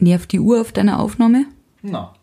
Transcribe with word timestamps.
Nervt 0.00 0.32
die 0.32 0.40
Uhr 0.40 0.60
auf 0.60 0.72
deiner 0.72 0.98
Aufnahme? 0.98 1.46
Na, 1.82 2.14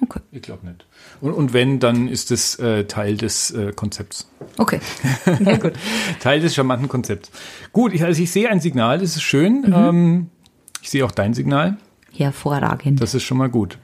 Okay. 0.00 0.20
ich 0.30 0.42
glaube 0.42 0.64
nicht. 0.64 0.86
Und, 1.20 1.32
und 1.32 1.52
wenn, 1.52 1.80
dann 1.80 2.06
ist 2.06 2.30
das 2.30 2.56
äh, 2.60 2.84
Teil 2.84 3.16
des 3.16 3.50
äh, 3.50 3.72
Konzepts. 3.74 4.30
Okay. 4.56 4.78
Ja, 5.44 5.56
gut. 5.56 5.72
Teil 6.20 6.38
des 6.40 6.54
charmanten 6.54 6.88
Konzepts. 6.88 7.32
Gut, 7.72 7.92
ich, 7.92 8.04
also 8.04 8.22
ich 8.22 8.30
sehe 8.30 8.48
ein 8.48 8.60
Signal, 8.60 8.98
das 9.00 9.16
ist 9.16 9.22
schön. 9.22 9.64
Ähm, 9.74 10.30
ich 10.82 10.90
sehe 10.90 11.04
auch 11.04 11.10
dein 11.10 11.34
Signal, 11.34 11.78
Hervorragend. 12.14 13.00
das 13.00 13.14
ist 13.14 13.24
schon 13.24 13.38
mal 13.38 13.48
gut. 13.50 13.78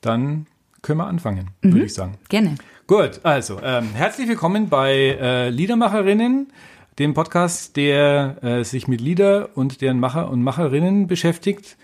Dann 0.00 0.46
können 0.82 0.98
wir 0.98 1.06
anfangen, 1.06 1.50
würde 1.62 1.84
ich 1.84 1.94
sagen. 1.94 2.18
Gerne. 2.28 2.56
Gut, 2.88 3.20
also 3.22 3.60
ähm, 3.62 3.90
herzlich 3.94 4.28
willkommen 4.28 4.68
bei 4.68 4.92
äh, 5.20 5.50
Liedermacherinnen, 5.50 6.48
dem 6.98 7.14
Podcast, 7.14 7.76
der 7.76 8.42
äh, 8.42 8.64
sich 8.64 8.88
mit 8.88 9.00
Lieder 9.00 9.50
und 9.56 9.82
deren 9.82 10.00
Macher 10.00 10.30
und 10.30 10.42
Macherinnen 10.42 11.06
beschäftigt. 11.06 11.76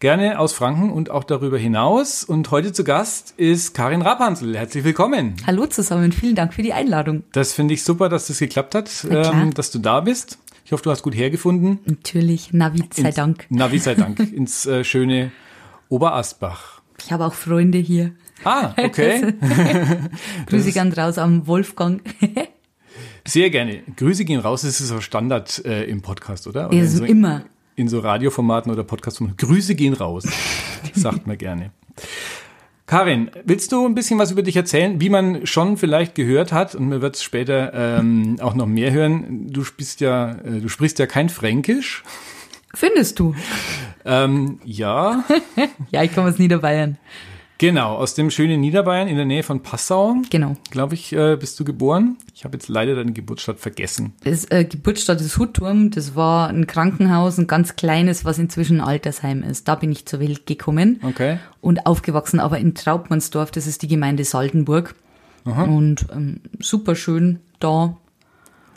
Gerne 0.00 0.38
aus 0.38 0.52
Franken 0.52 0.90
und 0.90 1.10
auch 1.10 1.24
darüber 1.24 1.58
hinaus. 1.58 2.22
Und 2.22 2.52
heute 2.52 2.72
zu 2.72 2.84
Gast 2.84 3.34
ist 3.36 3.74
Karin 3.74 4.00
Rapansel. 4.00 4.56
Herzlich 4.56 4.84
willkommen. 4.84 5.34
Hallo 5.44 5.66
zusammen, 5.66 6.12
vielen 6.12 6.36
Dank 6.36 6.54
für 6.54 6.62
die 6.62 6.72
Einladung. 6.72 7.24
Das 7.32 7.52
finde 7.52 7.74
ich 7.74 7.82
super, 7.82 8.08
dass 8.08 8.28
das 8.28 8.38
geklappt 8.38 8.76
hat, 8.76 8.88
ähm, 9.10 9.52
dass 9.54 9.72
du 9.72 9.80
da 9.80 10.00
bist. 10.00 10.38
Ich 10.64 10.70
hoffe, 10.70 10.84
du 10.84 10.90
hast 10.92 11.02
gut 11.02 11.16
hergefunden. 11.16 11.80
Natürlich, 11.84 12.52
Navi 12.52 12.84
sei 12.94 13.08
Ins- 13.08 13.16
Dank. 13.16 13.46
Navi 13.48 13.78
sei 13.80 13.96
Dank. 13.96 14.20
ins 14.32 14.66
äh, 14.66 14.84
schöne 14.84 15.32
Oberastbach. 15.88 16.80
Ich 17.04 17.10
habe 17.10 17.24
auch 17.26 17.34
Freunde 17.34 17.78
hier. 17.78 18.12
Ah, 18.44 18.74
okay. 18.76 19.34
Grüße 20.46 20.70
gern 20.72 20.92
raus 20.92 21.18
am 21.18 21.48
Wolfgang. 21.48 22.02
Sehr 23.26 23.50
gerne. 23.50 23.82
Grüße 23.96 24.24
gehen 24.24 24.38
raus, 24.38 24.62
das 24.62 24.80
ist 24.80 24.88
so 24.88 25.00
Standard 25.00 25.64
äh, 25.64 25.84
im 25.86 26.02
Podcast, 26.02 26.46
oder? 26.46 26.68
oder 26.68 26.76
Ja, 26.76 26.86
so 26.86 27.04
immer. 27.04 27.42
In 27.78 27.86
so 27.86 28.00
Radioformaten 28.00 28.72
oder 28.72 28.82
Podcastformaten. 28.82 29.36
Grüße 29.36 29.76
gehen 29.76 29.94
raus, 29.94 30.26
sagt 30.94 31.28
man 31.28 31.38
gerne. 31.38 31.70
Karin, 32.86 33.30
willst 33.44 33.70
du 33.70 33.86
ein 33.86 33.94
bisschen 33.94 34.18
was 34.18 34.32
über 34.32 34.42
dich 34.42 34.56
erzählen, 34.56 35.00
wie 35.00 35.08
man 35.08 35.46
schon 35.46 35.76
vielleicht 35.76 36.16
gehört 36.16 36.52
hat, 36.52 36.74
und 36.74 36.88
man 36.88 37.02
wird 37.02 37.14
es 37.14 37.22
später 37.22 37.72
ähm, 37.72 38.38
auch 38.40 38.54
noch 38.54 38.66
mehr 38.66 38.90
hören, 38.90 39.46
du 39.52 39.62
sprichst 39.62 40.00
ja, 40.00 40.32
äh, 40.32 40.60
du 40.60 40.68
sprichst 40.68 40.98
ja 40.98 41.06
kein 41.06 41.28
Fränkisch. 41.28 42.02
Findest 42.74 43.20
du? 43.20 43.36
Ähm, 44.04 44.58
ja, 44.64 45.24
Ja, 45.92 46.02
ich 46.02 46.12
komme 46.12 46.30
aus 46.30 46.38
Niederbayern. 46.38 46.98
Genau, 47.58 47.96
aus 47.96 48.14
dem 48.14 48.30
schönen 48.30 48.60
Niederbayern 48.60 49.08
in 49.08 49.16
der 49.16 49.24
Nähe 49.24 49.42
von 49.42 49.62
Passau, 49.62 50.16
Genau. 50.30 50.56
glaube 50.70 50.94
ich, 50.94 51.12
äh, 51.12 51.36
bist 51.36 51.58
du 51.60 51.64
geboren. 51.64 52.16
Ich 52.34 52.44
habe 52.44 52.56
jetzt 52.56 52.68
leider 52.68 52.94
deine 52.94 53.12
Geburtsstadt 53.12 53.58
vergessen. 53.58 54.12
Das 54.24 54.44
äh, 54.50 54.64
Geburtsstadt 54.64 55.20
ist 55.20 55.36
Hutturm. 55.38 55.90
Das 55.90 56.14
war 56.14 56.48
ein 56.48 56.66
Krankenhaus, 56.66 57.36
ein 57.38 57.46
ganz 57.46 57.76
kleines, 57.76 58.24
was 58.24 58.38
inzwischen 58.38 58.80
ein 58.80 58.86
Altersheim 58.86 59.42
ist. 59.42 59.66
Da 59.68 59.74
bin 59.74 59.90
ich 59.92 60.06
zur 60.06 60.20
Welt 60.20 60.46
gekommen 60.46 61.00
Okay. 61.02 61.38
und 61.60 61.84
aufgewachsen, 61.86 62.40
aber 62.40 62.58
in 62.58 62.74
Traubmannsdorf, 62.74 63.50
das 63.50 63.66
ist 63.66 63.82
die 63.82 63.88
Gemeinde 63.88 64.24
Saldenburg. 64.24 64.94
Und 65.44 66.06
ähm, 66.12 66.40
super 66.60 66.94
schön 66.94 67.38
da 67.58 67.96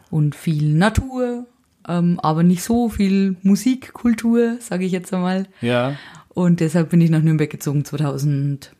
und 0.09 0.35
viel 0.35 0.73
Natur, 0.73 1.45
ähm, 1.85 2.17
aber 2.23 2.43
nicht 2.43 2.63
so 2.63 2.87
viel 2.87 3.35
Musikkultur, 3.43 4.55
sage 4.61 4.85
ich 4.85 4.93
jetzt 4.93 5.13
einmal. 5.13 5.47
Ja. 5.59 5.95
Und 6.33 6.59
deshalb 6.59 6.89
bin 6.89 7.01
ich 7.01 7.09
nach 7.09 7.21
Nürnberg 7.21 7.49
gezogen 7.49 7.85
2011. 7.85 8.71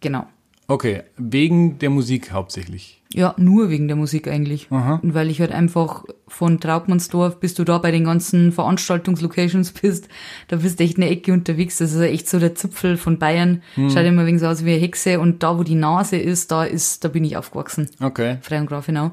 Genau. 0.00 0.26
Okay, 0.70 1.02
wegen 1.16 1.78
der 1.78 1.88
Musik 1.88 2.30
hauptsächlich. 2.30 3.02
Ja, 3.14 3.34
nur 3.38 3.70
wegen 3.70 3.88
der 3.88 3.96
Musik 3.96 4.28
eigentlich. 4.28 4.66
Aha. 4.70 5.00
Und 5.02 5.14
weil 5.14 5.30
ich 5.30 5.40
halt 5.40 5.50
einfach 5.50 6.04
von 6.26 6.60
Traubmannsdorf, 6.60 7.40
bis 7.40 7.54
du 7.54 7.64
da 7.64 7.78
bei 7.78 7.90
den 7.90 8.04
ganzen 8.04 8.52
Veranstaltungslocations 8.52 9.72
bist, 9.72 10.08
da 10.48 10.56
bist 10.56 10.78
du 10.78 10.84
echt 10.84 10.98
eine 10.98 11.08
Ecke 11.08 11.32
unterwegs. 11.32 11.78
Das 11.78 11.94
ist 11.94 12.00
echt 12.00 12.28
so 12.28 12.38
der 12.38 12.54
Zipfel 12.54 12.98
von 12.98 13.18
Bayern. 13.18 13.62
Hm. 13.76 13.88
Schaut 13.88 14.04
immer 14.04 14.26
wegen 14.26 14.38
so 14.38 14.46
aus 14.46 14.62
wie 14.62 14.72
eine 14.72 14.80
Hexe. 14.80 15.20
Und 15.20 15.42
da, 15.42 15.58
wo 15.58 15.62
die 15.62 15.74
Nase 15.74 16.18
ist, 16.18 16.50
da 16.50 16.64
ist, 16.64 17.02
da 17.02 17.08
bin 17.08 17.24
ich 17.24 17.38
aufgewachsen. 17.38 17.88
Okay. 18.02 18.36
Frei 18.42 18.60
und 18.60 18.66
Grafenau. 18.66 19.12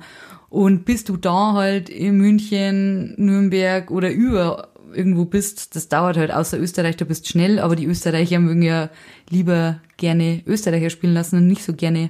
Und 0.50 0.84
bis 0.84 1.06
du 1.06 1.16
da 1.16 1.54
halt 1.54 1.90
in 1.90 2.18
München, 2.18 3.14
Nürnberg 3.18 3.92
oder 3.92 4.12
über 4.12 4.70
irgendwo 4.96 5.26
bist, 5.26 5.76
das 5.76 5.90
dauert 5.90 6.18
halt, 6.18 6.32
außer 6.32 6.60
Österreich, 6.60 6.98
da 6.98 7.06
bist 7.06 7.28
schnell, 7.28 7.60
aber 7.60 7.76
die 7.76 7.86
Österreicher 7.86 8.40
mögen 8.40 8.62
ja 8.62 8.90
lieber 9.30 9.82
gerne 9.98 10.42
Österreicher 10.46 10.90
spielen 10.90 11.14
lassen 11.14 11.38
und 11.38 11.48
nicht 11.48 11.64
so 11.64 11.74
gerne, 11.74 12.10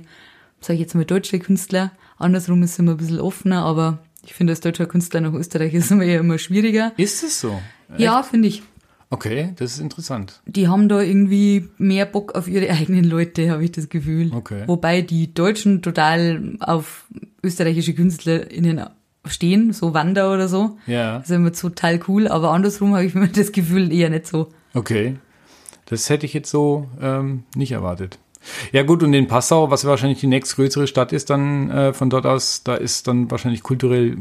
sage 0.60 0.76
ich 0.76 0.82
jetzt 0.82 0.96
mal, 0.96 1.06
deutsche 1.06 1.40
Künstler. 1.40 1.92
Andersrum 2.18 2.64
ist 2.64 2.74
es 2.74 2.80
immer 2.80 2.92
ein 2.92 2.98
bisschen 2.98 3.20
offener, 3.20 3.64
aber 3.64 4.00
ich 4.26 4.34
finde, 4.34 4.52
als 4.52 4.62
deutscher 4.62 4.86
Künstler 4.86 5.22
nach 5.22 5.34
Österreich 5.34 5.74
ist 5.74 5.92
immer 5.92 6.04
eher 6.04 6.20
immer 6.20 6.38
schwieriger. 6.38 6.94
Ist 6.98 7.24
es 7.24 7.40
so? 7.40 7.60
Ja, 7.98 8.24
finde 8.24 8.48
ich. 8.48 8.64
Okay, 9.10 9.54
das 9.56 9.74
ist 9.74 9.80
interessant. 9.80 10.42
Die 10.46 10.68
haben 10.68 10.90
da 10.90 11.02
irgendwie 11.02 11.70
mehr 11.78 12.06
Bock 12.06 12.36
auf 12.36 12.48
ihre 12.48 12.70
eigenen 12.72 13.04
Leute, 13.04 13.52
habe 13.52 13.64
ich 13.64 13.72
das 13.72 13.90
Gefühl. 13.90 14.32
Okay. 14.34 14.64
Wobei 14.68 15.02
die 15.02 15.34
Deutschen 15.34 15.82
total 15.82 16.56
auf 16.60 17.06
österreichische 17.44 17.94
KünstlerInnen 17.94 18.82
stehen, 19.28 19.74
so 19.74 19.94
Wander 19.94 20.34
oder 20.34 20.48
so. 20.48 20.78
Ja. 20.88 21.20
Das 21.20 21.30
ist 21.30 21.36
immer 21.36 21.52
total 21.52 22.00
cool, 22.08 22.28
aber 22.28 22.52
andersrum 22.52 22.94
habe 22.94 23.06
ich 23.06 23.16
mir 23.16 23.28
das 23.34 23.52
Gefühl 23.52 23.92
eher 23.92 24.10
nicht 24.10 24.28
so. 24.28 24.50
Okay. 24.74 25.18
Das 25.86 26.10
hätte 26.10 26.26
ich 26.26 26.34
jetzt 26.34 26.50
so 26.50 26.90
ähm, 27.02 27.44
nicht 27.56 27.72
erwartet. 27.72 28.18
Ja 28.72 28.84
gut, 28.84 29.04
und 29.04 29.14
in 29.14 29.28
Passau, 29.28 29.72
was 29.72 29.86
wahrscheinlich 29.86 30.20
die 30.20 30.28
nächstgrößere 30.28 30.88
Stadt 30.88 31.14
ist, 31.14 31.30
dann 31.30 31.70
äh, 31.70 31.94
von 31.94 32.10
dort 32.10 32.26
aus, 32.26 32.64
da 32.64 32.76
ist 32.76 33.08
dann 33.08 33.30
wahrscheinlich 33.32 33.64
kulturell 33.64 34.18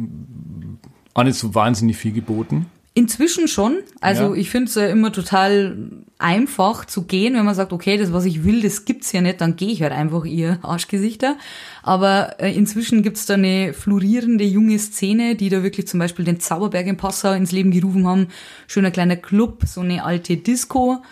auch 1.14 1.24
nicht 1.24 1.38
so 1.38 1.54
wahnsinnig 1.54 1.96
viel 1.96 2.12
geboten. 2.12 2.66
Inzwischen 2.96 3.48
schon. 3.48 3.78
Also 4.00 4.34
Ja. 4.34 4.40
ich 4.40 4.50
finde 4.50 4.68
es 4.68 4.76
ja 4.76 4.86
immer 4.86 5.10
total 5.12 5.76
einfach 6.18 6.84
zu 6.84 7.02
gehen, 7.06 7.34
wenn 7.34 7.44
man 7.44 7.56
sagt, 7.56 7.72
okay, 7.72 7.96
das, 7.96 8.12
was 8.12 8.24
ich 8.24 8.44
will, 8.44 8.62
das 8.62 8.84
gibt's 8.84 9.10
ja 9.10 9.20
nicht, 9.20 9.40
dann 9.40 9.56
gehe 9.56 9.72
ich 9.72 9.82
halt 9.82 9.92
einfach 9.92 10.24
ihr 10.24 10.60
Arschgesichter. 10.62 11.36
Aber 11.82 12.36
äh, 12.38 12.54
inzwischen 12.54 13.02
gibt's 13.02 13.26
da 13.26 13.34
eine 13.34 13.72
florierende 13.72 14.44
junge 14.44 14.78
Szene, 14.78 15.34
die 15.34 15.48
da 15.48 15.64
wirklich 15.64 15.88
zum 15.88 15.98
Beispiel 15.98 16.24
den 16.24 16.38
Zauberberg 16.38 16.86
in 16.86 16.96
Passau 16.96 17.32
ins 17.32 17.50
Leben 17.50 17.72
gerufen 17.72 18.06
haben. 18.06 18.28
Schöner 18.68 18.92
kleiner 18.92 19.16
Club, 19.16 19.64
so 19.66 19.80
eine 19.80 20.04
alte 20.04 20.36
Disco. 20.36 21.02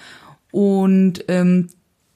Und 0.52 1.24
ähm, 1.26 1.68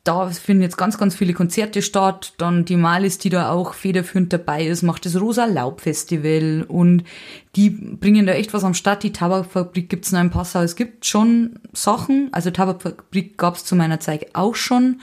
da 0.07 0.29
finden 0.29 0.63
jetzt 0.63 0.79
ganz, 0.79 0.99
ganz 0.99 1.15
viele 1.15 1.33
Konzerte 1.33 1.83
statt. 1.83 2.35
Dann 2.39 2.65
die 2.65 2.77
Malis, 2.77 3.19
die 3.19 3.29
da 3.29 3.51
auch 3.51 3.75
federführend 3.75 4.33
dabei 4.33 4.67
ist, 4.67 4.83
macht 4.83 5.05
das 5.05 5.21
Rosa 5.21 5.47
Laub 5.47 5.81
Festival 5.81 6.65
und 6.69 7.05
die 7.57 7.71
bringen 7.71 8.27
da 8.27 8.33
echt 8.33 8.55
was 8.55 8.65
am 8.65 8.75
Start. 8.75 9.03
Die 9.03 9.13
Tabakfabrik 9.13 9.89
gibt's 9.89 10.13
noch 10.13 10.21
in 10.21 10.31
Passau. 10.31 10.61
Es 10.61 10.77
gibt 10.77 11.07
schon 11.07 11.59
Sachen, 11.73 12.29
also 12.33 12.51
Tabakfabrik 12.51 13.37
gab's 13.37 13.65
zu 13.65 13.75
meiner 13.75 14.01
Zeit 14.01 14.35
auch 14.35 14.55
schon, 14.55 15.01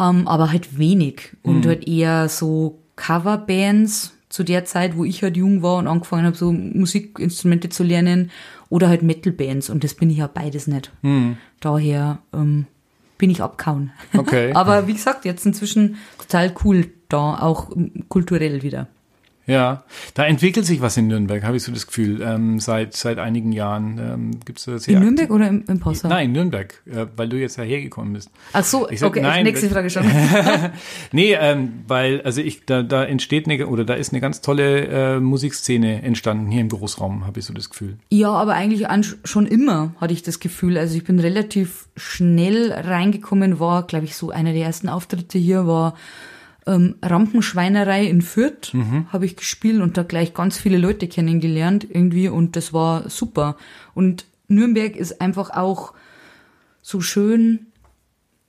ähm, 0.00 0.26
aber 0.26 0.50
halt 0.50 0.78
wenig 0.78 1.36
und 1.42 1.66
halt 1.66 1.86
eher 1.86 2.28
so 2.28 2.80
Coverbands 2.96 4.12
zu 4.28 4.42
der 4.42 4.64
Zeit, 4.64 4.96
wo 4.96 5.04
ich 5.04 5.22
halt 5.22 5.36
jung 5.36 5.62
war 5.62 5.76
und 5.76 5.86
angefangen 5.86 6.26
habe, 6.26 6.36
so 6.36 6.50
Musikinstrumente 6.50 7.68
zu 7.68 7.84
lernen 7.84 8.32
oder 8.68 8.88
halt 8.88 9.02
Metalbands 9.04 9.70
und 9.70 9.84
das 9.84 9.94
bin 9.94 10.10
ich 10.10 10.16
ja 10.16 10.26
beides 10.26 10.66
nicht. 10.66 10.90
Daher 11.60 12.18
ähm, 12.32 12.66
bin 13.18 13.30
ich 13.30 13.42
abkauen. 13.42 13.92
Okay. 14.16 14.52
Aber 14.54 14.86
wie 14.86 14.94
gesagt, 14.94 15.24
jetzt 15.24 15.46
inzwischen 15.46 15.96
total 16.18 16.54
cool 16.64 16.90
da, 17.08 17.38
auch 17.40 17.70
kulturell 18.08 18.62
wieder. 18.62 18.88
Ja, 19.46 19.84
da 20.14 20.24
entwickelt 20.24 20.64
sich 20.64 20.80
was 20.80 20.96
in 20.96 21.06
Nürnberg, 21.08 21.42
habe 21.44 21.56
ich 21.56 21.62
so 21.62 21.72
das 21.72 21.86
Gefühl. 21.86 22.22
Ähm, 22.22 22.60
seit 22.60 22.94
seit 22.94 23.18
einigen 23.18 23.52
Jahren 23.52 23.98
ähm, 23.98 24.40
gibt 24.44 24.58
es 24.58 24.64
das 24.64 24.88
In 24.88 25.00
Nürnberg 25.00 25.30
oder 25.30 25.48
im, 25.48 25.64
im 25.68 25.80
Passau? 25.80 26.08
Nein, 26.08 26.26
in 26.26 26.32
Nürnberg, 26.32 26.80
äh, 26.86 27.06
weil 27.16 27.28
du 27.28 27.36
jetzt 27.36 27.58
hergekommen 27.58 28.14
bist. 28.14 28.30
Ach 28.52 28.64
so, 28.64 28.88
Ich 28.88 29.00
sag, 29.00 29.08
okay, 29.08 29.20
nein, 29.20 29.44
nächste 29.44 29.68
Frage 29.68 29.90
schon. 29.90 30.04
Nee, 31.12 31.34
ähm, 31.34 31.84
weil, 31.86 32.22
also 32.22 32.40
ich, 32.40 32.64
da, 32.64 32.82
da 32.82 33.04
entsteht 33.04 33.48
eine, 33.48 33.66
oder 33.66 33.84
da 33.84 33.94
ist 33.94 34.12
eine 34.12 34.20
ganz 34.20 34.40
tolle 34.40 34.86
äh, 34.86 35.20
Musikszene 35.20 36.02
entstanden 36.02 36.50
hier 36.50 36.60
im 36.60 36.68
Großraum, 36.68 37.26
habe 37.26 37.38
ich 37.38 37.46
so 37.46 37.52
das 37.52 37.70
Gefühl. 37.70 37.98
Ja, 38.10 38.30
aber 38.30 38.54
eigentlich 38.54 38.88
an, 38.88 39.04
schon 39.24 39.46
immer 39.46 39.94
hatte 40.00 40.12
ich 40.12 40.22
das 40.22 40.40
Gefühl. 40.40 40.78
Also 40.78 40.96
ich 40.96 41.04
bin 41.04 41.20
relativ 41.20 41.88
schnell 41.96 42.72
reingekommen, 42.72 43.60
war, 43.60 43.86
glaube 43.86 44.06
ich, 44.06 44.16
so 44.16 44.30
einer 44.30 44.52
der 44.52 44.64
ersten 44.64 44.88
Auftritte 44.88 45.38
hier, 45.38 45.66
war 45.66 45.94
ähm, 46.66 46.96
Rampenschweinerei 47.02 48.06
in 48.06 48.22
Fürth, 48.22 48.72
habe 49.12 49.26
ich 49.26 49.36
gespielt 49.36 49.80
und 49.80 49.96
da 49.96 50.02
gleich 50.02 50.34
ganz 50.34 50.58
viele 50.58 50.78
Leute 50.78 51.08
kennengelernt 51.08 51.86
irgendwie 51.88 52.28
und 52.28 52.56
das 52.56 52.72
war 52.72 53.08
super. 53.08 53.56
Und 53.94 54.26
Nürnberg 54.48 54.96
ist 54.96 55.20
einfach 55.20 55.50
auch 55.50 55.94
so 56.82 57.00
schön, 57.00 57.66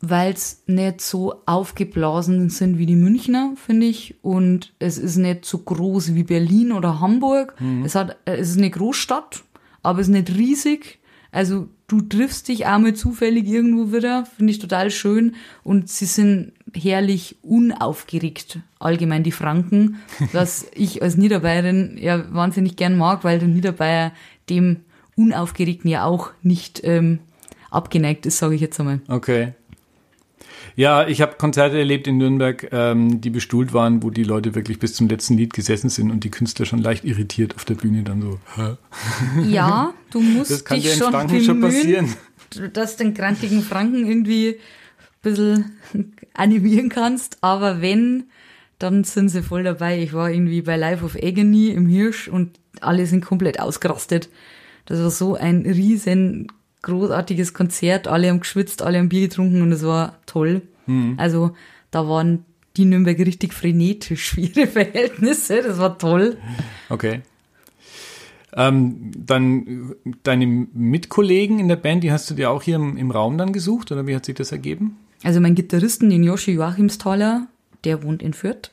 weil 0.01 0.33
es 0.33 0.63
nicht 0.67 1.01
so 1.01 1.41
aufgeblasen 1.45 2.49
sind 2.49 2.77
wie 2.77 2.85
die 2.85 2.95
Münchner, 2.95 3.53
finde 3.55 3.87
ich. 3.87 4.15
Und 4.21 4.73
es 4.79 4.97
ist 4.97 5.15
nicht 5.15 5.45
so 5.45 5.59
groß 5.59 6.13
wie 6.15 6.23
Berlin 6.23 6.71
oder 6.71 6.99
Hamburg. 6.99 7.55
Es, 7.85 7.95
hat, 7.95 8.17
äh, 8.25 8.35
es 8.35 8.49
ist 8.51 8.57
eine 8.57 8.69
Großstadt, 8.69 9.43
aber 9.83 10.01
es 10.01 10.07
ist 10.07 10.13
nicht 10.13 10.29
riesig. 10.35 10.99
Also 11.31 11.69
du 11.87 12.01
triffst 12.01 12.47
dich 12.47 12.65
einmal 12.65 12.93
zufällig 12.93 13.47
irgendwo 13.47 13.95
wieder, 13.95 14.25
finde 14.25 14.51
ich 14.51 14.59
total 14.59 14.91
schön. 14.91 15.35
Und 15.63 15.89
sie 15.89 16.05
sind 16.05 16.53
herrlich 16.75 17.37
unaufgeregt, 17.41 18.59
allgemein 18.79 19.23
die 19.23 19.31
Franken, 19.31 19.97
was 20.33 20.67
ich 20.75 21.01
als 21.01 21.17
Niederbayerin 21.17 21.97
ja 21.99 22.23
wahnsinnig 22.33 22.75
gern 22.75 22.97
mag, 22.97 23.23
weil 23.23 23.39
der 23.39 23.47
Niederbayer 23.47 24.11
dem 24.49 24.77
Unaufgeregten 25.15 25.89
ja 25.89 26.03
auch 26.03 26.31
nicht 26.43 26.81
ähm, 26.83 27.19
abgeneigt 27.71 28.25
ist, 28.25 28.37
sage 28.37 28.55
ich 28.55 28.61
jetzt 28.61 28.79
einmal. 28.79 28.99
Okay. 29.07 29.53
Ja, 30.77 31.07
ich 31.07 31.21
habe 31.21 31.35
Konzerte 31.37 31.77
erlebt 31.79 32.05
in 32.05 32.17
Nürnberg, 32.17 32.67
ähm, 32.73 33.21
die 33.21 33.29
bestuhlt 33.29 33.73
waren, 33.73 34.03
wo 34.03 34.09
die 34.09 34.23
Leute 34.23 34.55
wirklich 34.55 34.77
bis 34.77 34.93
zum 34.93 35.07
letzten 35.07 35.37
Lied 35.37 35.53
gesessen 35.53 35.89
sind 35.89 36.11
und 36.11 36.25
die 36.25 36.29
Künstler 36.31 36.65
schon 36.65 36.79
leicht 36.79 37.05
irritiert 37.05 37.55
auf 37.55 37.63
der 37.63 37.75
Bühne 37.75 38.03
dann 38.03 38.21
so. 38.21 38.39
Hä? 38.55 38.75
Ja, 39.49 39.93
du 40.11 40.19
musst 40.19 40.51
Das 40.51 40.65
kann 40.65 40.75
dich 40.75 40.87
dir 40.87 40.93
in 40.93 40.99
schon 40.99 41.11
Franken 41.11 41.41
schon 41.41 41.61
bemühen, 41.61 42.07
passieren. 42.51 42.73
dass 42.73 42.97
den 42.97 43.13
grantigen 43.13 43.61
Franken 43.61 44.05
irgendwie 44.05 44.49
ein 44.49 44.57
bisschen 45.21 45.77
animieren 46.35 46.89
kannst. 46.89 47.37
Aber 47.41 47.81
wenn, 47.81 48.25
dann 48.79 49.03
sind 49.03 49.29
sie 49.29 49.43
voll 49.43 49.63
dabei. 49.63 50.01
Ich 50.01 50.13
war 50.13 50.29
irgendwie 50.29 50.61
bei 50.61 50.77
Life 50.77 51.03
of 51.03 51.15
Agony 51.15 51.69
im 51.69 51.87
Hirsch 51.87 52.27
und 52.27 52.59
alle 52.81 53.05
sind 53.05 53.25
komplett 53.25 53.59
ausgerastet. 53.59 54.29
Das 54.85 54.99
war 54.99 55.09
so 55.09 55.35
ein 55.35 55.61
riesen 55.61 56.47
großartiges 56.81 57.53
Konzert. 57.53 58.07
Alle 58.07 58.29
haben 58.29 58.41
geschwitzt, 58.41 58.81
alle 58.81 58.99
haben 58.99 59.09
Bier 59.09 59.27
getrunken 59.27 59.61
und 59.61 59.71
es 59.71 59.83
war 59.83 60.19
toll. 60.25 60.61
Also 61.17 61.55
da 61.91 62.07
waren 62.07 62.45
die 62.77 62.85
Nürnberger 62.85 63.25
richtig 63.25 63.53
frenetisch 63.53 64.31
für 64.31 64.41
ihre 64.41 64.67
Verhältnisse. 64.71 65.61
Das 65.63 65.79
war 65.79 65.97
toll. 65.97 66.37
Okay. 66.89 67.21
Ähm, 68.53 69.11
dann 69.17 69.95
deine 70.23 70.45
Mitkollegen 70.45 71.59
in 71.59 71.67
der 71.67 71.75
Band, 71.75 72.03
die 72.03 72.11
hast 72.11 72.29
du 72.29 72.35
dir 72.35 72.51
auch 72.51 72.63
hier 72.63 72.75
im, 72.75 72.95
im 72.95 73.11
Raum 73.11 73.37
dann 73.37 73.51
gesucht 73.51 73.91
oder 73.91 74.07
wie 74.07 74.15
hat 74.15 74.25
sich 74.25 74.35
das 74.35 74.51
ergeben? 74.51 74.97
Also 75.23 75.39
mein 75.39 75.55
Gitarristen, 75.55 76.09
den 76.09 76.23
Joshi 76.23 76.51
Joachimsthaler, 76.51 77.47
der 77.83 78.03
wohnt 78.03 78.21
in 78.21 78.33
Fürth. 78.33 78.71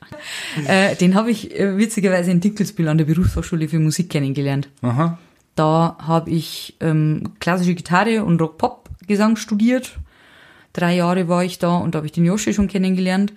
Äh, 0.67 0.97
den 0.97 1.15
habe 1.15 1.31
ich 1.31 1.59
äh, 1.59 1.77
witzigerweise 1.77 2.31
in 2.31 2.41
Dinkelsbühl 2.41 2.89
an 2.89 2.99
der 2.99 3.05
Berufsfachschule 3.05 3.69
für 3.69 3.79
Musik 3.79 4.11
kennengelernt. 4.11 4.69
Aha. 4.83 5.19
Da 5.55 5.97
habe 5.99 6.31
ich 6.31 6.77
ähm, 6.81 7.35
klassische 7.41 7.75
Gitarre 7.75 8.25
und 8.25 8.41
Rock-Pop-Gesang 8.41 9.37
studiert. 9.37 9.99
Drei 10.73 10.97
Jahre 10.97 11.29
war 11.29 11.45
ich 11.45 11.59
da 11.59 11.77
und 11.77 11.95
da 11.95 11.99
habe 11.99 12.07
ich 12.07 12.13
den 12.13 12.25
Joshi 12.25 12.55
schon 12.55 12.69
kennengelernt. 12.69 13.35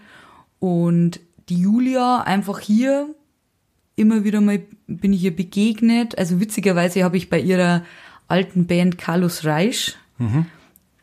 Und 0.59 1.19
die 1.49 1.59
Julia 1.59 2.21
einfach 2.21 2.59
hier, 2.59 3.13
immer 3.95 4.23
wieder 4.23 4.41
mal 4.41 4.61
bin 4.87 5.13
ich 5.13 5.23
ihr 5.23 5.35
begegnet. 5.35 6.17
Also 6.17 6.39
witzigerweise 6.39 7.03
habe 7.03 7.17
ich 7.17 7.29
bei 7.29 7.39
ihrer 7.39 7.83
alten 8.27 8.65
Band 8.67 8.97
Carlos 8.97 9.45
Reich, 9.45 9.97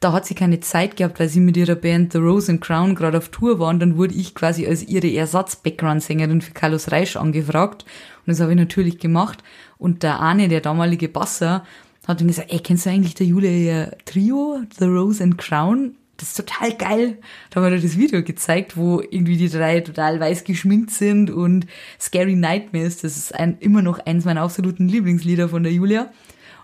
da 0.02 0.12
hat 0.12 0.26
sie 0.26 0.34
keine 0.34 0.58
Zeit 0.60 0.96
gehabt, 0.96 1.20
weil 1.20 1.28
sie 1.28 1.40
mit 1.40 1.56
ihrer 1.56 1.76
Band 1.76 2.12
The 2.12 2.18
Rose 2.18 2.50
and 2.50 2.60
Crown 2.60 2.94
gerade 2.94 3.18
auf 3.18 3.28
Tour 3.28 3.60
waren. 3.60 3.78
Dann 3.78 3.96
wurde 3.96 4.14
ich 4.14 4.34
quasi 4.34 4.66
als 4.66 4.82
ihre 4.82 5.12
Ersatz-Background-Sängerin 5.12 6.40
für 6.40 6.52
Carlos 6.52 6.90
Reich 6.90 7.16
angefragt. 7.16 7.84
Und 8.26 8.30
das 8.30 8.40
habe 8.40 8.52
ich 8.52 8.58
natürlich 8.58 8.98
gemacht. 8.98 9.44
Und 9.78 10.02
der 10.02 10.18
Arne, 10.18 10.48
der 10.48 10.60
damalige 10.60 11.08
Basser, 11.08 11.64
hat 12.06 12.20
dann 12.20 12.26
gesagt, 12.26 12.52
ey, 12.52 12.58
kennst 12.58 12.86
du 12.86 12.90
eigentlich 12.90 13.14
der 13.14 13.26
Julia 13.26 13.92
Trio, 14.04 14.60
The 14.76 14.86
Rose 14.86 15.22
and 15.22 15.38
Crown? 15.38 15.94
Das 16.16 16.30
ist 16.30 16.36
total 16.36 16.72
geil. 16.76 17.18
Da 17.50 17.60
haben 17.60 17.70
wir 17.70 17.80
das 17.80 17.96
Video 17.96 18.22
gezeigt, 18.24 18.76
wo 18.76 19.00
irgendwie 19.00 19.36
die 19.36 19.48
drei 19.48 19.80
total 19.80 20.18
weiß 20.18 20.42
geschminkt 20.42 20.90
sind 20.90 21.30
und 21.30 21.66
Scary 22.00 22.34
Nightmares, 22.34 22.98
das 22.98 23.16
ist 23.16 23.34
ein, 23.34 23.56
immer 23.60 23.82
noch 23.82 24.00
eins 24.00 24.24
meiner 24.24 24.42
absoluten 24.42 24.88
Lieblingslieder 24.88 25.48
von 25.48 25.62
der 25.62 25.72
Julia. 25.72 26.10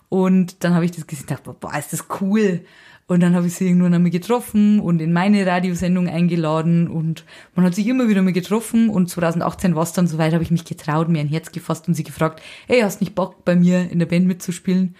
Und 0.09 0.65
dann 0.65 0.75
habe 0.75 0.85
ich 0.85 0.91
das 0.91 1.07
gesehen 1.07 1.27
dachte, 1.29 1.55
boah, 1.59 1.77
ist 1.79 1.93
das 1.93 2.07
cool. 2.21 2.65
Und 3.09 3.21
dann 3.23 3.35
habe 3.35 3.47
ich 3.47 3.55
sie 3.55 3.67
irgendwann 3.67 3.95
einmal 3.95 4.11
getroffen 4.11 4.81
und 4.81 5.01
in 5.01 5.15
meine 5.15 5.47
Radiosendung 5.47 6.09
eingeladen 6.09 6.89
und 6.89 7.25
man 7.55 7.65
hat 7.65 7.75
sich 7.75 7.87
immer 7.87 8.07
wieder 8.07 8.21
mal 8.21 8.35
getroffen 8.35 8.91
und 8.91 9.09
2018 9.09 9.75
war 9.75 9.83
es 9.83 9.95
dann 9.95 10.07
soweit, 10.07 10.35
habe 10.35 10.43
ich 10.43 10.51
mich 10.51 10.67
getraut, 10.67 11.09
mir 11.09 11.21
ein 11.21 11.27
Herz 11.27 11.51
gefasst 11.51 11.89
und 11.89 11.95
sie 11.95 12.03
gefragt, 12.03 12.43
hey, 12.67 12.83
hast 12.83 13.01
nicht 13.01 13.15
Bock 13.15 13.47
bei 13.47 13.57
mir 13.57 13.91
in 13.91 13.99
der 13.99 14.05
Band 14.05 14.27
mitzuspielen 14.27 14.95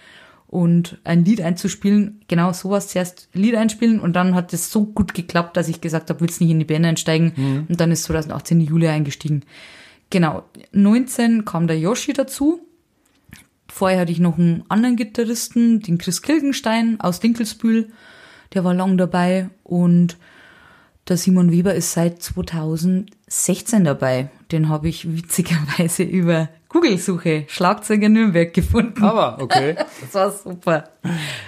und 0.47 0.97
ein 1.03 1.23
Lied 1.23 1.39
einzuspielen? 1.39 2.21
Genau, 2.27 2.51
sowas 2.51 2.87
zuerst 2.87 3.29
Lied 3.33 3.55
einspielen 3.55 3.99
und 3.99 4.13
dann 4.13 4.33
hat 4.33 4.53
es 4.53 4.71
so 4.71 4.85
gut 4.87 5.13
geklappt, 5.13 5.55
dass 5.55 5.69
ich 5.69 5.79
gesagt 5.79 6.09
habe, 6.09 6.21
willst 6.21 6.41
nicht 6.41 6.49
in 6.49 6.57
die 6.57 6.65
Band 6.65 6.87
einsteigen 6.87 7.67
und 7.69 7.79
dann 7.79 7.91
ist 7.91 8.05
2018 8.05 8.59
die 8.59 8.65
Julia 8.65 8.91
eingestiegen. 8.91 9.43
Genau, 10.09 10.45
19 10.71 11.45
kam 11.45 11.67
der 11.67 11.77
Yoshi 11.77 12.13
dazu 12.13 12.59
Vorher 13.79 14.01
hatte 14.01 14.11
ich 14.11 14.19
noch 14.19 14.37
einen 14.37 14.65
anderen 14.67 14.97
Gitarristen, 14.97 15.79
den 15.79 15.97
Chris 15.97 16.21
Kilgenstein 16.21 16.99
aus 16.99 17.21
Dinkelsbühl. 17.21 17.87
Der 18.53 18.65
war 18.65 18.73
lang 18.73 18.97
dabei. 18.97 19.51
Und 19.63 20.17
der 21.07 21.15
Simon 21.15 21.49
Weber 21.49 21.73
ist 21.73 21.93
seit 21.93 22.21
2016 22.21 23.85
dabei. 23.85 24.31
Den 24.51 24.67
habe 24.67 24.89
ich 24.89 25.09
witzigerweise 25.15 26.03
über 26.19 26.49
Google-Suche 26.67 27.45
Schlagzeuger 27.47 28.09
Nürnberg 28.09 28.53
gefunden. 28.53 29.01
Aber, 29.01 29.41
okay. 29.41 29.77
Das 30.01 30.13
war 30.13 30.31
super. 30.33 30.83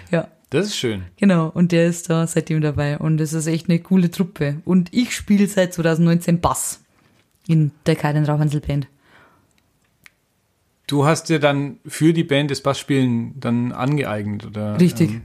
Ja, 0.09 0.29
Das 0.51 0.67
ist 0.67 0.77
schön. 0.77 1.03
genau. 1.17 1.49
Und 1.53 1.73
der 1.73 1.87
ist 1.87 2.09
da 2.09 2.25
seitdem 2.27 2.61
dabei. 2.61 2.97
Und 2.97 3.19
es 3.19 3.33
ist 3.33 3.47
echt 3.47 3.67
eine 3.67 3.79
coole 3.79 4.09
Truppe. 4.09 4.61
Und 4.63 4.87
ich 4.93 5.13
spiele 5.13 5.47
seit 5.47 5.73
2019 5.73 6.39
Bass 6.39 6.79
in 7.45 7.71
der 7.85 7.97
Karin 7.97 8.23
Rauhansel 8.23 8.61
Band. 8.61 8.87
Du 10.91 11.05
hast 11.05 11.29
dir 11.29 11.39
dann 11.39 11.79
für 11.87 12.11
die 12.11 12.25
Band 12.25 12.51
das 12.51 12.59
Bassspielen 12.59 13.39
dann 13.39 13.71
angeeignet, 13.71 14.45
oder? 14.45 14.77
Richtig. 14.77 15.11
Ähm, 15.11 15.21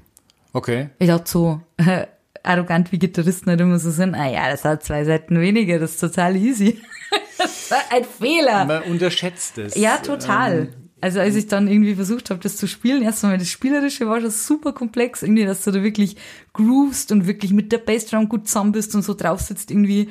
okay. 0.53 0.91
Ich 1.01 1.09
dachte 1.09 1.29
so, 1.29 1.61
äh, 1.79 2.07
arrogant 2.45 2.93
wie 2.93 3.01
Gitarristen 3.01 3.51
halt 3.51 3.61
immer 3.61 3.81
so 3.81 3.91
sind, 3.91 4.15
ah 4.15 4.31
ja, 4.31 4.49
das 4.49 4.65
hat 4.65 4.85
zwei 4.85 5.05
Seiten 5.05 5.41
weniger, 5.41 5.81
das 5.81 5.95
ist 5.95 6.01
total 6.01 6.37
easy. 6.37 6.81
das 7.39 7.69
war 7.73 7.81
ein 7.91 8.05
Fehler. 8.05 8.65
Man 8.65 8.85
unterschätzt 8.85 9.59
es. 9.59 9.75
Ja, 9.75 9.97
total. 9.97 10.69
Also 11.01 11.19
als 11.19 11.35
ich 11.35 11.49
dann 11.49 11.67
irgendwie 11.67 11.97
versucht 11.97 12.31
habe, 12.31 12.39
das 12.39 12.57
zu 12.57 12.69
spielen, 12.69 13.03
erstmal 13.03 13.37
das 13.37 13.49
Spielerische 13.49 14.07
war 14.07 14.21
schon 14.21 14.31
super 14.31 14.73
komplex, 14.73 15.25
irgendwie, 15.25 15.47
dass 15.47 15.65
du 15.65 15.73
da 15.73 15.83
wirklich 15.83 16.15
groovst 16.53 17.11
und 17.11 17.27
wirklich 17.27 17.53
mit 17.53 17.73
der 17.73 17.79
Bassdrum 17.79 18.29
gut 18.29 18.47
zusammen 18.47 18.71
bist 18.71 18.95
und 18.95 19.03
so 19.03 19.15
drauf 19.15 19.41
sitzt 19.41 19.73
irgendwie. 19.73 20.11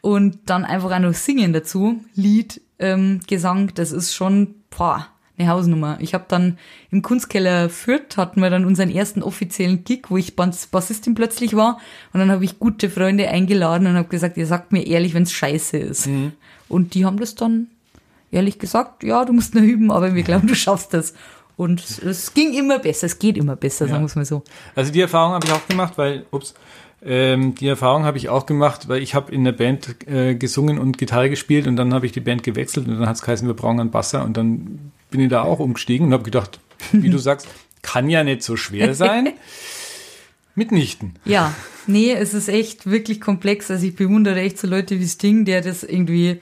Und 0.00 0.40
dann 0.46 0.64
einfach 0.64 0.90
auch 0.90 0.98
noch 0.98 1.14
singen 1.14 1.52
dazu, 1.52 2.00
Lied, 2.16 2.60
ähm, 2.80 3.20
Gesang, 3.28 3.70
das 3.76 3.92
ist 3.92 4.12
schon, 4.12 4.55
boah, 4.70 5.06
eine 5.38 5.48
Hausnummer. 5.48 5.98
Ich 6.00 6.14
habe 6.14 6.24
dann 6.28 6.58
im 6.90 7.02
Kunstkeller 7.02 7.68
Fürth 7.68 8.16
hatten 8.16 8.40
wir 8.40 8.48
dann 8.50 8.64
unseren 8.64 8.90
ersten 8.90 9.22
offiziellen 9.22 9.84
Gig, 9.84 10.04
wo 10.08 10.16
ich 10.16 10.34
Bass- 10.34 10.66
Bassistin 10.66 11.14
plötzlich 11.14 11.54
war. 11.54 11.78
Und 12.12 12.20
dann 12.20 12.30
habe 12.30 12.44
ich 12.44 12.58
gute 12.58 12.88
Freunde 12.88 13.28
eingeladen 13.28 13.86
und 13.86 13.96
habe 13.96 14.08
gesagt, 14.08 14.36
ihr 14.38 14.46
sagt 14.46 14.72
mir 14.72 14.86
ehrlich, 14.86 15.12
wenn's 15.14 15.32
scheiße 15.32 15.76
ist. 15.76 16.06
Und 16.68 16.94
die 16.94 17.04
haben 17.04 17.18
das 17.18 17.34
dann 17.34 17.66
ehrlich 18.30 18.58
gesagt, 18.58 19.02
ja, 19.04 19.24
du 19.24 19.32
musst 19.34 19.54
noch 19.54 19.62
üben, 19.62 19.90
aber 19.90 20.14
wir 20.14 20.22
glauben, 20.22 20.46
du 20.46 20.54
schaffst 20.54 20.94
das. 20.94 21.12
Und 21.58 21.80
es- 21.80 21.98
es 21.98 22.34
ging 22.34 22.52
immer 22.54 22.78
besser, 22.78 23.06
es 23.06 23.18
geht 23.18 23.36
immer 23.36 23.56
besser, 23.56 23.86
sagen 23.88 24.02
wir 24.02 24.06
es 24.06 24.16
mal 24.16 24.24
so. 24.24 24.42
Also 24.74 24.90
die 24.92 25.00
Erfahrung 25.00 25.32
habe 25.34 25.46
ich 25.46 25.52
auch 25.52 25.66
gemacht, 25.68 25.94
weil, 25.96 26.26
ups, 26.30 26.54
ähm, 27.04 27.54
die 27.54 27.68
Erfahrung 27.68 28.04
habe 28.04 28.18
ich 28.18 28.28
auch 28.28 28.46
gemacht, 28.46 28.88
weil 28.88 29.02
ich 29.02 29.14
habe 29.14 29.32
in 29.32 29.44
der 29.44 29.52
Band 29.52 30.08
äh, 30.08 30.34
gesungen 30.34 30.78
und 30.78 30.98
Gitarre 30.98 31.30
gespielt 31.30 31.66
und 31.66 31.76
dann 31.76 31.92
habe 31.92 32.06
ich 32.06 32.12
die 32.12 32.20
Band 32.20 32.42
gewechselt 32.42 32.88
und 32.88 32.98
dann 32.98 33.08
hat 33.08 33.16
es 33.16 33.22
geheißen, 33.22 33.46
wir 33.46 33.54
brauchen 33.54 33.80
einen 33.80 33.90
Basser 33.90 34.24
und 34.24 34.36
dann 34.36 34.92
bin 35.10 35.20
ich 35.20 35.28
da 35.28 35.42
auch 35.42 35.58
umgestiegen 35.58 36.06
und 36.06 36.12
habe 36.12 36.24
gedacht, 36.24 36.58
wie 36.92 37.10
du 37.10 37.18
sagst, 37.18 37.48
kann 37.82 38.08
ja 38.08 38.24
nicht 38.24 38.42
so 38.42 38.56
schwer 38.56 38.94
sein. 38.94 39.34
Mitnichten. 40.56 41.14
Ja, 41.26 41.54
nee, 41.86 42.12
es 42.12 42.32
ist 42.32 42.48
echt 42.48 42.86
wirklich 42.90 43.20
komplex. 43.20 43.70
Also 43.70 43.86
ich 43.86 43.94
bewundere 43.94 44.40
echt 44.40 44.58
so 44.58 44.66
Leute 44.66 44.98
wie 44.98 45.06
Sting, 45.06 45.44
der 45.44 45.60
das 45.60 45.84
irgendwie 45.84 46.40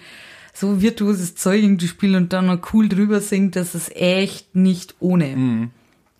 so 0.54 0.80
virtuoses 0.80 1.34
Zeug 1.34 1.62
irgendwie 1.64 1.88
spielt 1.88 2.14
und 2.14 2.32
dann 2.32 2.46
noch 2.46 2.72
cool 2.72 2.88
drüber 2.88 3.20
singt. 3.20 3.56
Das 3.56 3.74
ist 3.74 3.94
echt 3.96 4.54
nicht 4.54 4.94
ohne. 5.00 5.70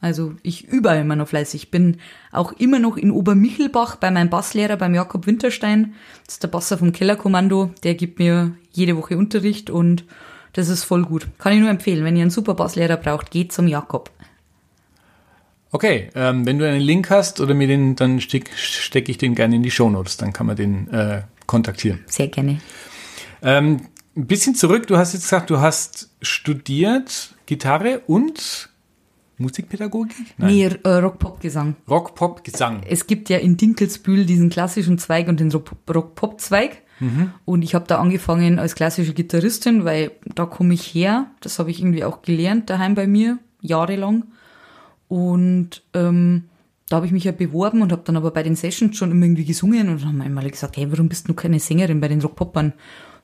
Also 0.05 0.35
ich 0.43 0.69
übe 0.69 0.91
immer 0.91 1.17
noch 1.17 1.29
fleißig. 1.29 1.63
Ich 1.63 1.71
bin 1.71 1.97
auch 2.31 2.53
immer 2.53 2.79
noch 2.79 2.99
in 2.99 3.11
Obermichelbach 3.11 3.97
bei 3.97 4.11
meinem 4.11 4.29
Basslehrer, 4.29 4.77
beim 4.77 4.95
Jakob 4.95 5.27
Winterstein. 5.27 5.95
Das 6.27 6.35
ist 6.35 6.43
der 6.43 6.49
Basser 6.49 6.77
vom 6.77 6.93
Kellerkommando. 6.93 7.71
Der 7.85 7.95
gibt 7.95 8.19
mir 8.19 8.55
jede 8.71 8.99
Woche 8.99 9.17
Unterricht 9.17 9.71
und 9.71 10.05
das 10.53 10.69
ist 10.69 10.85
voll 10.85 11.07
gut. 11.07 11.27
Kann 11.39 11.55
ich 11.55 11.61
nur 11.61 11.71
empfehlen. 11.71 12.05
Wenn 12.05 12.17
ihr 12.17 12.21
einen 12.21 12.31
super 12.31 12.53
Basslehrer 12.53 12.99
braucht, 12.99 13.31
geht 13.31 13.51
zum 13.51 13.67
Jakob. 13.67 14.11
Okay, 15.71 16.11
ähm, 16.15 16.45
wenn 16.45 16.59
du 16.59 16.69
einen 16.69 16.83
Link 16.83 17.09
hast 17.09 17.41
oder 17.41 17.55
mir 17.55 17.67
den, 17.67 17.97
dann 17.97 18.21
stecke 18.21 18.51
steck 18.55 19.09
ich 19.09 19.17
den 19.17 19.35
gerne 19.35 19.57
in 19.57 19.63
die 19.63 19.71
Shownotes, 19.71 20.19
dann 20.19 20.35
kann 20.35 20.47
man 20.47 20.57
den 20.57 20.87
äh, 20.93 21.23
kontaktieren. 21.47 22.01
Sehr 22.09 22.29
gerne. 22.29 22.61
Ähm, 23.41 23.87
ein 24.15 24.27
bisschen 24.27 24.55
zurück, 24.55 24.87
du 24.87 24.99
hast 24.99 25.15
jetzt 25.15 25.23
gesagt, 25.23 25.49
du 25.49 25.61
hast 25.61 26.11
studiert 26.21 27.35
Gitarre 27.47 28.03
und 28.07 28.69
Musikpädagogik? 29.39 30.15
Nee, 30.39 30.71
äh, 30.85 30.89
Rock-Pop-Gesang. 30.89 31.77
Rock, 31.89 32.15
Pop, 32.15 32.45
Gesang. 32.45 32.83
es 32.89 33.07
gibt 33.07 33.29
ja 33.29 33.39
in 33.39 33.57
Dinkelsbühl 33.57 34.25
diesen 34.27 34.51
klassischen 34.51 34.99
Zweig 34.99 35.29
und 35.29 35.41
den 35.41 35.53
Rock-Pop-Zweig. 35.53 36.83
Und 37.45 37.63
ich 37.63 37.75
habe 37.75 37.87
da 37.87 37.99
angefangen 37.99 38.59
als 38.59 38.75
klassische 38.77 39.13
Gitarristin, 39.13 39.85
weil 39.85 40.13
da 40.35 40.47
komme 40.47 40.73
ich 40.73 40.95
her. 40.95 41.27
Das 41.41 41.59
habe 41.59 41.71
ich 41.71 41.81
irgendwie 41.81 42.05
auch 42.05 42.23
gelernt 42.23 42.71
daheim 42.71 42.95
bei 42.95 43.07
mir, 43.07 43.39
jahrelang. 43.61 44.25
Und 45.09 45.83
ähm, 45.93 46.45
da 46.89 46.97
habe 46.97 47.07
ich 47.07 47.13
mich 47.13 47.25
ja 47.25 47.33
beworben 47.33 47.83
und 47.83 47.93
habe 47.93 48.03
dann 48.05 48.17
aber 48.17 48.31
bei 48.31 48.43
den 48.43 48.57
Sessions 48.57 48.97
schon 48.97 49.11
immer 49.11 49.25
irgendwie 49.25 49.45
gesungen 49.45 49.89
und 49.89 50.01
dann 50.01 50.09
haben 50.09 50.21
einmal 50.21 50.49
gesagt, 50.51 50.77
hey, 50.77 50.91
warum 50.91 51.09
bist 51.09 51.29
du 51.29 51.35
keine 51.35 51.59
Sängerin 51.59 52.01
bei 52.01 52.09
den 52.09 52.23
Rockpoppern? 52.23 52.73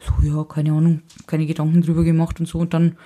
So, 0.01 0.27
ja, 0.27 0.45
keine 0.45 0.73
Ahnung, 0.73 1.03
keine 1.27 1.47
Gedanken 1.47 1.83
drüber 1.83 2.05
gemacht 2.05 2.41
und 2.41 2.47
so. 2.47 2.59
Und 2.59 2.75
dann 2.75 2.97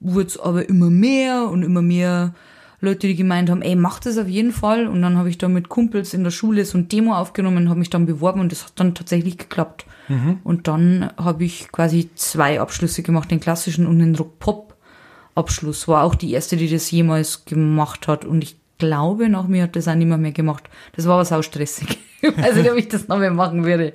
wurde 0.00 0.26
es 0.26 0.38
aber 0.38 0.68
immer 0.68 0.90
mehr 0.90 1.48
und 1.48 1.62
immer 1.62 1.82
mehr 1.82 2.34
Leute, 2.80 3.08
die 3.08 3.16
gemeint 3.16 3.50
haben, 3.50 3.62
ey, 3.62 3.74
mach 3.74 3.98
das 3.98 4.18
auf 4.18 4.28
jeden 4.28 4.52
Fall. 4.52 4.86
Und 4.86 5.02
dann 5.02 5.18
habe 5.18 5.28
ich 5.28 5.38
da 5.38 5.48
mit 5.48 5.68
Kumpels 5.68 6.14
in 6.14 6.22
der 6.22 6.30
Schule 6.30 6.64
so 6.64 6.78
ein 6.78 6.88
Demo 6.88 7.14
aufgenommen, 7.14 7.68
habe 7.68 7.80
mich 7.80 7.90
dann 7.90 8.06
beworben 8.06 8.40
und 8.40 8.52
das 8.52 8.64
hat 8.64 8.72
dann 8.76 8.94
tatsächlich 8.94 9.36
geklappt. 9.36 9.84
Mhm. 10.08 10.38
Und 10.44 10.68
dann 10.68 11.10
habe 11.16 11.44
ich 11.44 11.72
quasi 11.72 12.10
zwei 12.14 12.60
Abschlüsse 12.60 13.02
gemacht, 13.02 13.30
den 13.30 13.40
klassischen 13.40 13.86
und 13.86 13.98
den 13.98 14.14
Rock-Pop-Abschluss. 14.14 15.88
War 15.88 16.04
auch 16.04 16.14
die 16.14 16.32
erste, 16.32 16.56
die 16.56 16.70
das 16.70 16.90
jemals 16.90 17.44
gemacht 17.44 18.06
hat. 18.06 18.24
Und 18.24 18.44
ich 18.44 18.56
glaube, 18.78 19.28
nach 19.28 19.48
mir 19.48 19.64
hat 19.64 19.74
das 19.74 19.88
auch 19.88 19.96
niemand 19.96 20.22
mehr 20.22 20.32
gemacht. 20.32 20.70
Das 20.94 21.06
war 21.06 21.14
aber 21.14 21.24
sau 21.24 21.42
stressig. 21.42 21.98
ich 22.22 22.38
weiß 22.38 22.54
nicht, 22.54 22.70
ob 22.70 22.76
ich 22.76 22.88
das 22.88 23.08
noch 23.08 23.18
mehr 23.18 23.32
machen 23.32 23.64
würde. 23.64 23.94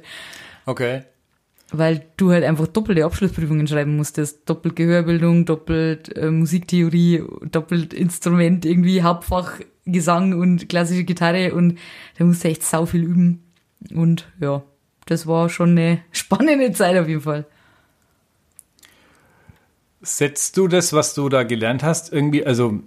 Okay. 0.65 1.03
Weil 1.75 2.05
du 2.17 2.31
halt 2.31 2.43
einfach 2.43 2.67
doppelte 2.67 3.03
Abschlussprüfungen 3.03 3.67
schreiben 3.67 3.97
musstest. 3.97 4.47
Doppelt 4.47 4.75
Gehörbildung, 4.75 5.45
doppelt 5.45 6.15
äh, 6.15 6.29
Musiktheorie, 6.29 7.23
doppelt 7.51 7.93
Instrument, 7.93 8.63
irgendwie 8.63 9.01
Hauptfach 9.01 9.59
Gesang 9.85 10.39
und 10.39 10.69
klassische 10.69 11.03
Gitarre 11.03 11.53
und 11.53 11.77
da 12.17 12.23
musst 12.23 12.43
du 12.43 12.47
echt 12.47 12.63
sau 12.63 12.85
viel 12.85 13.03
üben. 13.03 13.43
Und 13.93 14.25
ja, 14.39 14.63
das 15.05 15.27
war 15.27 15.49
schon 15.49 15.71
eine 15.71 15.99
spannende 16.11 16.71
Zeit 16.71 16.97
auf 16.97 17.07
jeden 17.07 17.21
Fall. 17.21 17.45
Setzt 20.01 20.57
du 20.57 20.67
das, 20.67 20.93
was 20.93 21.13
du 21.13 21.27
da 21.29 21.43
gelernt 21.43 21.83
hast, 21.83 22.11
irgendwie, 22.11 22.45
also 22.45 22.79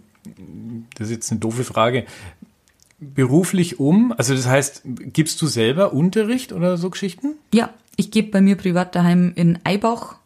das 0.99 1.09
ist 1.09 1.15
jetzt 1.15 1.31
eine 1.31 1.41
doofe 1.41 1.65
Frage, 1.65 2.05
beruflich 2.99 3.79
um? 3.81 4.13
Also 4.17 4.35
das 4.35 4.47
heißt, 4.47 4.83
gibst 4.85 5.41
du 5.41 5.47
selber 5.47 5.93
Unterricht 5.93 6.53
oder 6.53 6.77
so 6.77 6.91
Geschichten? 6.91 7.37
Ja, 7.53 7.73
ich 7.97 8.11
gebe 8.11 8.31
bei 8.31 8.41
mir 8.41 8.57
privat 8.57 8.95
daheim 8.95 9.33
in 9.35 9.59
Eibach. 9.65 10.17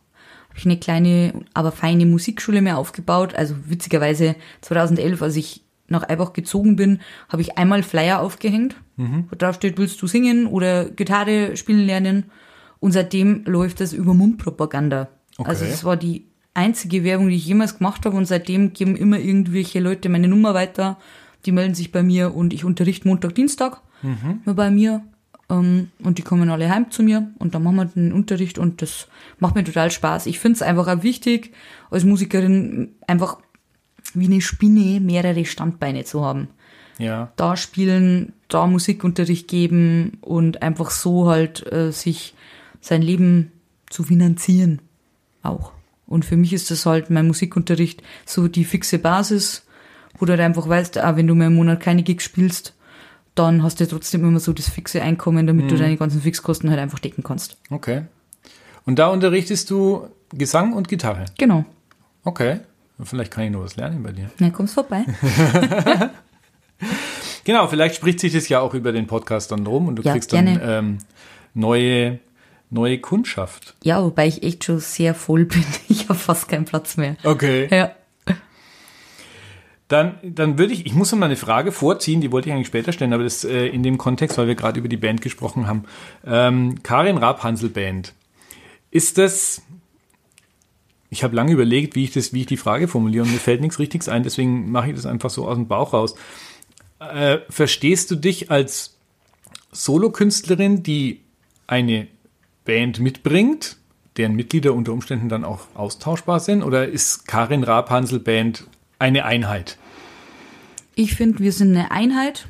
Habe 0.48 0.58
ich 0.58 0.66
eine 0.66 0.78
kleine, 0.78 1.32
aber 1.54 1.72
feine 1.72 2.06
Musikschule 2.06 2.60
mehr 2.60 2.78
aufgebaut. 2.78 3.34
Also 3.34 3.54
witzigerweise 3.66 4.34
2011, 4.62 5.22
als 5.22 5.36
ich 5.36 5.62
nach 5.86 6.08
Eibach 6.08 6.32
gezogen 6.32 6.76
bin, 6.76 7.00
habe 7.28 7.42
ich 7.42 7.58
einmal 7.58 7.82
Flyer 7.82 8.20
aufgehängt, 8.20 8.76
wo 8.96 9.36
drauf 9.36 9.56
steht, 9.56 9.78
willst 9.78 10.00
du 10.02 10.06
singen 10.06 10.46
oder 10.46 10.84
Gitarre 10.90 11.56
spielen 11.56 11.86
lernen? 11.86 12.24
Und 12.80 12.92
seitdem 12.92 13.44
läuft 13.44 13.80
das 13.80 13.92
über 13.92 14.14
Mundpropaganda. 14.14 15.08
Okay. 15.36 15.48
Also 15.48 15.64
es 15.64 15.84
war 15.84 15.96
die 15.96 16.26
einzige 16.54 17.04
Werbung, 17.04 17.28
die 17.28 17.36
ich 17.36 17.46
jemals 17.46 17.78
gemacht 17.78 18.04
habe 18.06 18.16
und 18.16 18.26
seitdem 18.26 18.72
geben 18.72 18.96
immer 18.96 19.18
irgendwelche 19.18 19.80
Leute 19.80 20.08
meine 20.08 20.28
Nummer 20.28 20.54
weiter. 20.54 20.98
Die 21.46 21.52
melden 21.52 21.74
sich 21.74 21.92
bei 21.92 22.02
mir 22.02 22.34
und 22.34 22.52
ich 22.52 22.64
unterrichte 22.64 23.08
Montag, 23.08 23.34
Dienstag 23.34 23.80
nur 24.44 24.54
bei 24.54 24.70
mir. 24.70 25.02
Ähm, 25.50 25.90
und 26.02 26.18
die 26.18 26.22
kommen 26.22 26.48
alle 26.48 26.70
heim 26.70 26.90
zu 26.90 27.02
mir 27.02 27.30
und 27.38 27.54
dann 27.54 27.62
machen 27.62 27.76
wir 27.76 27.84
den 27.86 28.12
Unterricht 28.12 28.58
und 28.58 28.80
das 28.82 29.08
macht 29.38 29.54
mir 29.54 29.64
total 29.64 29.90
Spaß. 29.90 30.26
Ich 30.26 30.38
finde 30.38 30.56
es 30.56 30.62
einfach 30.62 30.88
auch 30.88 31.02
wichtig, 31.02 31.52
als 31.90 32.04
Musikerin 32.04 32.94
einfach 33.06 33.38
wie 34.14 34.26
eine 34.26 34.40
Spinne 34.40 35.00
mehrere 35.00 35.44
Standbeine 35.44 36.04
zu 36.04 36.24
haben. 36.24 36.48
Ja. 36.98 37.32
Da 37.36 37.56
spielen, 37.56 38.34
da 38.48 38.66
Musikunterricht 38.66 39.48
geben 39.48 40.18
und 40.20 40.62
einfach 40.62 40.90
so 40.90 41.28
halt 41.28 41.70
äh, 41.72 41.92
sich 41.92 42.34
sein 42.80 43.02
Leben 43.02 43.52
zu 43.88 44.02
finanzieren 44.02 44.80
auch. 45.42 45.72
Und 46.06 46.24
für 46.24 46.36
mich 46.36 46.52
ist 46.52 46.70
das 46.70 46.86
halt 46.86 47.08
mein 47.08 47.26
Musikunterricht 47.26 48.02
so 48.26 48.48
die 48.48 48.64
fixe 48.64 48.98
Basis, 48.98 49.64
wo 50.18 50.26
du 50.26 50.32
halt 50.32 50.40
einfach 50.40 50.68
weißt, 50.68 50.98
auch 50.98 51.16
wenn 51.16 51.26
du 51.26 51.34
mal 51.34 51.46
im 51.46 51.54
Monat 51.54 51.80
keine 51.80 52.02
Gigs 52.02 52.24
spielst, 52.24 52.74
dann 53.34 53.62
hast 53.62 53.80
du 53.80 53.86
trotzdem 53.86 54.24
immer 54.24 54.40
so 54.40 54.52
das 54.52 54.68
fixe 54.68 55.00
Einkommen, 55.02 55.46
damit 55.46 55.70
du 55.70 55.76
deine 55.76 55.96
ganzen 55.96 56.20
Fixkosten 56.20 56.70
halt 56.70 56.80
einfach 56.80 56.98
decken 56.98 57.22
kannst. 57.22 57.56
Okay. 57.70 58.02
Und 58.86 58.98
da 58.98 59.08
unterrichtest 59.08 59.70
du 59.70 60.08
Gesang 60.32 60.72
und 60.72 60.88
Gitarre. 60.88 61.24
Genau. 61.38 61.64
Okay. 62.24 62.60
Vielleicht 63.02 63.30
kann 63.32 63.44
ich 63.44 63.50
noch 63.50 63.62
was 63.62 63.76
lernen 63.76 64.02
bei 64.02 64.12
dir. 64.12 64.30
Na, 64.38 64.50
kommst 64.50 64.74
vorbei. 64.74 65.04
Genau, 67.44 67.66
vielleicht 67.68 67.96
spricht 67.96 68.20
sich 68.20 68.32
das 68.32 68.48
ja 68.48 68.60
auch 68.60 68.74
über 68.74 68.92
den 68.92 69.06
Podcast 69.06 69.50
dann 69.50 69.66
rum 69.66 69.88
und 69.88 69.96
du 69.96 70.02
Ja, 70.02 70.12
kriegst 70.12 70.32
dann 70.32 70.60
ähm, 70.62 70.98
neue, 71.54 72.20
neue 72.68 72.98
Kundschaft. 72.98 73.74
Ja, 73.82 74.02
wobei 74.02 74.26
ich 74.26 74.42
echt 74.42 74.64
schon 74.64 74.78
sehr 74.80 75.14
voll 75.14 75.44
bin. 75.46 75.64
Ich 75.88 76.08
habe 76.08 76.18
fast 76.18 76.48
keinen 76.48 76.64
Platz 76.64 76.96
mehr. 76.96 77.16
Okay. 77.24 77.68
Ja. 77.70 77.92
Dann, 79.90 80.14
dann 80.22 80.56
würde 80.56 80.72
ich, 80.72 80.86
ich 80.86 80.94
muss 80.94 81.10
mal 81.12 81.26
eine 81.26 81.34
Frage 81.34 81.72
vorziehen, 81.72 82.20
die 82.20 82.30
wollte 82.30 82.48
ich 82.48 82.54
eigentlich 82.54 82.68
später 82.68 82.92
stellen, 82.92 83.12
aber 83.12 83.24
das 83.24 83.42
äh, 83.42 83.66
in 83.66 83.82
dem 83.82 83.98
Kontext, 83.98 84.38
weil 84.38 84.46
wir 84.46 84.54
gerade 84.54 84.78
über 84.78 84.88
die 84.88 84.96
Band 84.96 85.20
gesprochen 85.20 85.66
haben. 85.66 85.82
Ähm, 86.24 86.80
Karin 86.84 87.18
Rabhansel 87.18 87.70
Band. 87.70 88.14
Ist 88.92 89.18
das, 89.18 89.62
ich 91.10 91.24
habe 91.24 91.34
lange 91.34 91.50
überlegt, 91.50 91.96
wie 91.96 92.04
ich 92.04 92.12
das, 92.12 92.32
wie 92.32 92.42
ich 92.42 92.46
die 92.46 92.56
Frage 92.56 92.86
formuliere 92.86 93.24
und 93.24 93.32
mir 93.32 93.40
fällt 93.40 93.62
nichts 93.62 93.80
Richtiges 93.80 94.08
ein, 94.08 94.22
deswegen 94.22 94.70
mache 94.70 94.90
ich 94.90 94.94
das 94.94 95.06
einfach 95.06 95.28
so 95.28 95.48
aus 95.48 95.56
dem 95.56 95.66
Bauch 95.66 95.92
raus. 95.92 96.14
Äh, 97.00 97.38
verstehst 97.48 98.12
du 98.12 98.14
dich 98.14 98.48
als 98.48 98.96
Solokünstlerin, 99.72 100.84
die 100.84 101.20
eine 101.66 102.06
Band 102.64 103.00
mitbringt, 103.00 103.76
deren 104.16 104.36
Mitglieder 104.36 104.72
unter 104.72 104.92
Umständen 104.92 105.28
dann 105.28 105.44
auch 105.44 105.66
austauschbar 105.74 106.38
sind, 106.38 106.62
oder 106.62 106.86
ist 106.86 107.26
Karin 107.26 107.64
Rabhansel 107.64 108.20
Band 108.20 108.68
eine 109.00 109.24
Einheit? 109.24 109.78
Ich 110.94 111.14
finde, 111.14 111.40
wir 111.40 111.52
sind 111.52 111.76
eine 111.76 111.90
Einheit. 111.90 112.46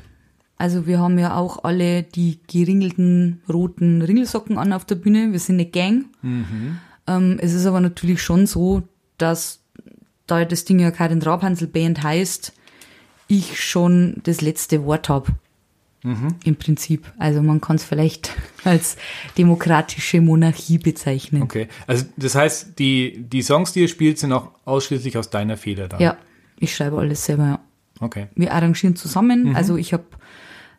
Also 0.57 0.85
wir 0.85 0.99
haben 0.99 1.17
ja 1.17 1.35
auch 1.35 1.63
alle 1.63 2.03
die 2.03 2.39
geringelten 2.47 3.41
roten 3.51 4.01
Ringelsocken 4.01 4.57
an 4.59 4.73
auf 4.73 4.85
der 4.85 4.95
Bühne. 4.95 5.31
Wir 5.31 5.39
sind 5.39 5.55
eine 5.55 5.65
Gang. 5.65 6.05
Ähm, 7.07 7.39
es 7.41 7.53
ist 7.53 7.65
aber 7.65 7.79
natürlich 7.79 8.21
schon 8.21 8.45
so, 8.45 8.83
dass 9.17 9.61
da 10.27 10.45
das 10.45 10.65
Ding 10.65 10.79
ja 10.79 10.91
Karin 10.91 11.21
Rabhansel 11.21 11.67
Band 11.67 12.03
heißt, 12.03 12.53
ich 13.27 13.63
schon 13.63 14.17
das 14.23 14.41
letzte 14.41 14.85
Wort 14.85 15.09
habe. 15.09 15.31
Im 16.43 16.55
Prinzip. 16.55 17.11
Also 17.19 17.43
man 17.43 17.61
kann 17.61 17.75
es 17.75 17.83
vielleicht 17.83 18.31
als 18.63 18.97
demokratische 19.37 20.19
Monarchie 20.19 20.79
bezeichnen. 20.79 21.43
Okay, 21.43 21.67
also 21.85 22.05
das 22.17 22.33
heißt, 22.33 22.79
die, 22.79 23.23
die 23.29 23.43
Songs, 23.43 23.71
die 23.73 23.81
ihr 23.81 23.87
spielt, 23.87 24.17
sind 24.17 24.33
auch 24.33 24.49
ausschließlich 24.65 25.17
aus 25.19 25.29
deiner 25.29 25.57
Feder 25.57 25.87
da. 25.87 25.99
Ja, 25.99 26.17
ich 26.61 26.75
schreibe 26.75 26.97
alles 26.97 27.25
selber, 27.25 27.43
ja. 27.43 27.59
Okay. 27.99 28.27
wir 28.35 28.53
arrangieren 28.53 28.95
zusammen. 28.95 29.49
Mhm. 29.49 29.55
Also 29.55 29.77
ich 29.77 29.93
habe 29.93 30.05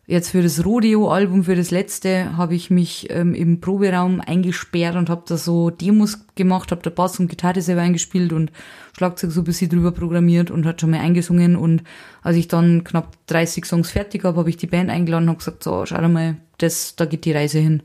jetzt 0.06 0.30
für 0.30 0.42
das 0.42 0.64
Rodeo-Album, 0.64 1.44
für 1.44 1.54
das 1.54 1.70
letzte, 1.70 2.36
habe 2.36 2.56
ich 2.56 2.70
mich 2.70 3.08
ähm, 3.10 3.34
im 3.34 3.60
Proberaum 3.60 4.20
eingesperrt 4.20 4.96
und 4.96 5.08
habe 5.08 5.22
da 5.26 5.36
so 5.36 5.70
Demos 5.70 6.26
gemacht, 6.34 6.72
habe 6.72 6.82
da 6.82 6.90
Bass 6.90 7.20
und 7.20 7.28
Gitarre 7.28 7.62
selber 7.62 7.82
eingespielt 7.82 8.32
und 8.32 8.50
Schlagzeug 8.96 9.30
so 9.30 9.42
ein 9.42 9.44
bisschen 9.44 9.70
drüber 9.70 9.92
programmiert 9.92 10.50
und 10.50 10.66
hat 10.66 10.80
schon 10.80 10.90
mal 10.90 11.00
eingesungen. 11.00 11.54
Und 11.54 11.84
als 12.22 12.36
ich 12.36 12.48
dann 12.48 12.82
knapp 12.82 13.16
30 13.26 13.64
Songs 13.64 13.90
fertig 13.90 14.24
habe, 14.24 14.38
habe 14.38 14.50
ich 14.50 14.56
die 14.56 14.66
Band 14.66 14.90
eingeladen 14.90 15.24
und 15.24 15.30
habe 15.30 15.38
gesagt, 15.38 15.62
so, 15.62 15.86
schau 15.86 16.08
mal, 16.08 16.36
das, 16.58 16.96
da 16.96 17.04
geht 17.04 17.24
die 17.24 17.32
Reise 17.32 17.60
hin. 17.60 17.84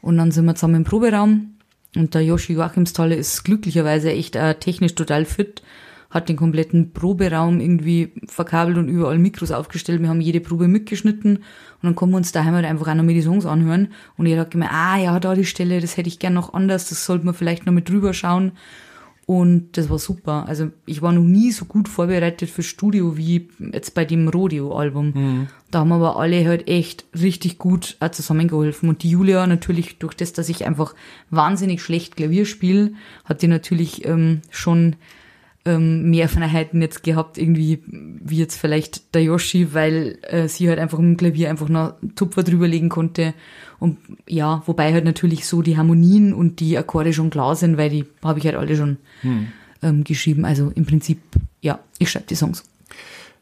Und 0.00 0.18
dann 0.18 0.32
sind 0.32 0.46
wir 0.46 0.56
zusammen 0.56 0.76
im 0.76 0.84
Proberaum 0.84 1.54
und 1.96 2.14
der 2.14 2.22
Joshi 2.22 2.54
Joachimstalle 2.54 3.14
ist 3.14 3.44
glücklicherweise 3.44 4.10
echt 4.10 4.36
äh, 4.36 4.54
technisch 4.56 4.94
total 4.94 5.24
fit, 5.24 5.62
hat 6.14 6.28
den 6.28 6.36
kompletten 6.36 6.92
Proberaum 6.92 7.58
irgendwie 7.58 8.12
verkabelt 8.26 8.78
und 8.78 8.88
überall 8.88 9.18
Mikros 9.18 9.50
aufgestellt. 9.50 10.00
Wir 10.00 10.08
haben 10.08 10.20
jede 10.20 10.40
Probe 10.40 10.68
mitgeschnitten 10.68 11.38
und 11.38 11.42
dann 11.82 11.96
kommen 11.96 12.12
wir 12.12 12.18
uns 12.18 12.30
daheim 12.30 12.54
halt 12.54 12.64
einfach 12.64 12.86
auch 12.86 12.94
noch 12.94 13.02
mal 13.02 13.12
die 13.12 13.20
Songs 13.20 13.44
anhören. 13.44 13.88
Und 14.16 14.26
er 14.26 14.38
hat 14.38 14.52
gemeint, 14.52 14.72
ah 14.72 14.96
ja, 14.96 15.18
da 15.18 15.34
die 15.34 15.44
Stelle, 15.44 15.80
das 15.80 15.96
hätte 15.96 16.08
ich 16.08 16.20
gern 16.20 16.34
noch 16.34 16.54
anders, 16.54 16.88
das 16.88 17.04
sollte 17.04 17.26
man 17.26 17.34
vielleicht 17.34 17.66
noch 17.66 17.72
mit 17.72 17.88
drüber 17.88 18.14
schauen. 18.14 18.52
Und 19.26 19.76
das 19.76 19.90
war 19.90 19.98
super. 19.98 20.44
Also 20.46 20.70
ich 20.86 21.02
war 21.02 21.10
noch 21.10 21.22
nie 21.22 21.50
so 21.50 21.64
gut 21.64 21.88
vorbereitet 21.88 22.48
fürs 22.48 22.66
Studio 22.66 23.16
wie 23.16 23.48
jetzt 23.72 23.94
bei 23.94 24.04
dem 24.04 24.28
Rodeo-Album. 24.28 25.48
Da 25.72 25.80
haben 25.80 25.92
aber 25.92 26.16
alle 26.16 26.46
halt 26.46 26.68
echt 26.68 27.06
richtig 27.18 27.58
gut 27.58 27.96
auch 27.98 28.10
zusammengeholfen. 28.10 28.88
Und 28.88 29.02
die 29.02 29.10
Julia 29.10 29.46
natürlich, 29.48 29.98
durch 29.98 30.14
das, 30.14 30.32
dass 30.32 30.48
ich 30.48 30.64
einfach 30.64 30.94
wahnsinnig 31.30 31.82
schlecht 31.82 32.16
Klavier 32.16 32.46
spiele, 32.46 32.92
hat 33.24 33.42
die 33.42 33.48
natürlich 33.48 34.04
ähm, 34.04 34.42
schon 34.50 34.94
ähm, 35.64 36.10
mehr 36.10 36.28
Freiheiten 36.28 36.82
jetzt 36.82 37.02
gehabt, 37.02 37.38
irgendwie 37.38 37.82
wie 37.86 38.36
jetzt 38.36 38.56
vielleicht 38.56 39.14
der 39.14 39.22
Yoshi, 39.22 39.72
weil 39.72 40.18
äh, 40.22 40.48
sie 40.48 40.68
halt 40.68 40.78
einfach 40.78 40.98
im 40.98 41.16
Klavier 41.16 41.50
einfach 41.50 41.68
noch 41.68 41.94
Tupfer 42.16 42.42
drüberlegen 42.42 42.88
konnte. 42.88 43.34
Und 43.78 43.98
ja, 44.28 44.62
wobei 44.66 44.92
halt 44.92 45.04
natürlich 45.04 45.46
so 45.46 45.62
die 45.62 45.76
Harmonien 45.76 46.34
und 46.34 46.60
die 46.60 46.76
Akkorde 46.76 47.12
schon 47.12 47.30
klar 47.30 47.56
sind, 47.56 47.76
weil 47.76 47.90
die 47.90 48.04
habe 48.22 48.38
ich 48.38 48.46
halt 48.46 48.56
alle 48.56 48.76
schon 48.76 48.98
ähm, 49.82 50.04
geschrieben. 50.04 50.44
Also 50.44 50.70
im 50.74 50.86
Prinzip, 50.86 51.20
ja, 51.60 51.80
ich 51.98 52.10
schreibe 52.10 52.26
die 52.26 52.36
Songs. 52.36 52.64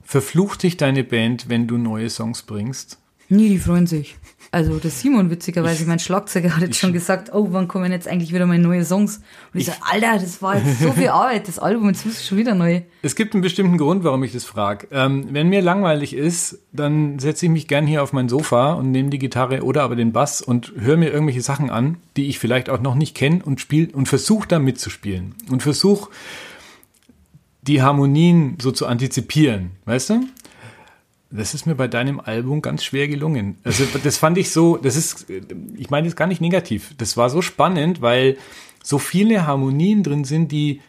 Verflucht 0.02 0.62
dich 0.62 0.76
deine 0.76 1.04
Band, 1.04 1.48
wenn 1.48 1.66
du 1.66 1.78
neue 1.78 2.10
Songs 2.10 2.42
bringst? 2.42 2.98
Nee, 3.28 3.48
die 3.48 3.58
freuen 3.58 3.86
sich. 3.86 4.16
Also 4.54 4.78
der 4.78 4.90
Simon, 4.90 5.30
witzigerweise, 5.30 5.86
mein 5.86 5.98
Schlagzeuger 5.98 6.54
hat 6.54 6.62
jetzt 6.62 6.78
schon 6.78 6.92
gesagt, 6.92 7.32
oh, 7.32 7.48
wann 7.52 7.68
kommen 7.68 7.90
jetzt 7.90 8.06
eigentlich 8.06 8.34
wieder 8.34 8.44
meine 8.44 8.62
neue 8.62 8.84
Songs? 8.84 9.22
Und 9.54 9.60
ich, 9.60 9.64
sage, 9.64 9.78
Alter, 9.80 10.18
das 10.20 10.42
war 10.42 10.58
jetzt 10.58 10.78
so 10.78 10.92
viel 10.92 11.08
Arbeit, 11.08 11.48
das 11.48 11.58
Album, 11.58 11.88
jetzt 11.88 12.04
muss 12.04 12.22
schon 12.22 12.36
wieder 12.36 12.54
neu. 12.54 12.82
Es 13.00 13.16
gibt 13.16 13.32
einen 13.32 13.40
bestimmten 13.40 13.78
Grund, 13.78 14.04
warum 14.04 14.22
ich 14.24 14.32
das 14.32 14.44
frage. 14.44 14.88
Ähm, 14.90 15.28
wenn 15.30 15.48
mir 15.48 15.62
langweilig 15.62 16.14
ist, 16.14 16.58
dann 16.70 17.18
setze 17.18 17.46
ich 17.46 17.50
mich 17.50 17.66
gern 17.66 17.86
hier 17.86 18.02
auf 18.02 18.12
mein 18.12 18.28
Sofa 18.28 18.74
und 18.74 18.90
nehme 18.90 19.08
die 19.08 19.18
Gitarre 19.18 19.62
oder 19.62 19.84
aber 19.84 19.96
den 19.96 20.12
Bass 20.12 20.42
und 20.42 20.74
höre 20.76 20.98
mir 20.98 21.10
irgendwelche 21.10 21.40
Sachen 21.40 21.70
an, 21.70 21.96
die 22.18 22.28
ich 22.28 22.38
vielleicht 22.38 22.68
auch 22.68 22.82
noch 22.82 22.94
nicht 22.94 23.16
kenne 23.16 23.40
und 23.42 23.58
spiel 23.58 23.88
und 23.90 24.06
versuche 24.06 24.46
da 24.46 24.58
mitzuspielen 24.58 25.34
und 25.50 25.62
versuche 25.62 26.10
die 27.62 27.80
Harmonien 27.80 28.58
so 28.60 28.70
zu 28.70 28.86
antizipieren, 28.86 29.70
weißt 29.86 30.10
du? 30.10 30.20
Das 31.32 31.54
ist 31.54 31.66
mir 31.66 31.74
bei 31.74 31.88
deinem 31.88 32.20
Album 32.20 32.62
ganz 32.62 32.84
schwer 32.84 33.08
gelungen. 33.08 33.56
Also 33.64 33.84
das 34.02 34.18
fand 34.18 34.38
ich 34.38 34.50
so, 34.50 34.76
das 34.76 34.96
ist, 34.96 35.26
ich 35.76 35.90
meine 35.90 36.06
das 36.06 36.16
gar 36.16 36.26
nicht 36.26 36.40
negativ. 36.40 36.94
Das 36.98 37.16
war 37.16 37.30
so 37.30 37.42
spannend, 37.42 38.02
weil 38.02 38.36
so 38.82 38.98
viele 38.98 39.46
Harmonien 39.46 40.02
drin 40.02 40.24
sind, 40.24 40.52
die 40.52 40.80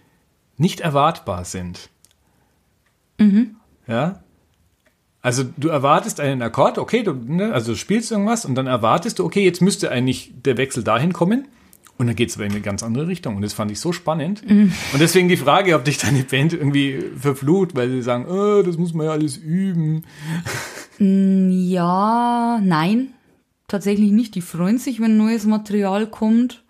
nicht 0.57 0.81
erwartbar 0.81 1.45
sind. 1.45 1.89
Mhm. 3.17 3.55
Ja. 3.87 4.23
Also 5.21 5.45
du 5.55 5.69
erwartest 5.69 6.19
einen 6.19 6.41
Akkord, 6.41 6.77
okay, 6.77 7.03
du, 7.03 7.13
ne, 7.13 7.53
also 7.53 7.71
du 7.71 7.77
spielst 7.77 8.11
irgendwas 8.11 8.43
und 8.43 8.55
dann 8.55 8.67
erwartest 8.67 9.19
du, 9.19 9.25
okay, 9.25 9.43
jetzt 9.43 9.61
müsste 9.61 9.89
eigentlich 9.89 10.33
der 10.43 10.57
Wechsel 10.57 10.83
dahin 10.83 11.13
kommen. 11.13 11.47
Und 11.97 12.07
dann 12.07 12.15
geht 12.15 12.29
es 12.29 12.35
aber 12.35 12.45
in 12.45 12.51
eine 12.51 12.61
ganz 12.61 12.81
andere 12.81 13.07
Richtung. 13.07 13.35
Und 13.35 13.43
das 13.43 13.53
fand 13.53 13.71
ich 13.71 13.79
so 13.79 13.91
spannend. 13.91 14.47
Mhm. 14.49 14.71
Und 14.93 14.99
deswegen 14.99 15.29
die 15.29 15.37
Frage, 15.37 15.75
ob 15.75 15.85
dich 15.85 15.99
deine 15.99 16.23
Band 16.23 16.53
irgendwie 16.53 17.03
verflucht, 17.17 17.75
weil 17.75 17.89
sie 17.89 18.01
sagen, 18.01 18.25
oh, 18.25 18.63
das 18.63 18.77
muss 18.77 18.93
man 18.93 19.05
ja 19.05 19.11
alles 19.11 19.37
üben. 19.37 20.03
Mm, 20.97 21.49
ja, 21.51 22.59
nein, 22.63 23.09
tatsächlich 23.67 24.11
nicht. 24.11 24.35
Die 24.35 24.41
freuen 24.41 24.79
sich, 24.79 24.99
wenn 24.99 25.17
neues 25.17 25.45
Material 25.45 26.07
kommt. 26.07 26.63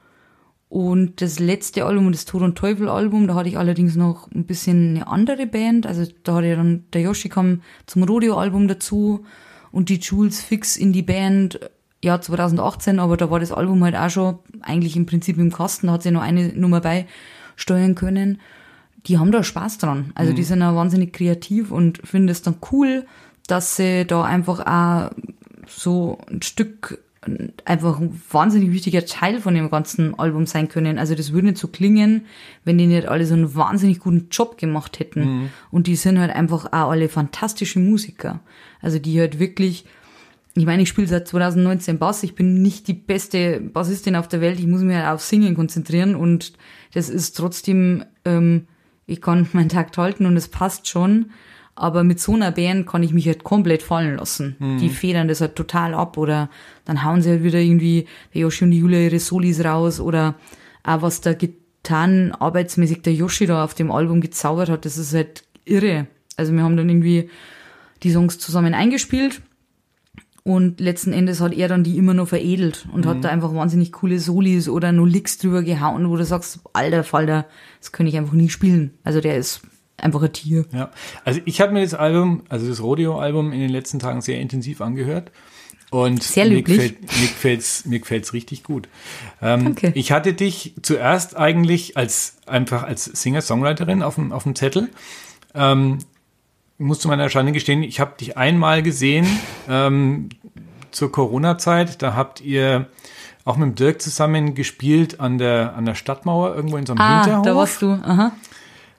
Und 0.69 1.21
das 1.21 1.37
letzte 1.39 1.85
Album, 1.85 2.11
das 2.11 2.25
Tod 2.25 2.41
und 2.41 2.57
Teufel 2.57 2.89
Album, 2.89 3.27
da 3.27 3.35
hatte 3.35 3.47
ich 3.47 3.59
allerdings 3.59 3.95
noch 3.95 4.31
ein 4.31 4.45
bisschen 4.45 4.95
eine 4.95 5.07
andere 5.07 5.45
Band. 5.45 5.85
Also 5.85 6.11
da 6.23 6.35
hatte 6.35 6.55
dann 6.55 6.85
der 6.93 7.01
Yoshi 7.01 7.29
kam 7.29 7.61
zum 7.85 8.01
Rodeo 8.03 8.37
Album 8.37 8.67
dazu 8.67 9.23
und 9.71 9.89
die 9.89 9.99
Jules 9.99 10.41
fix 10.41 10.75
in 10.75 10.91
die 10.91 11.03
Band 11.03 11.59
ja 12.03 12.19
2018, 12.19 12.99
aber 12.99 13.17
da 13.17 13.31
war 13.31 13.39
das 13.39 13.51
Album 13.51 13.83
halt 13.83 13.95
auch 13.95 14.09
schon 14.09 14.39
eigentlich 14.61 14.95
im 14.95 15.05
Prinzip 15.05 15.37
im 15.37 15.51
Kasten, 15.51 15.87
da 15.87 15.93
hat 15.93 16.03
sie 16.03 16.11
noch 16.11 16.21
eine 16.21 16.49
Nummer 16.49 16.81
beisteuern 16.81 17.95
können. 17.95 18.39
Die 19.07 19.17
haben 19.17 19.31
da 19.31 19.43
Spaß 19.43 19.79
dran. 19.79 20.11
Also 20.15 20.31
mhm. 20.31 20.35
die 20.35 20.43
sind 20.43 20.61
auch 20.61 20.75
wahnsinnig 20.75 21.13
kreativ 21.13 21.71
und 21.71 22.05
finden 22.05 22.29
es 22.29 22.41
dann 22.41 22.55
cool, 22.71 23.05
dass 23.47 23.75
sie 23.75 24.05
da 24.05 24.23
einfach 24.23 24.65
auch 24.65 25.11
so 25.67 26.19
ein 26.29 26.41
Stück 26.41 26.99
einfach 27.63 27.99
ein 27.99 28.21
wahnsinnig 28.29 28.71
wichtiger 28.71 29.05
Teil 29.05 29.39
von 29.39 29.53
dem 29.53 29.69
ganzen 29.69 30.17
Album 30.19 30.45
sein 30.45 30.67
können. 30.67 30.99
Also 30.99 31.15
das 31.15 31.31
würde 31.31 31.47
nicht 31.47 31.57
so 31.57 31.69
klingen, 31.69 32.25
wenn 32.65 32.77
die 32.77 32.85
nicht 32.85 33.07
alle 33.07 33.25
so 33.25 33.33
einen 33.33 33.55
wahnsinnig 33.55 33.99
guten 33.99 34.27
Job 34.29 34.57
gemacht 34.57 34.99
hätten. 34.99 35.21
Mhm. 35.21 35.49
Und 35.71 35.87
die 35.87 35.95
sind 35.95 36.19
halt 36.19 36.31
einfach 36.35 36.65
auch 36.67 36.91
alle 36.91 37.07
fantastische 37.07 37.79
Musiker. 37.79 38.41
Also 38.81 38.99
die 38.99 39.19
halt 39.21 39.39
wirklich 39.39 39.85
ich 40.55 40.65
meine, 40.65 40.83
ich 40.83 40.89
spiele 40.89 41.07
seit 41.07 41.27
2019 41.27 41.97
Bass. 41.97 42.21
Ich 42.21 42.35
bin 42.35 42.61
nicht 42.61 42.87
die 42.87 42.93
beste 42.93 43.59
Bassistin 43.59 44.15
auf 44.15 44.27
der 44.27 44.41
Welt. 44.41 44.59
Ich 44.59 44.67
muss 44.67 44.81
mich 44.81 44.95
halt 44.95 45.07
auf 45.07 45.21
Singen 45.21 45.55
konzentrieren 45.55 46.15
und 46.15 46.53
das 46.93 47.09
ist 47.09 47.35
trotzdem, 47.35 48.05
ähm, 48.23 48.67
ich 49.07 49.21
kann 49.21 49.47
meinen 49.53 49.69
Takt 49.69 49.97
halten 49.97 50.25
und 50.25 50.37
es 50.37 50.47
passt 50.47 50.87
schon. 50.87 51.31
Aber 51.75 52.03
mit 52.03 52.19
so 52.19 52.33
einer 52.35 52.51
Band 52.51 52.85
kann 52.85 53.01
ich 53.01 53.13
mich 53.13 53.25
halt 53.25 53.43
komplett 53.43 53.81
fallen 53.81 54.17
lassen. 54.17 54.55
Mhm. 54.59 54.77
Die 54.77 54.89
federn 54.89 55.27
das 55.27 55.41
halt 55.41 55.55
total 55.55 55.95
ab 55.95 56.17
oder 56.17 56.51
dann 56.85 57.03
hauen 57.03 57.23
sie 57.23 57.31
halt 57.31 57.43
wieder 57.43 57.57
irgendwie, 57.57 58.05
der 58.35 58.41
Yoshi 58.41 58.65
und 58.65 58.71
die 58.71 58.77
Julia 58.77 58.99
ihre 58.99 59.19
Solis 59.19 59.65
raus 59.65 59.99
oder 59.99 60.35
auch 60.83 61.01
was 61.01 61.21
da 61.21 61.33
getan, 61.33 62.31
arbeitsmäßig 62.31 63.01
der 63.01 63.15
Yoshi 63.15 63.47
da 63.47 63.63
auf 63.63 63.73
dem 63.73 63.89
Album 63.89 64.21
gezaubert 64.21 64.69
hat, 64.69 64.85
das 64.85 64.99
ist 64.99 65.15
halt 65.15 65.45
irre. 65.65 66.05
Also 66.37 66.53
wir 66.53 66.61
haben 66.61 66.77
dann 66.77 66.89
irgendwie 66.89 67.31
die 68.03 68.11
Songs 68.11 68.37
zusammen 68.37 68.75
eingespielt 68.75 69.41
und 70.43 70.81
letzten 70.81 71.13
Endes 71.13 71.39
hat 71.39 71.53
er 71.53 71.69
dann 71.69 71.83
die 71.83 71.97
immer 71.97 72.13
noch 72.13 72.27
veredelt 72.27 72.85
und 72.91 73.05
mhm. 73.05 73.09
hat 73.09 73.23
da 73.23 73.29
einfach 73.29 73.53
wahnsinnig 73.53 73.93
coole 73.93 74.19
Solis 74.19 74.67
oder 74.67 74.91
nur 74.91 75.07
Licks 75.07 75.37
drüber 75.37 75.63
gehauen, 75.63 76.09
wo 76.09 76.17
du 76.17 76.25
sagst, 76.25 76.59
alter 76.73 77.03
Falter, 77.03 77.45
das 77.79 77.93
könnte 77.93 78.09
ich 78.09 78.17
einfach 78.17 78.33
nie 78.33 78.49
spielen. 78.49 78.91
Also 79.03 79.21
der 79.21 79.37
ist 79.37 79.61
einfach 79.97 80.21
ein 80.21 80.33
Tier. 80.33 80.65
Ja, 80.73 80.91
also 81.23 81.39
ich 81.45 81.61
habe 81.61 81.71
mir 81.71 81.81
das 81.81 81.93
Album, 81.93 82.43
also 82.49 82.67
das 82.67 82.81
Rodeo-Album 82.81 83.53
in 83.53 83.61
den 83.61 83.69
letzten 83.69 83.99
Tagen 83.99 84.21
sehr 84.21 84.41
intensiv 84.41 84.81
angehört. 84.81 85.31
Und 85.91 86.23
Sehr 86.23 86.47
mir 86.47 86.63
gefällt, 86.63 87.01
mir 87.01 87.27
gefällt's, 87.27 87.85
mir 87.85 87.99
gefällt's 87.99 88.33
richtig 88.33 88.63
gut. 88.63 88.89
Ähm, 89.43 89.63
Danke. 89.63 89.91
Ich 89.93 90.11
hatte 90.11 90.33
dich 90.33 90.73
zuerst 90.81 91.37
eigentlich 91.37 91.97
als 91.97 92.37
einfach 92.47 92.81
als 92.81 93.05
Singer-Songwriterin 93.05 94.01
auf 94.01 94.15
dem, 94.15 94.31
auf 94.31 94.41
dem 94.41 94.55
Zettel. 94.55 94.89
Ähm, 95.53 95.99
muss 96.83 96.99
zu 96.99 97.07
meiner 97.07 97.23
Erscheinung 97.23 97.53
gestehen, 97.53 97.83
ich 97.83 97.99
habe 97.99 98.13
dich 98.19 98.37
einmal 98.37 98.83
gesehen 98.83 99.25
ähm, 99.69 100.29
zur 100.91 101.11
Corona-Zeit. 101.11 102.01
Da 102.01 102.15
habt 102.15 102.41
ihr 102.41 102.87
auch 103.45 103.57
mit 103.57 103.69
dem 103.69 103.75
Dirk 103.75 104.01
zusammen 104.01 104.55
gespielt 104.55 105.19
an 105.19 105.37
der, 105.37 105.75
an 105.75 105.85
der 105.85 105.95
Stadtmauer, 105.95 106.55
irgendwo 106.55 106.77
in 106.77 106.85
so 106.85 106.93
einem 106.93 107.01
ah, 107.01 107.23
Hinterhof. 107.23 107.45
da 107.45 107.55
warst 107.55 107.81
du, 107.81 107.91
aha. 107.91 108.31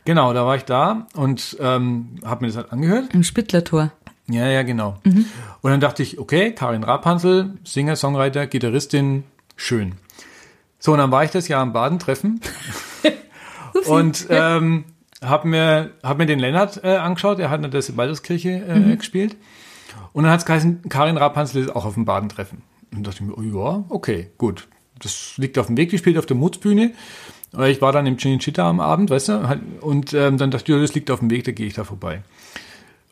Genau, 0.05 0.35
da 0.35 0.45
war 0.45 0.57
ich 0.57 0.65
da 0.65 1.07
und 1.15 1.57
ähm, 1.61 2.17
habe 2.25 2.45
mir 2.45 2.49
das 2.49 2.57
halt 2.57 2.73
angehört. 2.73 3.15
Im 3.15 3.23
Spittlertor. 3.23 3.91
Ja, 4.27 4.47
ja, 4.47 4.63
genau. 4.63 4.99
Mhm. 5.05 5.27
Und 5.61 5.71
dann 5.71 5.81
dachte 5.81 6.03
ich, 6.03 6.19
okay, 6.19 6.53
Karin 6.53 6.83
Rapansel, 6.83 7.55
Singer, 7.65 7.97
Songwriter, 7.97 8.47
Gitarristin, 8.47 9.25
schön. 9.57 9.95
So, 10.79 10.93
und 10.93 10.99
dann 10.99 11.11
war 11.11 11.25
ich 11.25 11.31
das 11.31 11.49
Jahr 11.49 11.63
am 11.63 11.73
Badentreffen. 11.73 12.41
und 13.87 14.27
ähm, 14.29 14.85
habe 15.23 15.49
mir, 15.49 15.91
hab 16.03 16.19
mir 16.19 16.27
den 16.27 16.39
Lennart 16.39 16.83
äh, 16.85 16.97
angeschaut, 16.97 17.39
er 17.39 17.51
hat 17.51 17.65
in 17.65 17.71
der 17.71 17.83
Sebalduskirche 17.83 18.51
äh, 18.51 18.79
mhm. 18.79 18.99
gespielt. 18.99 19.37
Und 20.13 20.25
dann 20.25 20.33
hat 20.33 20.41
es 20.41 20.47
geheißen, 20.47 20.89
Karin 20.89 21.17
Rapansel 21.17 21.65
ist 21.65 21.75
auch 21.75 21.85
auf 21.85 21.95
dem 21.95 22.05
Badentreffen. 22.05 22.63
Und 22.95 23.07
dachte 23.07 23.23
ich 23.23 23.29
mir, 23.29 23.37
oh, 23.37 23.43
ja, 23.43 23.85
okay, 23.89 24.31
gut. 24.39 24.69
Das 25.01 25.35
liegt 25.37 25.59
auf 25.59 25.67
dem 25.67 25.77
Weg, 25.77 25.91
die 25.91 25.99
spielt 25.99 26.19
auf 26.19 26.27
der 26.27 26.37
Mutzbühne. 26.37 26.93
Ich 27.67 27.83
war 27.83 27.93
dann 27.93 28.07
im 28.07 28.17
Chinichita 28.17 28.69
am 28.69 28.81
Abend, 28.81 29.11
weißt 29.11 29.29
du, 29.29 29.61
und 29.81 30.13
ähm, 30.13 30.39
dann 30.39 30.51
dachte 30.51 30.65
ich, 30.65 30.77
ja, 30.77 30.81
das 30.81 30.95
liegt 30.95 31.11
auf 31.11 31.21
dem 31.21 31.31
Weg, 31.31 31.45
da 31.45 31.53
gehe 31.53 31.67
ich 31.67 31.75
da 31.75 31.85
vorbei. 31.85 32.23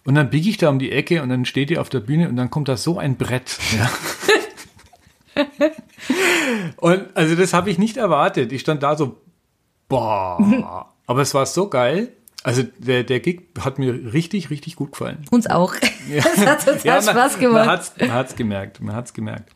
Und 0.04 0.16
dann 0.16 0.30
biege 0.30 0.48
ich 0.48 0.56
da 0.56 0.68
um 0.68 0.80
die 0.80 0.90
Ecke 0.90 1.22
und 1.22 1.28
dann 1.28 1.44
steht 1.44 1.70
ihr 1.70 1.80
auf 1.80 1.88
der 1.88 2.00
Bühne 2.00 2.28
und 2.28 2.36
dann 2.36 2.50
kommt 2.50 2.68
da 2.68 2.76
so 2.76 2.98
ein 2.98 3.16
Brett. 3.16 3.58
Ja. 5.34 5.46
und 6.76 7.06
also 7.14 7.34
das 7.36 7.54
habe 7.54 7.70
ich 7.70 7.78
nicht 7.78 7.96
erwartet. 7.96 8.52
Ich 8.52 8.60
stand 8.60 8.82
da 8.82 8.96
so, 8.96 9.16
boah, 9.88 10.91
aber 11.06 11.22
es 11.22 11.34
war 11.34 11.46
so 11.46 11.68
geil. 11.68 12.12
Also 12.44 12.64
der, 12.78 13.04
der 13.04 13.20
Gig 13.20 13.42
hat 13.60 13.78
mir 13.78 14.12
richtig, 14.12 14.50
richtig 14.50 14.74
gut 14.76 14.92
gefallen. 14.92 15.24
Uns 15.30 15.46
auch. 15.46 15.74
Ja. 16.08 16.22
Das 16.34 16.46
hat 16.46 16.64
total 16.64 16.80
ja, 16.84 16.94
man, 16.94 17.02
Spaß 17.02 17.38
gemacht. 17.38 17.92
Man 18.00 18.12
hat 18.12 18.30
es 18.30 18.36
gemerkt, 18.36 18.80
man 18.80 18.96
hat's 18.96 19.12
gemerkt. 19.12 19.52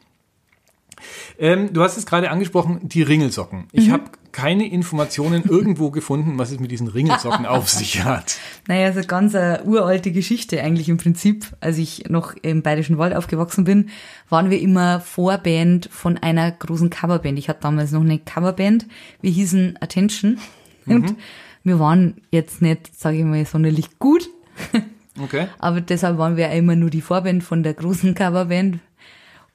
Ähm, 1.38 1.72
du 1.72 1.82
hast 1.82 1.96
es 1.96 2.06
gerade 2.06 2.30
angesprochen, 2.30 2.80
die 2.82 3.02
Ringelsocken. 3.02 3.66
Ich 3.72 3.88
mhm. 3.88 3.92
habe 3.92 4.04
keine 4.32 4.68
Informationen 4.68 5.44
irgendwo 5.44 5.90
gefunden, 5.90 6.38
was 6.38 6.50
es 6.50 6.60
mit 6.60 6.70
diesen 6.70 6.88
Ringelsocken 6.88 7.46
auf 7.46 7.68
sich 7.68 8.04
hat. 8.04 8.36
Naja, 8.68 8.92
so 8.92 9.00
ganz 9.00 9.34
eine 9.34 9.64
uralte 9.64 10.12
Geschichte 10.12 10.62
eigentlich 10.62 10.88
im 10.88 10.98
Prinzip. 10.98 11.46
Als 11.60 11.78
ich 11.78 12.08
noch 12.08 12.34
im 12.42 12.62
Bayerischen 12.62 12.98
Wald 12.98 13.14
aufgewachsen 13.14 13.64
bin, 13.64 13.90
waren 14.28 14.50
wir 14.50 14.60
immer 14.60 15.00
Vorband 15.00 15.88
von 15.90 16.18
einer 16.18 16.50
großen 16.50 16.90
Coverband. 16.90 17.38
Ich 17.38 17.48
hatte 17.48 17.60
damals 17.62 17.92
noch 17.92 18.02
eine 18.02 18.18
Coverband. 18.18 18.86
Wir 19.20 19.30
hießen 19.30 19.78
Attention. 19.80 20.38
Mhm. 20.86 20.94
Und 20.94 21.16
wir 21.64 21.78
waren 21.78 22.22
jetzt 22.30 22.62
nicht, 22.62 22.96
sage 22.96 23.18
ich 23.18 23.24
mal, 23.24 23.44
sonderlich 23.44 23.98
gut. 23.98 24.28
Okay. 25.18 25.48
Aber 25.58 25.80
deshalb 25.80 26.18
waren 26.18 26.36
wir 26.36 26.50
immer 26.50 26.76
nur 26.76 26.90
die 26.90 27.00
Vorband 27.00 27.42
von 27.42 27.62
der 27.62 27.74
großen 27.74 28.14
Coverband. 28.14 28.80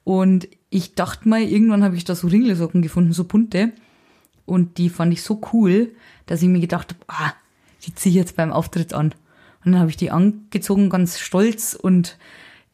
Und 0.04 0.48
ich 0.70 0.96
dachte 0.96 1.30
mal, 1.30 1.42
irgendwann 1.42 1.84
habe 1.84 1.96
ich 1.96 2.04
da 2.04 2.16
so 2.16 2.28
Ringelsocken 2.28 2.82
gefunden, 2.82 3.14
so 3.14 3.26
bunte. 3.26 3.72
Und 4.46 4.78
die 4.78 4.90
fand 4.90 5.14
ich 5.14 5.22
so 5.22 5.40
cool, 5.54 5.92
dass 6.26 6.42
ich 6.42 6.48
mir 6.48 6.60
gedacht 6.60 6.94
habe, 6.94 7.06
ah, 7.08 7.34
die 7.86 7.94
ziehe 7.94 8.12
ich 8.12 8.18
jetzt 8.18 8.36
beim 8.36 8.52
Auftritt 8.52 8.94
an. 8.94 9.14
Und 9.64 9.74
dann 9.74 9.80
habe 9.80 9.90
ich 9.90 9.98
die 9.98 10.12
angezogen, 10.12 10.90
ganz 10.90 11.20
stolz. 11.20 11.76
Und 11.76 12.18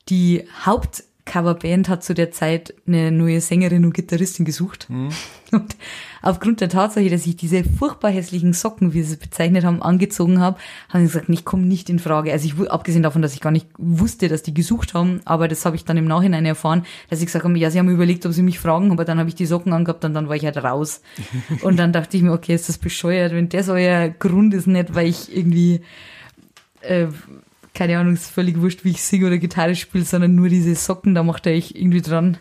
die 0.09 0.45
Hauptcoverband 0.63 1.89
hat 1.89 2.03
zu 2.03 2.13
der 2.13 2.31
Zeit 2.31 2.73
eine 2.87 3.11
neue 3.11 3.41
Sängerin 3.41 3.83
und 3.83 3.93
Gitarristin 3.93 4.45
gesucht. 4.45 4.89
Mhm. 4.89 5.09
Und 5.51 5.77
aufgrund 6.27 6.59
der 6.59 6.69
Tatsache, 6.69 7.09
dass 7.09 7.25
ich 7.25 7.37
diese 7.37 7.63
furchtbar 7.63 8.11
hässlichen 8.11 8.51
Socken, 8.53 8.93
wie 8.93 9.01
sie 9.01 9.13
es 9.13 9.19
bezeichnet 9.19 9.63
haben, 9.63 9.81
angezogen 9.81 10.39
habe, 10.39 10.57
haben 10.89 11.01
sie 11.01 11.07
gesagt, 11.07 11.29
ich 11.29 11.45
komme 11.45 11.63
nicht 11.63 11.89
in 11.89 11.99
Frage. 11.99 12.31
Also 12.33 12.47
ich, 12.47 12.69
abgesehen 12.69 13.03
davon, 13.03 13.21
dass 13.21 13.33
ich 13.33 13.39
gar 13.39 13.51
nicht 13.51 13.67
wusste, 13.77 14.27
dass 14.27 14.43
die 14.43 14.53
gesucht 14.53 14.93
haben, 14.93 15.21
aber 15.23 15.47
das 15.47 15.65
habe 15.65 15.75
ich 15.75 15.85
dann 15.85 15.95
im 15.95 16.05
Nachhinein 16.05 16.45
erfahren, 16.45 16.85
dass 17.09 17.19
ich 17.19 17.27
gesagt 17.27 17.45
habe, 17.45 17.57
ja, 17.57 17.71
sie 17.71 17.79
haben 17.79 17.89
überlegt, 17.89 18.25
ob 18.25 18.33
sie 18.33 18.43
mich 18.43 18.59
fragen, 18.59 18.91
aber 18.91 19.05
dann 19.05 19.19
habe 19.19 19.29
ich 19.29 19.35
die 19.35 19.45
Socken 19.45 19.71
angehabt 19.71 20.03
und 20.03 20.13
dann 20.13 20.27
war 20.27 20.35
ich 20.35 20.43
halt 20.43 20.57
raus. 20.57 21.01
und 21.61 21.77
dann 21.77 21.93
dachte 21.93 22.17
ich 22.17 22.23
mir, 22.23 22.33
okay, 22.33 22.53
ist 22.53 22.67
das 22.67 22.77
bescheuert, 22.77 23.31
wenn 23.31 23.47
das 23.47 23.69
euer 23.69 24.09
Grund 24.09 24.53
ist, 24.53 24.67
nicht 24.67 24.95
weil 24.95 25.07
ich 25.07 25.35
irgendwie 25.35 25.81
äh, 26.81 27.07
keine 27.73 27.99
Ahnung, 27.99 28.15
ist 28.15 28.31
völlig 28.31 28.59
wurscht, 28.59 28.83
wie 28.83 28.89
ich 28.89 29.03
singe 29.03 29.27
oder 29.27 29.37
Gitarre 29.37 29.75
spiele, 29.75 30.03
sondern 30.03 30.33
nur 30.33 30.49
diese 30.49 30.73
Socken, 30.73 31.13
da 31.13 31.21
macht 31.21 31.45
er 31.45 31.53
ich 31.53 31.75
irgendwie 31.75 32.01
dran. 32.01 32.37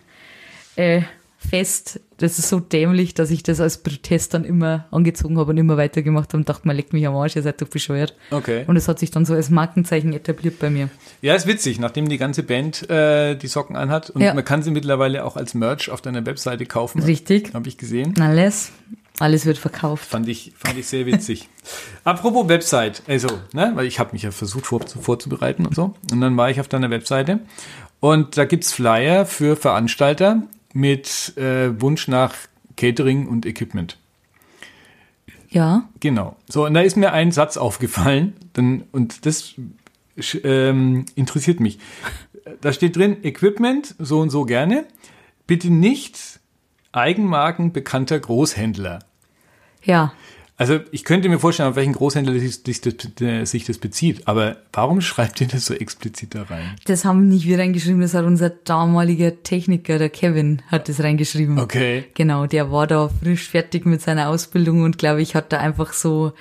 Äh, 0.76 1.02
fest. 1.38 2.00
Das 2.18 2.38
ist 2.38 2.48
so 2.48 2.60
dämlich, 2.60 3.14
dass 3.14 3.30
ich 3.30 3.42
das 3.42 3.60
als 3.60 3.78
Protest 3.78 4.34
dann 4.34 4.44
immer 4.44 4.86
angezogen 4.90 5.38
habe 5.38 5.50
und 5.50 5.58
immer 5.58 5.76
weitergemacht 5.76 6.30
habe 6.30 6.38
und 6.38 6.48
dachte, 6.48 6.66
man 6.66 6.76
leckt 6.76 6.92
mich 6.92 7.06
am 7.06 7.14
Arsch, 7.14 7.36
ihr 7.36 7.42
seid 7.42 7.60
doch 7.60 7.68
bescheuert. 7.68 8.16
Okay. 8.30 8.64
Und 8.66 8.76
es 8.76 8.88
hat 8.88 8.98
sich 8.98 9.10
dann 9.10 9.24
so 9.24 9.34
als 9.34 9.50
Markenzeichen 9.50 10.12
etabliert 10.12 10.58
bei 10.58 10.70
mir. 10.70 10.88
Ja, 11.20 11.34
ist 11.34 11.46
witzig, 11.46 11.78
nachdem 11.78 12.08
die 12.08 12.18
ganze 12.18 12.42
Band 12.42 12.88
äh, 12.88 13.36
die 13.36 13.48
Socken 13.48 13.76
anhat 13.76 14.10
und 14.10 14.22
ja. 14.22 14.34
man 14.34 14.44
kann 14.44 14.62
sie 14.62 14.70
mittlerweile 14.70 15.24
auch 15.24 15.36
als 15.36 15.54
Merch 15.54 15.90
auf 15.90 16.00
deiner 16.00 16.24
Webseite 16.24 16.66
kaufen. 16.66 17.02
Richtig. 17.02 17.52
Habe 17.54 17.68
ich 17.68 17.76
gesehen. 17.76 18.18
Alles. 18.20 18.72
Alles 19.18 19.46
wird 19.46 19.56
verkauft. 19.56 20.04
Fand 20.06 20.28
ich, 20.28 20.52
fand 20.58 20.78
ich 20.78 20.86
sehr 20.86 21.06
witzig. 21.06 21.48
Apropos 22.04 22.48
Website, 22.48 23.02
also, 23.08 23.28
ne, 23.54 23.72
weil 23.74 23.86
ich 23.86 23.98
habe 23.98 24.12
mich 24.12 24.22
ja 24.22 24.30
versucht 24.30 24.66
vor, 24.66 24.80
vorzubereiten 24.86 25.64
und 25.64 25.74
so. 25.74 25.94
Und 26.12 26.20
dann 26.20 26.36
war 26.36 26.50
ich 26.50 26.60
auf 26.60 26.68
deiner 26.68 26.90
Webseite 26.90 27.40
und 28.00 28.36
da 28.36 28.44
gibt's 28.44 28.72
Flyer 28.72 29.24
für 29.24 29.56
Veranstalter 29.56 30.42
mit 30.76 31.36
äh, 31.38 31.80
Wunsch 31.80 32.06
nach 32.06 32.34
Catering 32.76 33.26
und 33.26 33.46
Equipment. 33.46 33.96
Ja. 35.48 35.88
Genau. 36.00 36.36
So, 36.48 36.66
und 36.66 36.74
da 36.74 36.82
ist 36.82 36.96
mir 36.96 37.12
ein 37.12 37.32
Satz 37.32 37.56
aufgefallen, 37.56 38.34
dann, 38.52 38.84
und 38.92 39.24
das 39.24 39.54
ähm, 40.44 41.06
interessiert 41.14 41.60
mich. 41.60 41.78
Da 42.60 42.72
steht 42.72 42.96
drin, 42.96 43.24
Equipment 43.24 43.94
so 43.98 44.20
und 44.20 44.30
so 44.30 44.44
gerne, 44.44 44.86
bitte 45.46 45.70
nicht 45.70 46.40
Eigenmarken 46.92 47.72
bekannter 47.72 48.18
Großhändler. 48.20 48.98
Ja. 49.82 50.12
Also 50.58 50.80
ich 50.90 51.04
könnte 51.04 51.28
mir 51.28 51.38
vorstellen, 51.38 51.68
auf 51.68 51.76
welchen 51.76 51.92
Großhändler 51.92 52.38
sich 52.38 52.62
das, 52.62 53.50
sich 53.50 53.64
das 53.64 53.78
bezieht, 53.78 54.26
aber 54.26 54.56
warum 54.72 55.00
schreibt 55.02 55.40
ihr 55.40 55.48
das 55.48 55.66
so 55.66 55.74
explizit 55.74 56.34
da 56.34 56.44
rein? 56.44 56.76
Das 56.86 57.04
haben 57.04 57.28
nicht 57.28 57.46
wir 57.46 57.58
reingeschrieben, 57.58 58.00
das 58.00 58.14
hat 58.14 58.24
unser 58.24 58.50
damaliger 58.50 59.42
Techniker, 59.42 59.98
der 59.98 60.08
Kevin, 60.08 60.62
hat 60.68 60.88
das 60.88 61.02
reingeschrieben. 61.02 61.58
Okay. 61.58 62.04
Genau, 62.14 62.46
der 62.46 62.72
war 62.72 62.86
da 62.86 63.08
frisch 63.08 63.48
fertig 63.48 63.84
mit 63.84 64.00
seiner 64.00 64.28
Ausbildung 64.28 64.82
und 64.82 64.96
glaube 64.98 65.20
ich 65.20 65.34
hat 65.34 65.52
da 65.52 65.58
einfach 65.58 65.92
so, 65.92 66.32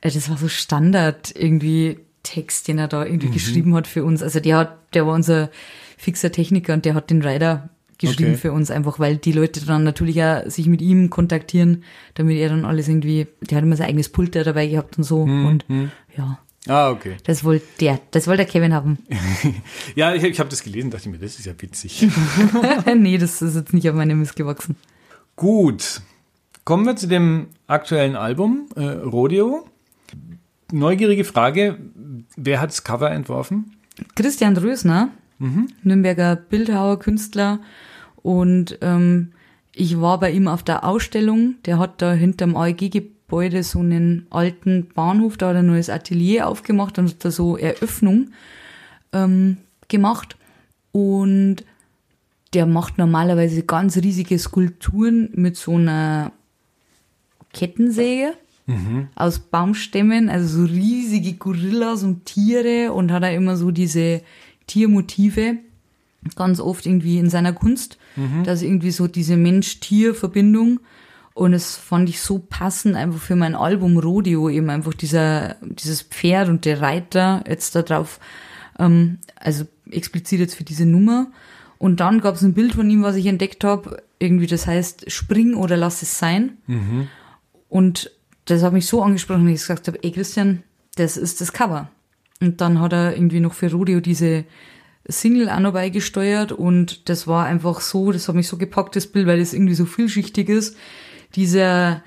äh, 0.00 0.10
das 0.10 0.30
war 0.30 0.36
so 0.36 0.48
Standard 0.48 1.34
irgendwie 1.34 1.98
Text, 2.22 2.68
den 2.68 2.78
er 2.78 2.88
da 2.88 3.04
irgendwie 3.04 3.28
mhm. 3.28 3.32
geschrieben 3.32 3.74
hat 3.74 3.86
für 3.86 4.04
uns. 4.04 4.22
Also 4.22 4.40
der 4.40 4.56
hat, 4.56 4.94
der 4.94 5.06
war 5.06 5.14
unser 5.14 5.50
fixer 5.96 6.30
Techniker 6.30 6.74
und 6.74 6.84
der 6.84 6.94
hat 6.94 7.10
den 7.10 7.22
Rider 7.22 7.68
geschrieben 7.98 8.32
okay. 8.32 8.40
für 8.40 8.52
uns, 8.52 8.70
einfach 8.70 8.98
weil 8.98 9.16
die 9.16 9.32
Leute 9.32 9.64
dann 9.64 9.84
natürlich 9.84 10.22
auch 10.22 10.42
sich 10.46 10.66
mit 10.66 10.80
ihm 10.82 11.10
kontaktieren, 11.10 11.84
damit 12.14 12.36
er 12.38 12.50
dann 12.50 12.64
alles 12.64 12.88
irgendwie, 12.88 13.26
der 13.40 13.58
hat 13.58 13.64
immer 13.64 13.76
sein 13.76 13.88
eigenes 13.88 14.08
Pult 14.08 14.34
dabei 14.34 14.66
gehabt 14.66 14.98
und 14.98 15.04
so 15.04 15.24
hm, 15.24 15.46
und 15.46 15.68
hm. 15.68 15.90
ja. 16.16 16.38
Ah, 16.68 16.90
okay. 16.90 17.16
Das 17.24 17.44
wollte 17.44 17.64
der, 17.80 18.00
das 18.10 18.26
wollte 18.26 18.38
der 18.38 18.46
Kevin 18.52 18.74
haben. 18.74 18.98
ja, 19.94 20.14
ich, 20.14 20.24
ich 20.24 20.40
habe 20.40 20.50
das 20.50 20.64
gelesen, 20.64 20.90
dachte 20.90 21.08
mir, 21.08 21.18
das 21.18 21.38
ist 21.38 21.46
ja 21.46 21.52
witzig. 21.56 22.08
nee, 22.96 23.18
das 23.18 23.40
ist 23.40 23.54
jetzt 23.54 23.72
nicht 23.72 23.88
auf 23.88 23.94
meine 23.94 24.16
Mist 24.16 24.34
gewachsen. 24.34 24.74
Gut. 25.36 26.02
Kommen 26.64 26.84
wir 26.84 26.96
zu 26.96 27.06
dem 27.06 27.46
aktuellen 27.68 28.16
Album, 28.16 28.68
äh, 28.74 28.82
Rodeo. 28.82 29.68
Neugierige 30.72 31.22
Frage, 31.22 31.78
wer 32.36 32.60
hat 32.60 32.70
das 32.70 32.82
Cover 32.82 33.12
entworfen? 33.12 33.76
Christian 34.16 34.56
Rösner, 34.56 35.10
mhm. 35.38 35.68
Nürnberger 35.82 36.36
Bildhauer, 36.36 36.98
Künstler 36.98 37.60
und 38.22 38.78
ähm, 38.80 39.32
ich 39.78 40.00
war 40.00 40.18
bei 40.18 40.30
ihm 40.30 40.48
auf 40.48 40.62
der 40.62 40.84
Ausstellung. 40.84 41.56
Der 41.66 41.78
hat 41.78 42.00
da 42.00 42.14
hinterm 42.14 42.56
AEG-Gebäude 42.56 43.62
so 43.62 43.80
einen 43.80 44.26
alten 44.30 44.88
Bahnhof, 44.94 45.36
da 45.36 45.48
hat 45.48 45.56
er 45.56 45.58
ein 45.60 45.66
neues 45.66 45.90
Atelier 45.90 46.48
aufgemacht 46.48 46.98
und 46.98 47.10
hat 47.10 47.24
da 47.24 47.30
so 47.30 47.58
Eröffnung 47.58 48.30
ähm, 49.12 49.58
gemacht. 49.88 50.36
Und 50.92 51.56
der 52.54 52.64
macht 52.64 52.96
normalerweise 52.96 53.64
ganz 53.64 53.98
riesige 53.98 54.38
Skulpturen 54.38 55.28
mit 55.34 55.56
so 55.56 55.74
einer 55.74 56.32
Kettensäge 57.52 58.32
mhm. 58.64 59.08
aus 59.14 59.38
Baumstämmen, 59.38 60.30
also 60.30 60.62
so 60.62 60.72
riesige 60.72 61.34
Gorillas 61.34 62.02
und 62.02 62.24
Tiere 62.24 62.92
und 62.92 63.12
hat 63.12 63.22
da 63.22 63.28
immer 63.28 63.56
so 63.56 63.70
diese 63.70 64.22
Tiermotive 64.66 65.58
ganz 66.34 66.60
oft 66.60 66.86
irgendwie 66.86 67.18
in 67.18 67.30
seiner 67.30 67.52
Kunst. 67.52 67.98
Mhm. 68.16 68.42
Da 68.44 68.52
ist 68.52 68.62
irgendwie 68.62 68.90
so 68.90 69.06
diese 69.06 69.36
Mensch-Tier-Verbindung. 69.36 70.80
Und 71.34 71.52
es 71.52 71.76
fand 71.76 72.08
ich 72.08 72.20
so 72.20 72.38
passend 72.38 72.96
einfach 72.96 73.20
für 73.20 73.36
mein 73.36 73.54
Album 73.54 73.98
Rodeo, 73.98 74.48
eben 74.48 74.70
einfach 74.70 74.94
dieser, 74.94 75.56
dieses 75.60 76.00
Pferd 76.00 76.48
und 76.48 76.64
der 76.64 76.80
Reiter 76.80 77.44
jetzt 77.46 77.74
da 77.74 77.82
drauf, 77.82 78.20
ähm, 78.78 79.18
also 79.36 79.66
explizit 79.90 80.40
jetzt 80.40 80.54
für 80.54 80.64
diese 80.64 80.86
Nummer. 80.86 81.30
Und 81.76 82.00
dann 82.00 82.22
gab 82.22 82.36
es 82.36 82.42
ein 82.42 82.54
Bild 82.54 82.74
von 82.74 82.88
ihm, 82.88 83.02
was 83.02 83.16
ich 83.16 83.26
entdeckt 83.26 83.64
habe, 83.64 84.02
irgendwie 84.18 84.46
das 84.46 84.66
heißt 84.66 85.10
Spring 85.10 85.54
oder 85.54 85.76
lass 85.76 86.00
es 86.00 86.18
sein. 86.18 86.56
Mhm. 86.66 87.08
Und 87.68 88.10
das 88.46 88.62
hat 88.62 88.72
mich 88.72 88.86
so 88.86 89.02
angesprochen, 89.02 89.44
dass 89.44 89.54
ich 89.54 89.60
gesagt 89.60 89.88
habe, 89.88 90.02
ey 90.02 90.12
Christian, 90.12 90.62
das 90.94 91.18
ist 91.18 91.42
das 91.42 91.52
Cover. 91.52 91.90
Und 92.40 92.60
dann 92.60 92.80
hat 92.80 92.92
er 92.92 93.14
irgendwie 93.14 93.40
noch 93.40 93.54
für 93.54 93.70
Rodeo 93.70 94.00
diese 94.00 94.44
Single 95.08 95.48
auch 95.48 95.60
noch 95.60 95.72
beigesteuert 95.72 96.52
und 96.52 97.08
das 97.08 97.26
war 97.26 97.46
einfach 97.46 97.80
so, 97.80 98.10
das 98.10 98.28
hat 98.28 98.34
mich 98.34 98.48
so 98.48 98.56
gepackt, 98.56 98.96
das 98.96 99.06
Bild, 99.06 99.26
weil 99.26 99.38
das 99.38 99.54
irgendwie 99.54 99.74
so 99.74 99.84
vielschichtig 99.86 100.48
ist. 100.48 100.76
Dieser 101.36 102.02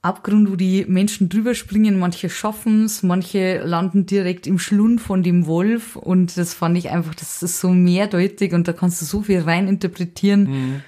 Abgrund, 0.00 0.50
wo 0.50 0.56
die 0.56 0.84
Menschen 0.86 1.28
drüber 1.28 1.54
springen, 1.54 1.98
manche 1.98 2.30
schaffen 2.30 2.84
es, 2.84 3.02
manche 3.02 3.62
landen 3.64 4.06
direkt 4.06 4.46
im 4.46 4.58
Schlund 4.58 5.00
von 5.00 5.22
dem 5.22 5.46
Wolf 5.46 5.96
und 5.96 6.36
das 6.36 6.54
fand 6.54 6.78
ich 6.78 6.90
einfach, 6.90 7.14
das 7.14 7.42
ist 7.42 7.58
so 7.58 7.70
mehrdeutig 7.70 8.52
und 8.52 8.68
da 8.68 8.72
kannst 8.72 9.00
du 9.00 9.06
so 9.06 9.22
viel 9.22 9.40
rein 9.40 9.66
interpretieren. 9.66 10.42
Mhm 10.44 10.82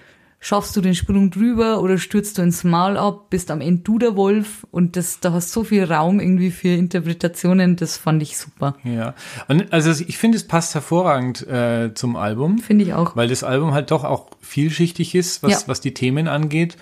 schaffst 0.46 0.76
du 0.76 0.80
den 0.80 0.94
Sprung 0.94 1.32
drüber 1.32 1.80
oder 1.80 1.98
stürzt 1.98 2.38
du 2.38 2.42
ins 2.42 2.62
Maul 2.62 2.96
ab, 2.96 3.30
bist 3.30 3.50
am 3.50 3.60
Ende 3.60 3.82
du 3.82 3.98
der 3.98 4.14
Wolf 4.14 4.64
und 4.70 4.94
das, 4.94 5.18
da 5.18 5.32
hast 5.32 5.50
so 5.50 5.64
viel 5.64 5.82
Raum 5.82 6.20
irgendwie 6.20 6.52
für 6.52 6.68
Interpretationen, 6.68 7.74
das 7.74 7.96
fand 7.96 8.22
ich 8.22 8.38
super. 8.38 8.76
Ja, 8.84 9.16
und 9.48 9.72
also 9.72 9.90
ich 10.06 10.18
finde, 10.18 10.36
es 10.36 10.46
passt 10.46 10.76
hervorragend 10.76 11.44
äh, 11.48 11.92
zum 11.94 12.14
Album. 12.14 12.58
Finde 12.58 12.84
ich 12.84 12.94
auch. 12.94 13.16
Weil 13.16 13.26
das 13.26 13.42
Album 13.42 13.74
halt 13.74 13.90
doch 13.90 14.04
auch 14.04 14.28
vielschichtig 14.40 15.16
ist, 15.16 15.42
was, 15.42 15.50
ja. 15.50 15.58
was 15.66 15.80
die 15.80 15.94
Themen 15.94 16.28
angeht. 16.28 16.76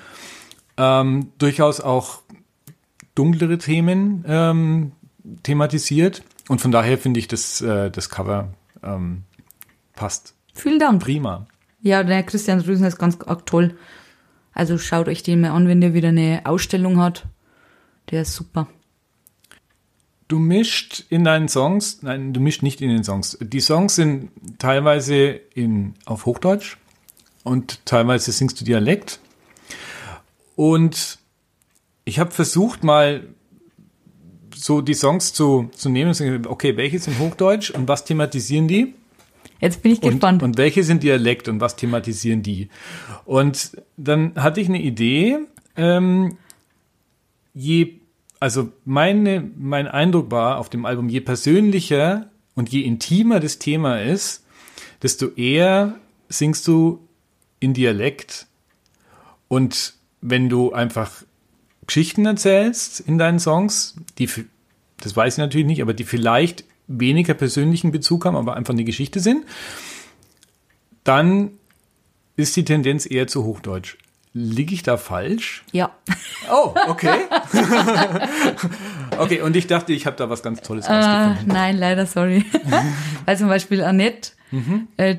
Ähm, 0.77 1.33
durchaus 1.39 1.81
auch 1.81 2.21
dunklere 3.15 3.57
Themen 3.57 4.27
ähm, 4.29 4.93
thematisiert 5.43 6.23
und 6.49 6.61
von 6.61 6.71
daher 6.71 6.99
finde 6.99 7.19
ich, 7.19 7.29
dass 7.29 7.63
äh, 7.63 7.91
das 7.91 8.11
Cover 8.11 8.53
ähm, 8.83 9.23
passt. 9.95 10.35
Vielen 10.53 10.79
Dank. 10.79 11.03
Prima. 11.03 11.47
Ja, 11.85 12.03
der 12.03 12.23
Christian 12.23 12.61
Rüsen 12.61 12.87
ist 12.87 12.97
ganz 12.97 13.19
toll. 13.45 13.77
Also 14.55 14.79
schaut 14.79 15.07
euch 15.07 15.23
den 15.23 15.43
mal 15.43 15.51
an, 15.51 15.69
wenn 15.69 15.83
der 15.83 15.93
wieder 15.93 16.09
eine 16.09 16.41
Ausstellung 16.45 16.99
hat. 16.99 17.27
Der 18.11 18.23
ist 18.23 18.35
super. 18.35 18.69
Du 20.27 20.39
mischt 20.39 21.05
in 21.11 21.25
deinen 21.25 21.47
Songs, 21.49 22.03
nein, 22.03 22.33
du 22.33 22.41
mischt 22.41 22.63
nicht 22.63 22.81
in 22.81 22.89
den 22.89 23.05
Songs. 23.05 23.37
Die 23.39 23.61
Songs 23.61 23.97
sind 23.97 24.31
teilweise 24.59 25.27
in, 25.27 25.93
auf 26.07 26.25
Hochdeutsch 26.25 26.79
und 27.43 27.85
teilweise 27.85 28.33
singst 28.33 28.59
du 28.59 28.65
Dialekt. 28.65 29.21
Und 30.57 31.19
ich 32.07 32.19
habe 32.19 32.31
versucht 32.31 32.83
mal 32.83 33.29
so 34.57 34.81
die 34.81 34.95
Songs 34.95 35.35
zu, 35.35 35.69
zu 35.77 35.91
nehmen 35.91 36.09
und 36.09 36.15
zu 36.15 36.25
sagen, 36.25 36.47
okay, 36.47 36.79
welche 36.79 36.99
sind 36.99 37.19
Hochdeutsch 37.19 37.73
und 37.73 37.89
was 37.89 38.07
thematisieren 38.07 38.69
die? 38.69 38.95
Jetzt 39.65 39.83
bin 39.83 39.93
ich 39.93 40.01
gespannt. 40.03 40.43
Und, 40.43 40.51
und 40.51 40.59
welche 40.59 40.85
sind 40.85 41.03
Dialekt 41.03 41.49
und 41.49 41.59
was 41.59 41.75
thematisieren 41.77 42.43
die? 42.43 42.69
Und 43.25 43.79
dann 43.97 44.35
hatte 44.37 44.61
ich 44.61 44.69
eine 44.69 44.83
Idee, 44.83 45.39
ähm, 45.75 46.37
je, 47.55 47.95
also 48.41 48.71
meine, 48.85 49.51
mein 49.57 49.89
Eindruck 49.89 50.31
war 50.31 50.59
auf 50.59 50.69
dem 50.69 50.85
Album, 50.85 51.09
je 51.09 51.21
persönlicher 51.21 52.31
und 52.55 52.69
je 52.69 52.83
intimer 52.83 53.41
das 53.41 53.59
Thema 53.59 54.03
ist, 54.03 54.45
desto 55.03 55.29
eher 55.29 55.95
singst 56.29 56.69
du 56.69 57.09
in 57.59 57.73
Dialekt. 57.73 58.47
Und 59.49 59.95
wenn 60.21 60.51
du 60.51 60.75
einfach 60.75 61.23
Geschichten 61.87 62.27
erzählst 62.27 63.01
in 63.01 63.17
deinen 63.17 63.39
Songs, 63.39 63.97
die, 64.19 64.29
das 65.01 65.17
weiß 65.17 65.35
ich 65.35 65.39
natürlich 65.39 65.67
nicht, 65.67 65.81
aber 65.81 65.95
die 65.95 66.05
vielleicht 66.05 66.65
weniger 66.87 67.35
persönlichen 67.35 67.93
Bezug 67.93 68.25
haben, 68.25 68.37
aber 68.37 68.57
einfach 68.57 68.75
eine 68.75 68.85
Geschichte 68.85 69.21
sind, 69.21 69.45
dann 71.05 71.51
ist 72.37 72.57
die 72.57 72.65
Tendenz 72.65 73.09
eher 73.11 73.27
zu 73.27 73.45
Hochdeutsch. 73.45 73.97
Liege 74.33 74.75
ich 74.75 74.83
da 74.83 74.97
falsch? 74.97 75.63
Ja. 75.71 75.93
Oh, 76.51 76.75
okay. 76.89 77.21
okay, 79.19 79.41
und 79.43 79.55
ich 79.55 79.69
dachte, 79.69 79.93
ich 79.93 80.07
habe 80.07 80.17
da 80.17 80.29
was 80.29 80.43
ganz 80.43 80.61
Tolles 80.61 80.87
äh, 80.87 80.91
Nein, 81.47 81.79
leider, 81.79 82.05
sorry. 82.05 82.45
Weil 83.27 83.39
zum 83.39 83.47
Beispiel 83.47 83.85
Annette, 83.85 84.33
mhm. 84.51 84.89
äh, 84.97 85.19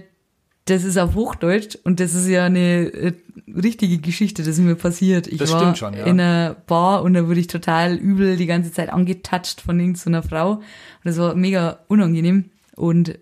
das 0.65 0.83
ist 0.83 0.97
auf 0.97 1.15
Hochdeutsch 1.15 1.77
und 1.83 1.99
das 1.99 2.15
ist 2.15 2.27
ja 2.27 2.45
eine 2.45 2.91
äh, 2.91 3.13
richtige 3.47 3.99
Geschichte, 3.99 4.41
das 4.41 4.57
ist 4.57 4.59
mir 4.59 4.75
passiert. 4.75 5.27
Ich 5.27 5.37
das 5.37 5.51
war 5.51 5.75
schon, 5.75 5.93
ja. 5.93 6.05
in 6.05 6.19
einer 6.19 6.55
Bar 6.65 7.03
und 7.03 7.13
da 7.13 7.27
wurde 7.27 7.39
ich 7.39 7.47
total 7.47 7.95
übel 7.95 8.35
die 8.35 8.47
ganze 8.47 8.71
Zeit 8.71 8.89
angetatscht 8.89 9.61
von 9.61 9.79
irgendeiner 9.79 10.23
Frau 10.23 10.53
und 10.53 10.63
das 11.03 11.17
war 11.17 11.35
mega 11.35 11.79
unangenehm 11.87 12.49
und 12.75 13.17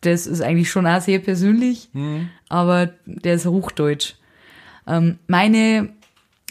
das 0.00 0.26
ist 0.26 0.40
eigentlich 0.40 0.70
schon 0.70 0.86
auch 0.86 1.00
sehr 1.00 1.18
persönlich, 1.20 1.88
mhm. 1.92 2.30
aber 2.48 2.90
der 3.06 3.34
ist 3.34 3.46
Hochdeutsch. 3.46 4.14
Ähm, 4.86 5.18
meine 5.26 5.90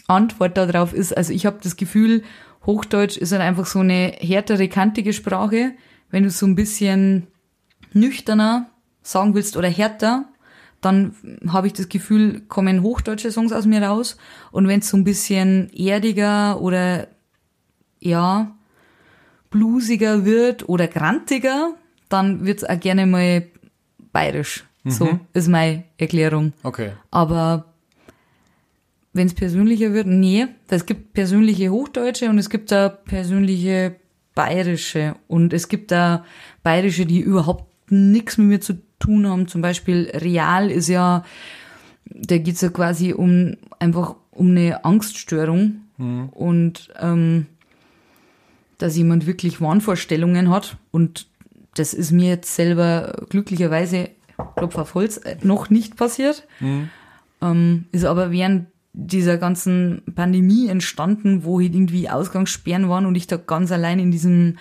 Antwort 0.06 0.56
darauf 0.56 0.94
ist, 0.94 1.16
also 1.16 1.32
ich 1.32 1.44
habe 1.44 1.58
das 1.62 1.76
Gefühl, 1.76 2.22
Hochdeutsch 2.64 3.16
ist 3.16 3.32
halt 3.32 3.42
einfach 3.42 3.66
so 3.66 3.80
eine 3.80 4.14
härtere, 4.18 4.68
kantige 4.68 5.12
Sprache. 5.12 5.72
Wenn 6.10 6.22
du 6.22 6.30
so 6.30 6.46
ein 6.46 6.54
bisschen 6.54 7.26
nüchterner 7.92 8.70
sagen 9.02 9.34
willst 9.34 9.56
oder 9.56 9.68
härter, 9.68 10.27
dann 10.80 11.14
habe 11.48 11.66
ich 11.66 11.72
das 11.72 11.88
Gefühl, 11.88 12.40
kommen 12.48 12.82
hochdeutsche 12.82 13.32
Songs 13.32 13.52
aus 13.52 13.66
mir 13.66 13.82
raus. 13.82 14.16
Und 14.52 14.68
wenn 14.68 14.80
es 14.80 14.88
so 14.88 14.96
ein 14.96 15.04
bisschen 15.04 15.70
erdiger 15.70 16.60
oder 16.60 17.08
ja, 18.00 18.56
bluesiger 19.50 20.24
wird 20.24 20.68
oder 20.68 20.86
grantiger, 20.86 21.74
dann 22.08 22.44
wird's 22.46 22.64
auch 22.64 22.78
gerne 22.78 23.06
mal 23.06 23.46
bayerisch. 24.12 24.64
So 24.84 25.20
ist 25.34 25.48
meine 25.48 25.84
Erklärung. 25.98 26.52
Okay. 26.62 26.92
Aber 27.10 27.74
wenn 29.12 29.26
es 29.26 29.34
persönlicher 29.34 29.92
wird, 29.92 30.06
nee. 30.06 30.46
Es 30.68 30.86
gibt 30.86 31.12
persönliche 31.12 31.70
Hochdeutsche 31.70 32.30
und 32.30 32.38
es 32.38 32.48
gibt 32.48 32.70
da 32.70 32.88
persönliche 32.88 33.96
bayerische. 34.34 35.16
Und 35.26 35.52
es 35.52 35.68
gibt 35.68 35.90
da 35.90 36.24
bayerische, 36.62 37.04
die 37.04 37.20
überhaupt 37.20 37.90
nichts 37.90 38.38
mit 38.38 38.46
mir 38.46 38.60
zu 38.60 38.78
tun 38.98 39.26
haben. 39.26 39.48
Zum 39.48 39.62
Beispiel 39.62 40.10
Real 40.14 40.70
ist 40.70 40.88
ja, 40.88 41.24
da 42.04 42.38
geht's 42.38 42.60
ja 42.60 42.68
quasi 42.68 43.12
um 43.12 43.56
einfach 43.78 44.16
um 44.30 44.50
eine 44.50 44.84
Angststörung 44.84 45.80
und 46.32 46.88
ähm, 47.00 47.46
dass 48.78 48.96
jemand 48.96 49.26
wirklich 49.26 49.60
Wahnvorstellungen 49.60 50.50
hat. 50.50 50.76
Und 50.90 51.26
das 51.74 51.92
ist 51.94 52.12
mir 52.12 52.28
jetzt 52.28 52.54
selber 52.54 53.26
glücklicherweise, 53.28 54.10
Klopf 54.56 54.76
auf 54.76 54.94
Holz, 54.94 55.16
äh, 55.18 55.36
noch 55.42 55.70
nicht 55.70 55.96
passiert. 55.96 56.46
Ähm, 57.42 57.86
ist 57.92 58.04
aber 58.04 58.30
während 58.30 58.68
dieser 58.92 59.36
ganzen 59.38 60.02
Pandemie 60.14 60.68
entstanden, 60.68 61.44
wo 61.44 61.60
halt 61.60 61.74
irgendwie 61.74 62.08
Ausgangssperren 62.08 62.88
waren 62.88 63.06
und 63.06 63.14
ich 63.14 63.26
da 63.26 63.36
ganz 63.36 63.70
allein 63.70 63.98
in 63.98 64.10
diesem 64.10 64.58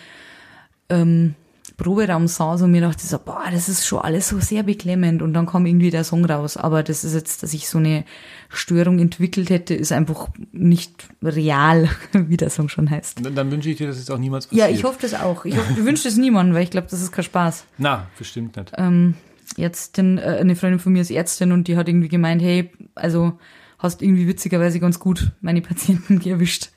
ähm, 0.90 1.36
Proberaum 1.78 2.28
saß 2.28 2.64
und 2.64 2.72
mir 2.72 2.82
dachte 2.82 3.06
so, 3.06 3.20
boah, 3.20 3.44
das 3.52 3.70
ist 3.70 3.86
schon 3.86 4.00
alles 4.00 4.30
so 4.30 4.40
sehr 4.40 4.64
beklemmend 4.64 5.22
und 5.22 5.34
dann 5.34 5.46
kam 5.46 5.68
irgendwie 5.68 5.92
der 5.92 6.04
Song 6.04 6.26
raus. 6.26 6.58
Aber 6.58 6.82
das 6.82 7.04
ist 7.04 7.14
jetzt, 7.14 7.44
dass 7.44 7.54
ich 7.54 7.70
so 7.70 7.78
eine 7.78 8.04
Störung 8.50 8.98
entwickelt 8.98 9.52
hätte, 9.52 9.76
ist 9.76 9.92
einfach 9.92 10.28
nicht 10.52 11.08
real, 11.22 11.88
wie 12.14 12.36
der 12.36 12.50
Song 12.50 12.68
schon 12.68 12.90
heißt. 12.90 13.24
Dann, 13.24 13.36
dann 13.36 13.52
wünsche 13.52 13.70
ich 13.70 13.78
dir, 13.78 13.86
dass 13.86 13.98
es 13.98 14.10
auch 14.10 14.18
niemals 14.18 14.48
passiert. 14.48 14.70
Ja, 14.70 14.76
ich 14.76 14.84
hoffe 14.84 14.98
das 15.02 15.14
auch. 15.14 15.46
Ich, 15.46 15.56
wünsche 15.78 16.06
das 16.06 16.18
niemandem, 16.18 16.56
weil 16.56 16.64
ich 16.64 16.72
glaube, 16.72 16.88
das 16.90 17.00
ist 17.00 17.12
kein 17.12 17.24
Spaß. 17.24 17.66
Na, 17.78 18.08
bestimmt 18.18 18.58
nicht. 18.58 18.72
Ähm, 18.76 19.14
jetzt 19.56 19.98
den, 19.98 20.18
äh, 20.18 20.38
eine 20.42 20.56
Freundin 20.56 20.80
von 20.80 20.94
mir 20.94 21.02
ist 21.04 21.12
Ärztin 21.12 21.52
und 21.52 21.68
die 21.68 21.78
hat 21.78 21.88
irgendwie 21.88 22.10
gemeint, 22.10 22.42
hey, 22.42 22.72
also 22.96 23.38
hast 23.78 24.02
irgendwie 24.02 24.28
witzigerweise 24.28 24.80
ganz 24.80 24.98
gut 24.98 25.32
meine 25.42 25.62
Patienten 25.62 26.20
erwischt. 26.28 26.72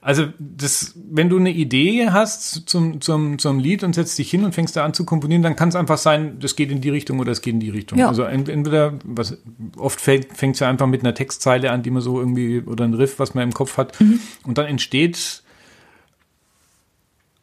Also, 0.00 0.26
das, 0.38 0.94
wenn 0.96 1.28
du 1.28 1.36
eine 1.38 1.50
Idee 1.50 2.08
hast 2.10 2.68
zum, 2.68 3.00
zum, 3.00 3.38
zum 3.38 3.58
Lied 3.58 3.82
und 3.84 3.94
setzt 3.94 4.18
dich 4.18 4.30
hin 4.30 4.44
und 4.44 4.54
fängst 4.54 4.74
da 4.76 4.84
an 4.84 4.94
zu 4.94 5.04
komponieren, 5.04 5.42
dann 5.42 5.54
kann 5.56 5.68
es 5.68 5.74
einfach 5.76 5.98
sein, 5.98 6.38
das 6.40 6.56
geht 6.56 6.70
in 6.70 6.80
die 6.80 6.90
Richtung 6.90 7.18
oder 7.20 7.32
es 7.32 7.42
geht 7.42 7.54
in 7.54 7.60
die 7.60 7.70
Richtung. 7.70 7.98
Ja. 7.98 8.08
Also 8.08 8.22
ent- 8.24 8.48
entweder, 8.48 8.98
was 9.04 9.36
oft 9.76 10.00
fängt 10.00 10.30
es 10.42 10.60
ja 10.60 10.68
einfach 10.68 10.86
mit 10.86 11.02
einer 11.02 11.14
Textzeile 11.14 11.70
an, 11.70 11.82
die 11.82 11.90
man 11.90 12.02
so 12.02 12.18
irgendwie, 12.18 12.60
oder 12.60 12.84
ein 12.84 12.94
Riff, 12.94 13.18
was 13.18 13.34
man 13.34 13.44
im 13.44 13.52
Kopf 13.52 13.76
hat. 13.76 13.98
Und 14.44 14.58
dann 14.58 14.66
entsteht 14.66 15.42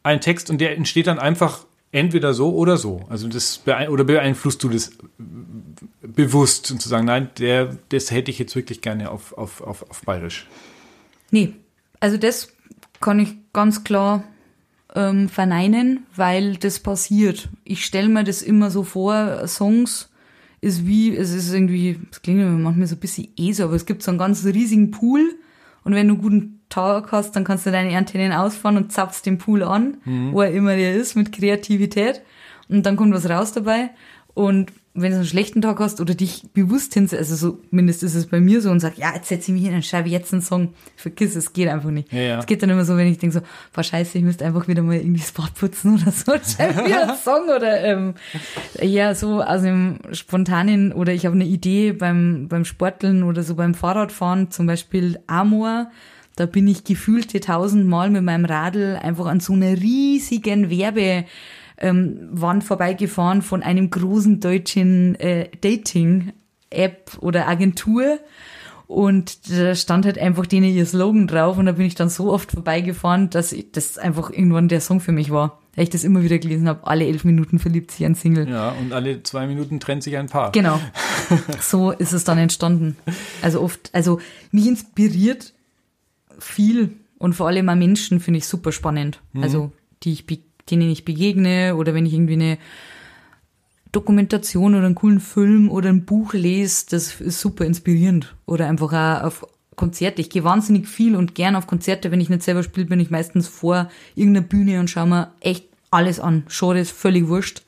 ein 0.02 0.20
Text 0.20 0.50
und 0.50 0.60
der 0.60 0.76
entsteht 0.76 1.06
dann 1.06 1.20
einfach 1.20 1.64
entweder 1.92 2.34
so 2.34 2.54
oder 2.54 2.76
so. 2.76 3.02
Also 3.08 3.28
das 3.28 3.58
beein 3.58 3.88
oder 3.88 4.02
beeinflusst 4.02 4.62
du 4.64 4.68
das 4.68 4.92
bewusst 6.00 6.70
und 6.72 6.80
zu 6.80 6.88
sagen, 6.88 7.06
nein, 7.06 7.30
der, 7.38 7.76
das 7.90 8.10
hätte 8.10 8.30
ich 8.30 8.38
jetzt 8.38 8.56
wirklich 8.56 8.80
gerne 8.80 9.10
auf, 9.10 9.36
auf, 9.38 9.60
auf, 9.60 9.88
auf 9.90 10.02
Bayerisch. 10.02 10.48
Nee, 11.30 11.52
also 12.02 12.16
das 12.16 12.48
kann 13.00 13.20
ich 13.20 13.36
ganz 13.52 13.84
klar 13.84 14.24
ähm, 14.92 15.28
verneinen, 15.28 16.04
weil 16.16 16.56
das 16.56 16.80
passiert. 16.80 17.48
Ich 17.62 17.84
stelle 17.84 18.08
mir 18.08 18.24
das 18.24 18.42
immer 18.42 18.72
so 18.72 18.82
vor, 18.82 19.46
Songs 19.46 20.10
ist 20.60 20.84
wie, 20.84 21.16
es 21.16 21.32
ist 21.32 21.52
irgendwie, 21.54 22.00
das 22.10 22.20
klingt 22.20 22.40
manchmal 22.60 22.88
so 22.88 22.96
ein 22.96 23.00
bisschen 23.00 23.28
eh 23.36 23.52
so, 23.52 23.62
aber 23.64 23.74
es 23.74 23.86
gibt 23.86 24.02
so 24.02 24.10
einen 24.10 24.18
ganz 24.18 24.44
riesigen 24.44 24.90
Pool 24.90 25.20
und 25.84 25.94
wenn 25.94 26.08
du 26.08 26.14
einen 26.14 26.22
guten 26.22 26.60
Tag 26.68 27.12
hast, 27.12 27.36
dann 27.36 27.44
kannst 27.44 27.66
du 27.66 27.70
deine 27.70 27.96
Antennen 27.96 28.32
ausfahren 28.32 28.76
und 28.76 28.90
zapfst 28.90 29.22
den 29.24 29.38
Pool 29.38 29.62
an, 29.62 29.98
wo 30.32 30.42
er 30.42 30.50
immer 30.50 30.74
der 30.74 30.96
ist, 30.96 31.14
mit 31.14 31.30
Kreativität 31.30 32.22
und 32.68 32.84
dann 32.84 32.96
kommt 32.96 33.14
was 33.14 33.30
raus 33.30 33.52
dabei 33.52 33.90
und 34.34 34.72
wenn 34.94 35.10
du 35.10 35.16
einen 35.16 35.26
schlechten 35.26 35.62
Tag 35.62 35.80
hast 35.80 36.02
oder 36.02 36.14
dich 36.14 36.42
bewusst 36.52 36.92
hinsetzt, 36.92 37.18
also 37.18 37.34
so, 37.34 37.58
mindestens 37.70 38.12
ist 38.12 38.24
es 38.24 38.26
bei 38.26 38.40
mir 38.40 38.60
so 38.60 38.70
und 38.70 38.80
sag, 38.80 38.98
ja, 38.98 39.14
jetzt 39.14 39.28
setze 39.28 39.50
ich 39.50 39.54
mich 39.54 39.64
hin 39.64 39.74
und 39.74 39.86
schreibe 39.86 40.10
jetzt 40.10 40.34
einen 40.34 40.42
Song. 40.42 40.74
Vergiss 40.96 41.34
es, 41.34 41.54
geht 41.54 41.68
einfach 41.68 41.90
nicht. 41.90 42.12
Ja, 42.12 42.20
ja. 42.20 42.38
Es 42.40 42.46
geht 42.46 42.62
dann 42.62 42.68
immer 42.68 42.84
so, 42.84 42.96
wenn 42.98 43.06
ich 43.06 43.16
denke 43.16 43.38
so, 43.38 43.40
boah, 43.72 43.82
scheiße, 43.82 44.18
ich 44.18 44.24
müsste 44.24 44.44
einfach 44.44 44.68
wieder 44.68 44.82
mal 44.82 44.96
irgendwie 44.96 45.20
das 45.20 45.32
Bad 45.32 45.54
putzen 45.54 45.94
oder 45.94 46.12
so, 46.12 46.32
schreibe 46.56 46.84
wieder 46.84 47.08
einen 47.08 47.16
Song 47.24 47.44
oder 47.44 47.82
ähm, 47.82 48.14
ja, 48.82 49.14
so 49.14 49.40
aus 49.40 49.62
dem 49.62 49.98
spontanen 50.12 50.92
oder 50.92 51.14
ich 51.14 51.24
habe 51.24 51.36
eine 51.36 51.46
Idee 51.46 51.92
beim, 51.92 52.48
beim 52.48 52.66
Sporteln 52.66 53.22
oder 53.22 53.42
so 53.42 53.54
beim 53.54 53.72
Fahrradfahren, 53.72 54.50
zum 54.50 54.66
Beispiel 54.66 55.18
Amor, 55.26 55.90
da 56.36 56.44
bin 56.44 56.68
ich 56.68 56.84
gefühlte 56.84 57.40
tausendmal 57.40 58.10
mit 58.10 58.24
meinem 58.24 58.44
Radl 58.44 58.98
einfach 59.00 59.26
an 59.26 59.40
so 59.40 59.54
einer 59.54 59.72
riesigen 59.72 60.68
Werbe 60.68 61.24
ähm, 61.82 62.28
Wand 62.32 62.64
vorbeigefahren 62.64 63.42
von 63.42 63.62
einem 63.62 63.90
großen 63.90 64.40
deutschen 64.40 65.14
äh, 65.20 65.48
Dating-App 65.60 67.18
oder 67.20 67.48
Agentur. 67.48 68.18
Und 68.86 69.50
da 69.50 69.74
stand 69.74 70.04
halt 70.04 70.18
einfach 70.18 70.44
denen 70.46 70.74
ihr 70.74 70.84
Slogan 70.84 71.26
drauf 71.26 71.56
und 71.56 71.64
da 71.66 71.72
bin 71.72 71.86
ich 71.86 71.94
dann 71.94 72.10
so 72.10 72.30
oft 72.30 72.52
vorbeigefahren, 72.52 73.30
dass 73.30 73.54
das 73.72 73.96
einfach 73.96 74.30
irgendwann 74.30 74.68
der 74.68 74.82
Song 74.82 75.00
für 75.00 75.12
mich 75.12 75.30
war. 75.30 75.60
Weil 75.74 75.84
ich 75.84 75.90
das 75.90 76.04
immer 76.04 76.22
wieder 76.22 76.38
gelesen 76.38 76.68
habe, 76.68 76.86
alle 76.86 77.06
elf 77.06 77.24
Minuten 77.24 77.58
verliebt 77.58 77.90
sich 77.92 78.04
ein 78.04 78.14
Single. 78.14 78.46
Ja, 78.50 78.72
und 78.72 78.92
alle 78.92 79.22
zwei 79.22 79.46
Minuten 79.46 79.80
trennt 79.80 80.02
sich 80.02 80.18
ein 80.18 80.28
Paar. 80.28 80.52
Genau. 80.52 80.78
So 81.60 81.92
ist 81.92 82.12
es 82.12 82.24
dann 82.24 82.36
entstanden. 82.36 82.96
Also 83.40 83.62
oft, 83.62 83.88
also 83.94 84.20
mich 84.50 84.66
inspiriert 84.66 85.54
viel 86.38 86.90
und 87.16 87.32
vor 87.32 87.46
allem 87.46 87.70
auch 87.70 87.74
Menschen 87.74 88.20
finde 88.20 88.38
ich 88.38 88.46
super 88.46 88.70
spannend. 88.72 89.20
Also 89.40 89.72
die 90.02 90.12
ich, 90.12 90.26
be- 90.26 90.40
denen 90.70 90.90
ich 90.90 91.04
begegne 91.04 91.76
oder 91.76 91.94
wenn 91.94 92.06
ich 92.06 92.14
irgendwie 92.14 92.34
eine 92.34 92.58
Dokumentation 93.92 94.74
oder 94.74 94.86
einen 94.86 94.94
coolen 94.94 95.20
Film 95.20 95.70
oder 95.70 95.90
ein 95.90 96.04
Buch 96.04 96.32
lese, 96.32 96.86
das 96.90 97.20
ist 97.20 97.40
super 97.40 97.66
inspirierend. 97.66 98.34
Oder 98.46 98.68
einfach 98.68 98.92
auch 98.92 99.24
auf 99.24 99.46
Konzerte. 99.76 100.20
Ich 100.22 100.30
gehe 100.30 100.44
wahnsinnig 100.44 100.88
viel 100.88 101.14
und 101.14 101.34
gern 101.34 101.56
auf 101.56 101.66
Konzerte. 101.66 102.10
Wenn 102.10 102.20
ich 102.20 102.30
nicht 102.30 102.42
selber 102.42 102.62
spiele, 102.62 102.86
bin 102.86 103.00
ich 103.00 103.10
meistens 103.10 103.48
vor 103.48 103.90
irgendeiner 104.14 104.46
Bühne 104.46 104.80
und 104.80 104.88
schaue 104.88 105.06
mir 105.06 105.32
echt 105.40 105.66
alles 105.90 106.20
an. 106.20 106.44
Genre 106.48 106.80
ist 106.80 106.92
völlig 106.92 107.28
wurscht. 107.28 107.62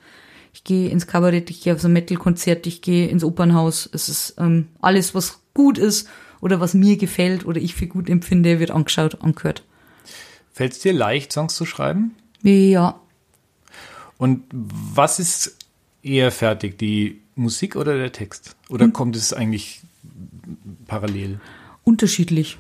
Ich 0.55 0.65
gehe 0.65 0.89
ins 0.89 1.07
Kabarett, 1.07 1.51
ich 1.51 1.63
gehe 1.63 1.75
auf 1.75 1.81
so 1.81 1.89
ein 1.89 1.93
Metal-Konzert, 1.93 2.67
ich 2.67 2.81
gehe 2.81 3.09
ins 3.09 3.25
Opernhaus. 3.25 3.89
Es 3.93 4.09
ist 4.09 4.37
ähm, 4.39 4.69
alles, 4.81 5.15
was 5.15 5.41
gut 5.53 5.79
ist 5.79 6.09
oder 6.41 6.61
was 6.61 6.75
mir 6.75 6.97
gefällt 6.97 7.45
oder 7.45 7.61
ich 7.61 7.75
für 7.75 7.87
gut 7.87 8.09
empfinde, 8.09 8.61
wird 8.61 8.71
angeschaut, 8.71 9.21
angehört. 9.21 9.65
Fällt 10.53 10.73
es 10.73 10.79
dir 10.79 10.93
leicht, 10.93 11.33
Songs 11.33 11.55
zu 11.57 11.67
schreiben? 11.67 12.15
Ja, 12.45 13.01
Und 14.19 14.45
was 14.53 15.19
ist 15.19 15.57
eher 16.03 16.31
fertig, 16.31 16.79
die 16.79 17.21
Musik 17.35 17.75
oder 17.75 17.97
der 17.97 18.13
Text? 18.13 18.55
Oder 18.69 18.89
kommt 18.89 19.17
es 19.17 19.33
eigentlich 19.33 19.81
parallel? 20.87 21.41
unterschiedlich. 21.85 22.59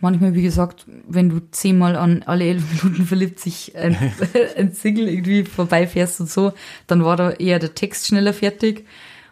Manchmal, 0.00 0.34
wie 0.34 0.42
gesagt, 0.42 0.86
wenn 1.08 1.28
du 1.28 1.40
zehnmal 1.52 1.94
an 1.96 2.24
alle 2.24 2.44
elf 2.44 2.82
Minuten 2.82 3.06
verliebt 3.06 3.38
sich 3.38 3.76
ein, 3.76 3.96
ein 4.56 4.72
Single 4.72 5.08
irgendwie 5.08 5.44
vorbeifährst 5.44 6.20
und 6.20 6.28
so, 6.28 6.52
dann 6.86 7.04
war 7.04 7.16
da 7.16 7.30
eher 7.30 7.60
der 7.60 7.74
Text 7.74 8.08
schneller 8.08 8.34
fertig. 8.34 8.84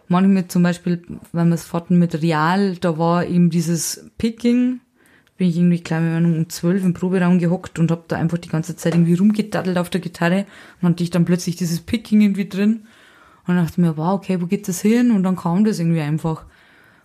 Manchmal 0.07 0.47
zum 0.47 0.63
Beispiel, 0.63 1.01
wenn 1.33 1.49
wir 1.49 1.55
es 1.55 1.71
hatten 1.73 1.99
mit 1.99 2.21
Real, 2.21 2.75
da 2.77 2.97
war 2.97 3.25
eben 3.25 3.49
dieses 3.49 4.09
Picking, 4.17 4.79
bin 5.37 5.49
ich 5.49 5.57
irgendwie, 5.57 5.81
glaube 5.81 6.05
ich, 6.05 6.25
um 6.25 6.49
zwölf 6.49 6.83
im 6.83 6.93
Proberaum 6.93 7.39
gehockt 7.39 7.79
und 7.79 7.89
habe 7.91 8.03
da 8.07 8.17
einfach 8.17 8.37
die 8.37 8.49
ganze 8.49 8.75
Zeit 8.75 8.93
irgendwie 8.93 9.15
rumgedaddelt 9.15 9.77
auf 9.77 9.89
der 9.89 10.01
Gitarre 10.01 10.45
und 10.81 10.89
hatte 10.89 11.03
ich 11.03 11.09
dann 11.09 11.25
plötzlich 11.25 11.55
dieses 11.55 11.81
Picking 11.81 12.21
irgendwie 12.21 12.47
drin 12.47 12.85
und 13.47 13.55
dachte 13.55 13.81
mir, 13.81 13.97
wow, 13.97 14.13
okay, 14.13 14.41
wo 14.41 14.45
geht 14.45 14.67
das 14.67 14.81
hin? 14.81 15.11
Und 15.11 15.23
dann 15.23 15.35
kam 15.35 15.65
das 15.65 15.79
irgendwie 15.79 16.01
einfach 16.01 16.45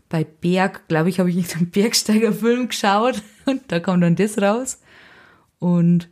bei 0.08 0.24
Berg, 0.24 0.88
glaube 0.88 1.08
ich, 1.08 1.20
habe 1.20 1.30
ich 1.30 1.36
irgendeinen 1.36 1.70
Bergsteigerfilm 1.70 2.68
geschaut 2.68 3.22
und 3.46 3.62
da 3.68 3.80
kam 3.80 4.00
dann 4.00 4.16
das 4.16 4.40
raus. 4.40 4.80
Und 5.58 6.08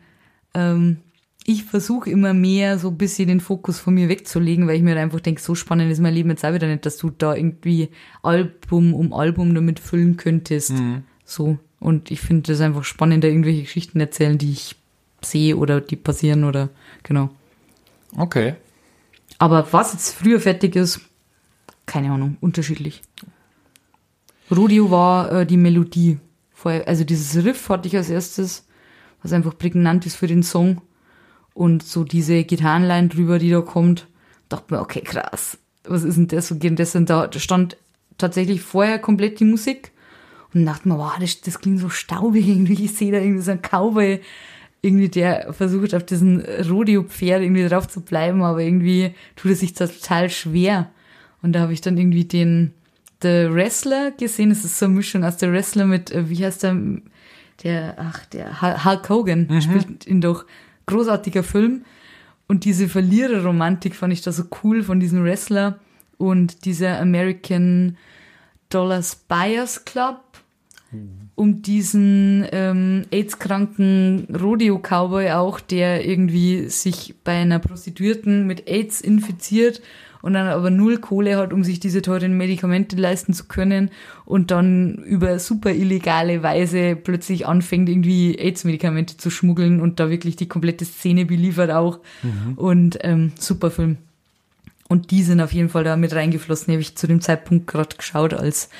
ähm, 0.54 0.98
ich 1.44 1.64
versuche 1.64 2.10
immer 2.10 2.34
mehr 2.34 2.78
so 2.78 2.88
ein 2.88 2.98
bisschen 2.98 3.28
den 3.28 3.40
Fokus 3.40 3.78
von 3.78 3.94
mir 3.94 4.08
wegzulegen, 4.08 4.66
weil 4.66 4.76
ich 4.76 4.82
mir 4.82 4.98
einfach 4.98 5.20
denke, 5.20 5.40
so 5.40 5.54
spannend 5.54 5.92
ist 5.92 6.00
mein 6.00 6.14
Leben 6.14 6.30
jetzt 6.30 6.44
auch 6.44 6.52
wieder 6.52 6.66
nicht, 6.66 6.84
dass 6.84 6.96
du 6.96 7.10
da 7.10 7.34
irgendwie 7.34 7.90
Album 8.22 8.94
um 8.94 9.12
Album 9.12 9.54
damit 9.54 9.78
füllen 9.78 10.16
könntest. 10.16 10.72
So. 11.24 11.58
Und 11.78 12.10
ich 12.10 12.20
finde 12.20 12.52
das 12.52 12.60
einfach 12.60 12.84
spannend, 12.84 13.24
da 13.24 13.28
irgendwelche 13.28 13.62
Geschichten 13.62 14.00
erzählen, 14.00 14.38
die 14.38 14.52
ich 14.52 14.76
sehe 15.20 15.56
oder 15.56 15.80
die 15.80 15.96
passieren 15.96 16.44
oder 16.44 16.70
genau. 17.02 17.30
Okay. 18.16 18.54
Aber 19.38 19.72
was 19.72 19.92
jetzt 19.92 20.14
früher 20.14 20.40
fertig 20.40 20.76
ist, 20.76 21.00
keine 21.84 22.10
Ahnung, 22.10 22.36
unterschiedlich. 22.40 23.02
Rodeo 24.50 24.90
war 24.90 25.32
äh, 25.32 25.46
die 25.46 25.56
Melodie. 25.56 26.18
Vorher, 26.52 26.88
also 26.88 27.04
dieses 27.04 27.44
Riff 27.44 27.68
hatte 27.68 27.88
ich 27.88 27.96
als 27.96 28.10
erstes, 28.10 28.66
was 29.22 29.32
einfach 29.32 29.56
prägnant 29.56 30.06
ist 30.06 30.16
für 30.16 30.26
den 30.26 30.42
Song. 30.42 30.82
Und 31.52 31.82
so 31.82 32.04
diese 32.04 32.44
Gitarrenline 32.44 33.08
drüber, 33.08 33.38
die 33.38 33.50
da 33.50 33.60
kommt, 33.60 34.06
dachte 34.48 34.74
mir, 34.74 34.80
okay, 34.80 35.00
krass. 35.00 35.58
was 35.84 36.04
ist 36.04 36.16
denn 36.16 36.28
das? 36.28 36.50
Und 36.50 36.62
das 36.78 36.94
und 36.94 37.10
da 37.10 37.30
stand 37.32 37.76
tatsächlich 38.18 38.62
vorher 38.62 38.98
komplett 38.98 39.40
die 39.40 39.44
Musik 39.44 39.92
und 40.56 40.66
dachte 40.66 40.88
mir, 40.88 40.98
wow, 40.98 41.12
das, 41.20 41.40
das 41.42 41.60
klingt 41.60 41.80
so 41.80 41.88
staubig 41.88 42.48
irgendwie. 42.48 42.84
Ich 42.84 42.94
sehe 42.94 43.12
da 43.12 43.18
irgendwie 43.18 43.42
so 43.42 43.50
einen 43.50 43.62
Cowboy, 43.62 44.20
irgendwie 44.82 45.08
der 45.08 45.52
versucht 45.52 45.94
auf 45.94 46.04
diesen 46.04 46.40
Rodeo-Pferd 46.40 47.42
irgendwie 47.42 47.68
drauf 47.68 47.88
zu 47.88 48.00
bleiben, 48.00 48.42
aber 48.42 48.60
irgendwie 48.62 49.14
tut 49.36 49.52
es 49.52 49.60
sich 49.60 49.74
total 49.74 50.30
schwer. 50.30 50.90
Und 51.42 51.52
da 51.52 51.60
habe 51.60 51.72
ich 51.72 51.80
dann 51.80 51.98
irgendwie 51.98 52.24
den 52.24 52.72
The 53.22 53.48
Wrestler 53.50 54.12
gesehen. 54.12 54.50
Es 54.50 54.64
ist 54.64 54.78
so 54.78 54.86
eine 54.86 54.94
Mischung 54.94 55.24
aus 55.24 55.38
The 55.38 55.50
Wrestler 55.50 55.86
mit, 55.86 56.10
äh, 56.10 56.28
wie 56.28 56.44
heißt 56.44 56.62
der, 56.62 56.76
der, 57.62 57.94
ach, 57.98 58.26
der 58.26 58.84
Hulk 58.84 59.08
Hogan 59.08 59.46
mhm. 59.48 59.60
spielt 59.60 60.06
ihn 60.06 60.20
doch. 60.20 60.44
Großartiger 60.86 61.42
Film. 61.42 61.84
Und 62.46 62.64
diese 62.64 62.88
Verliererromantik 62.88 63.96
fand 63.96 64.12
ich 64.12 64.22
da 64.22 64.30
so 64.30 64.44
cool 64.62 64.84
von 64.84 65.00
diesem 65.00 65.24
Wrestler 65.24 65.80
und 66.16 66.64
dieser 66.64 67.00
American 67.00 67.96
Dollars 68.68 69.16
Buyers 69.16 69.84
Club 69.84 70.25
um 71.34 71.62
diesen 71.62 72.46
ähm, 72.50 73.04
AIDS-kranken 73.10 74.26
Rodeo-Cowboy 74.34 75.32
auch, 75.32 75.60
der 75.60 76.06
irgendwie 76.06 76.68
sich 76.68 77.14
bei 77.24 77.32
einer 77.32 77.58
Prostituierten 77.58 78.46
mit 78.46 78.68
AIDS 78.68 79.02
infiziert 79.02 79.82
und 80.22 80.32
dann 80.32 80.48
aber 80.48 80.70
null 80.70 80.98
Kohle 80.98 81.36
hat, 81.36 81.52
um 81.52 81.62
sich 81.62 81.78
diese 81.78 82.02
teuren 82.02 82.36
Medikamente 82.36 82.96
leisten 82.96 83.32
zu 83.32 83.44
können 83.44 83.90
und 84.24 84.50
dann 84.50 84.96
über 85.04 85.38
super 85.38 85.72
illegale 85.72 86.42
Weise 86.42 86.96
plötzlich 86.96 87.46
anfängt, 87.46 87.88
irgendwie 87.88 88.34
AIDS-Medikamente 88.36 89.18
zu 89.18 89.30
schmuggeln 89.30 89.80
und 89.80 90.00
da 90.00 90.10
wirklich 90.10 90.36
die 90.36 90.48
komplette 90.48 90.84
Szene 90.84 91.26
beliefert 91.26 91.70
auch. 91.70 92.00
Mhm. 92.22 92.54
Und 92.56 92.98
ähm, 93.02 93.32
super 93.38 93.70
Film. 93.70 93.98
Und 94.88 95.10
die 95.10 95.22
sind 95.22 95.40
auf 95.40 95.52
jeden 95.52 95.68
Fall 95.68 95.84
da 95.84 95.96
mit 95.96 96.14
reingeflossen. 96.14 96.66
Die 96.68 96.72
habe 96.72 96.82
ich 96.82 96.96
zu 96.96 97.06
dem 97.06 97.20
Zeitpunkt 97.20 97.66
gerade 97.66 97.96
geschaut, 97.96 98.34
als, 98.34 98.70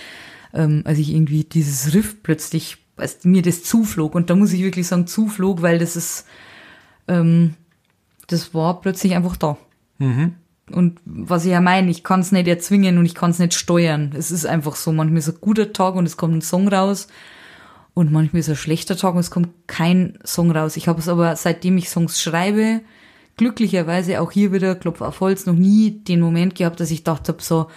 ähm, 0.56 0.82
als 0.84 0.98
ich 0.98 1.12
irgendwie 1.12 1.44
dieses 1.44 1.94
Riff 1.94 2.22
plötzlich, 2.22 2.78
als 2.96 3.24
mir 3.24 3.42
das 3.42 3.62
zuflog. 3.62 4.14
Und 4.14 4.30
da 4.30 4.34
muss 4.34 4.52
ich 4.52 4.62
wirklich 4.62 4.88
sagen, 4.88 5.06
zuflog, 5.06 5.62
weil 5.62 5.78
das 5.78 5.96
ist, 5.96 6.26
ähm, 7.06 7.54
das 8.26 8.54
war 8.54 8.80
plötzlich 8.80 9.14
einfach 9.14 9.36
da. 9.36 9.58
Mhm. 9.98 10.34
Und 10.72 10.98
was 11.04 11.44
ich 11.44 11.52
ja 11.52 11.60
meine, 11.60 11.90
ich 11.90 12.02
kann 12.02 12.20
es 12.20 12.32
nicht 12.32 12.48
erzwingen 12.48 12.98
und 12.98 13.04
ich 13.04 13.14
kann 13.14 13.30
es 13.30 13.38
nicht 13.38 13.54
steuern. 13.54 14.12
Es 14.16 14.32
ist 14.32 14.46
einfach 14.46 14.74
so. 14.74 14.92
Manchmal 14.92 15.18
ist 15.18 15.28
ein 15.28 15.40
guter 15.40 15.72
Tag 15.72 15.94
und 15.94 16.06
es 16.06 16.16
kommt 16.16 16.34
ein 16.34 16.40
Song 16.40 16.66
raus. 16.66 17.06
Und 17.94 18.10
manchmal 18.10 18.40
ist 18.40 18.48
ein 18.48 18.56
schlechter 18.56 18.96
Tag 18.96 19.14
und 19.14 19.20
es 19.20 19.30
kommt 19.30 19.50
kein 19.68 20.18
Song 20.24 20.50
raus. 20.50 20.76
Ich 20.76 20.88
habe 20.88 20.98
es 20.98 21.08
aber, 21.08 21.36
seitdem 21.36 21.78
ich 21.78 21.88
Songs 21.88 22.20
schreibe, 22.20 22.80
glücklicherweise 23.36 24.20
auch 24.20 24.32
hier 24.32 24.52
wieder, 24.52 24.74
Klopf 24.74 25.02
auf 25.02 25.20
Holz, 25.20 25.46
noch 25.46 25.54
nie 25.54 25.92
den 25.92 26.20
Moment 26.20 26.54
gehabt, 26.56 26.80
dass 26.80 26.90
ich 26.90 27.04
dachte 27.04 27.32
hab 27.32 27.42
so, 27.42 27.68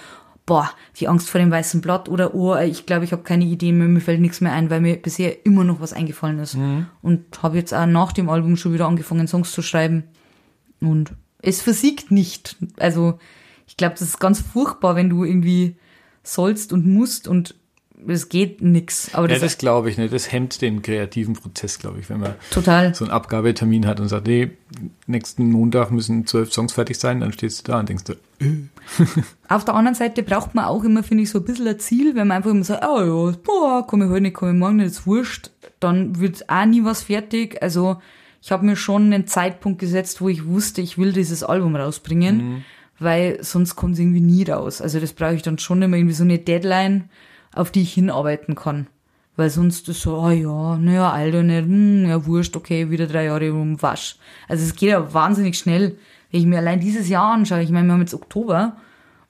boah, 0.49 0.71
die 0.99 1.07
Angst 1.07 1.29
vor 1.29 1.39
dem 1.39 1.51
weißen 1.51 1.79
Blatt 1.79 2.09
oder 2.09 2.33
oh, 2.33 2.55
ich 2.55 2.87
glaube, 2.87 3.05
ich 3.05 3.11
habe 3.11 3.21
keine 3.21 3.45
Idee 3.45 3.71
mehr, 3.71 3.87
mir 3.87 4.01
fällt 4.01 4.19
nichts 4.19 4.41
mehr 4.41 4.51
ein, 4.51 4.71
weil 4.71 4.81
mir 4.81 4.99
bisher 4.99 5.45
immer 5.45 5.63
noch 5.63 5.79
was 5.79 5.93
eingefallen 5.93 6.39
ist. 6.39 6.55
Mhm. 6.55 6.87
Und 7.03 7.43
habe 7.43 7.57
jetzt 7.57 7.71
auch 7.71 7.85
nach 7.85 8.13
dem 8.13 8.29
Album 8.29 8.57
schon 8.57 8.73
wieder 8.73 8.87
angefangen, 8.87 9.27
Songs 9.27 9.51
zu 9.51 9.61
schreiben. 9.61 10.05
Und 10.81 11.13
es 11.43 11.61
versiegt 11.61 12.09
nicht. 12.09 12.57
Also 12.79 13.19
ich 13.67 13.77
glaube, 13.77 13.93
das 13.93 14.01
ist 14.01 14.19
ganz 14.19 14.41
furchtbar, 14.41 14.95
wenn 14.95 15.11
du 15.11 15.23
irgendwie 15.23 15.75
sollst 16.23 16.73
und 16.73 16.87
musst 16.87 17.27
und 17.27 17.53
es 18.07 18.29
geht 18.29 18.61
nix. 18.61 19.13
Aber 19.13 19.27
das, 19.27 19.39
ja, 19.39 19.43
das 19.43 19.57
glaube 19.57 19.89
ich 19.89 19.97
nicht. 19.97 20.13
Das 20.13 20.31
hemmt 20.31 20.61
den 20.61 20.81
kreativen 20.81 21.33
Prozess, 21.33 21.79
glaube 21.79 21.99
ich, 21.99 22.09
wenn 22.09 22.19
man 22.19 22.35
total. 22.51 22.93
so 22.95 23.05
einen 23.05 23.11
Abgabetermin 23.11 23.85
hat 23.85 23.99
und 23.99 24.07
sagt, 24.07 24.27
nee, 24.27 24.51
nächsten 25.07 25.49
Montag 25.51 25.91
müssen 25.91 26.25
zwölf 26.25 26.53
Songs 26.53 26.73
fertig 26.73 26.97
sein, 26.97 27.19
dann 27.19 27.33
stehst 27.33 27.67
du 27.67 27.71
da 27.71 27.79
und 27.79 27.89
denkst 27.89 28.05
du, 28.05 28.13
äh. 28.39 28.67
Auf 29.49 29.65
der 29.65 29.75
anderen 29.75 29.95
Seite 29.95 30.23
braucht 30.23 30.55
man 30.55 30.65
auch 30.65 30.83
immer, 30.83 31.03
finde 31.03 31.23
ich, 31.23 31.29
so 31.29 31.39
ein 31.39 31.45
bisschen 31.45 31.67
ein 31.67 31.79
Ziel, 31.79 32.15
wenn 32.15 32.27
man 32.27 32.37
einfach 32.37 32.51
immer 32.51 32.63
sagt, 32.63 32.85
oh 32.85 33.29
ja, 33.31 33.37
boah, 33.43 33.85
komm 33.85 34.03
ich 34.03 34.09
heute 34.09 34.21
nicht, 34.21 34.33
komm 34.33 34.49
ich 34.49 34.55
morgen 34.55 34.77
nicht, 34.77 34.87
ist 34.87 35.05
wurscht, 35.05 35.51
dann 35.79 36.19
wird 36.19 36.49
auch 36.49 36.65
nie 36.65 36.83
was 36.83 37.03
fertig. 37.03 37.61
Also 37.61 37.97
ich 38.41 38.51
habe 38.51 38.65
mir 38.65 38.75
schon 38.75 39.05
einen 39.05 39.27
Zeitpunkt 39.27 39.79
gesetzt, 39.79 40.21
wo 40.21 40.29
ich 40.29 40.45
wusste, 40.45 40.81
ich 40.81 40.97
will 40.97 41.11
dieses 41.11 41.43
Album 41.43 41.75
rausbringen, 41.75 42.37
mhm. 42.37 42.63
weil 42.99 43.43
sonst 43.43 43.75
kommt 43.75 43.93
es 43.93 43.99
irgendwie 43.99 44.21
nie 44.21 44.43
raus. 44.43 44.81
Also 44.81 44.99
das 44.99 45.13
brauche 45.13 45.35
ich 45.35 45.41
dann 45.41 45.57
schon 45.57 45.81
immer 45.81 45.97
irgendwie 45.97 46.15
so 46.15 46.23
eine 46.23 46.39
Deadline, 46.39 47.09
auf 47.59 47.71
die 47.71 47.81
ich 47.81 47.93
hinarbeiten 47.93 48.55
kann. 48.55 48.87
Weil 49.35 49.49
sonst 49.49 49.87
ist 49.89 50.01
so, 50.01 50.17
oh 50.17 50.29
ja, 50.29 50.77
naja, 50.77 51.11
Alter, 51.11 51.43
nicht, 51.43 51.65
hm, 51.65 52.05
ja, 52.07 52.25
wurscht, 52.25 52.55
okay, 52.55 52.89
wieder 52.89 53.07
drei 53.07 53.25
Jahre 53.25 53.51
rum, 53.51 53.81
wasch. 53.81 54.17
Also 54.47 54.65
es 54.65 54.75
geht 54.75 54.89
ja 54.89 55.13
wahnsinnig 55.13 55.57
schnell. 55.57 55.97
Wenn 56.31 56.41
ich 56.41 56.45
mir 56.45 56.57
allein 56.57 56.79
dieses 56.79 57.09
Jahr 57.09 57.33
anschaue, 57.33 57.61
ich 57.61 57.69
meine, 57.69 57.87
wir 57.87 57.93
haben 57.93 58.01
jetzt 58.01 58.13
Oktober 58.13 58.77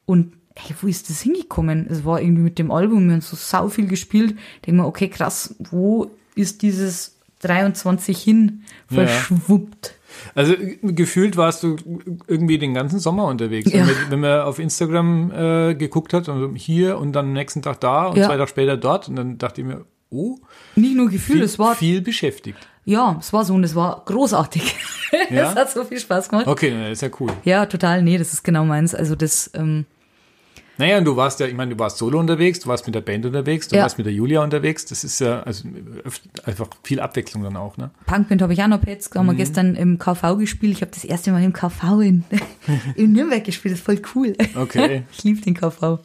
und 0.05 0.33
hey, 0.55 0.75
wo 0.81 0.87
ist 0.87 1.09
das 1.09 1.21
hingekommen? 1.21 1.87
Es 1.89 2.05
war 2.05 2.21
irgendwie 2.21 2.43
mit 2.43 2.59
dem 2.59 2.71
Album, 2.71 3.07
wir 3.07 3.13
haben 3.13 3.21
so 3.21 3.35
sau 3.35 3.69
viel 3.69 3.87
gespielt. 3.87 4.37
Denke 4.65 4.81
mir, 4.81 4.87
okay, 4.87 5.09
krass, 5.09 5.55
wo 5.59 6.11
ist 6.35 6.61
dieses 6.61 7.17
23 7.41 8.21
hin 8.21 8.63
verschwuppt? 8.87 9.85
Ja. 9.85 9.98
Also 10.35 10.53
gefühlt 10.81 11.37
warst 11.37 11.63
du 11.63 11.75
irgendwie 12.27 12.57
den 12.57 12.73
ganzen 12.73 12.99
Sommer 12.99 13.25
unterwegs. 13.25 13.71
Ja. 13.71 13.79
Wenn, 13.79 13.87
man, 13.87 13.95
wenn, 14.09 14.19
man, 14.19 14.41
auf 14.41 14.59
Instagram 14.59 15.31
äh, 15.31 15.75
geguckt 15.75 16.13
hat, 16.13 16.29
und 16.29 16.55
hier 16.55 16.97
und 16.97 17.13
dann 17.13 17.27
am 17.27 17.33
nächsten 17.33 17.61
Tag 17.61 17.79
da 17.79 18.07
und 18.07 18.17
ja. 18.17 18.27
zwei 18.27 18.37
Tage 18.37 18.49
später 18.49 18.77
dort 18.77 19.09
und 19.09 19.15
dann 19.15 19.37
dachte 19.37 19.61
ich 19.61 19.67
mir, 19.67 19.85
oh. 20.09 20.37
Nicht 20.75 20.95
nur 20.95 21.09
Gefühl, 21.09 21.41
es 21.41 21.59
war 21.59 21.75
viel 21.75 22.01
beschäftigt. 22.01 22.57
Ja, 22.85 23.17
es 23.19 23.33
war 23.33 23.45
so 23.45 23.53
und 23.53 23.63
es 23.63 23.75
war 23.75 24.03
großartig. 24.05 24.75
Ja? 25.31 25.49
es 25.49 25.55
hat 25.55 25.71
so 25.71 25.83
viel 25.83 25.99
Spaß 25.99 26.29
gemacht. 26.29 26.45
Okay, 26.45 26.69
das 26.69 26.91
ist 26.91 27.01
ja 27.01 27.09
cool. 27.19 27.31
Ja, 27.43 27.65
total. 27.65 28.03
Nee, 28.03 28.19
das 28.19 28.31
ist 28.31 28.43
genau 28.43 28.63
meins. 28.63 28.93
Also 28.93 29.15
das 29.15 29.49
ähm, 29.55 29.85
naja, 30.79 30.97
und 30.97 31.03
du 31.03 31.17
warst 31.17 31.41
ja, 31.41 31.45
ich 31.45 31.55
meine, 31.55 31.75
du 31.75 31.79
warst 31.79 31.97
solo 31.97 32.17
unterwegs, 32.17 32.61
du 32.61 32.69
warst 32.69 32.85
mit 32.85 32.95
der 32.95 33.01
Band 33.01 33.25
unterwegs, 33.25 33.67
du 33.67 33.75
ja. 33.75 33.83
warst 33.83 33.97
mit 33.97 34.07
der 34.07 34.13
Julia 34.13 34.41
unterwegs. 34.41 34.85
Das 34.85 35.03
ist 35.03 35.19
ja 35.19 35.41
also 35.41 35.67
einfach 36.45 36.69
viel 36.83 37.01
Abwechslung 37.01 37.43
dann 37.43 37.57
auch, 37.57 37.75
ne? 37.75 37.91
Punkband 38.05 38.41
habe 38.41 38.53
ich 38.53 38.63
auch 38.63 38.67
noch 38.67 38.87
jetzt, 38.87 39.13
haben 39.13 39.25
mhm. 39.25 39.31
wir 39.31 39.35
gestern 39.35 39.75
im 39.75 39.99
KV 39.99 40.37
gespielt. 40.37 40.71
Ich 40.71 40.81
habe 40.81 40.91
das 40.91 41.03
erste 41.03 41.33
Mal 41.33 41.43
im 41.43 41.51
KV 41.51 41.99
in, 41.99 42.23
in 42.95 43.11
Nürnberg 43.11 43.43
gespielt, 43.43 43.73
das 43.73 43.79
ist 43.79 43.85
voll 43.85 44.01
cool. 44.15 44.37
Okay. 44.55 45.03
ich 45.11 45.25
liebe 45.25 45.41
den 45.41 45.53
KV. 45.53 45.99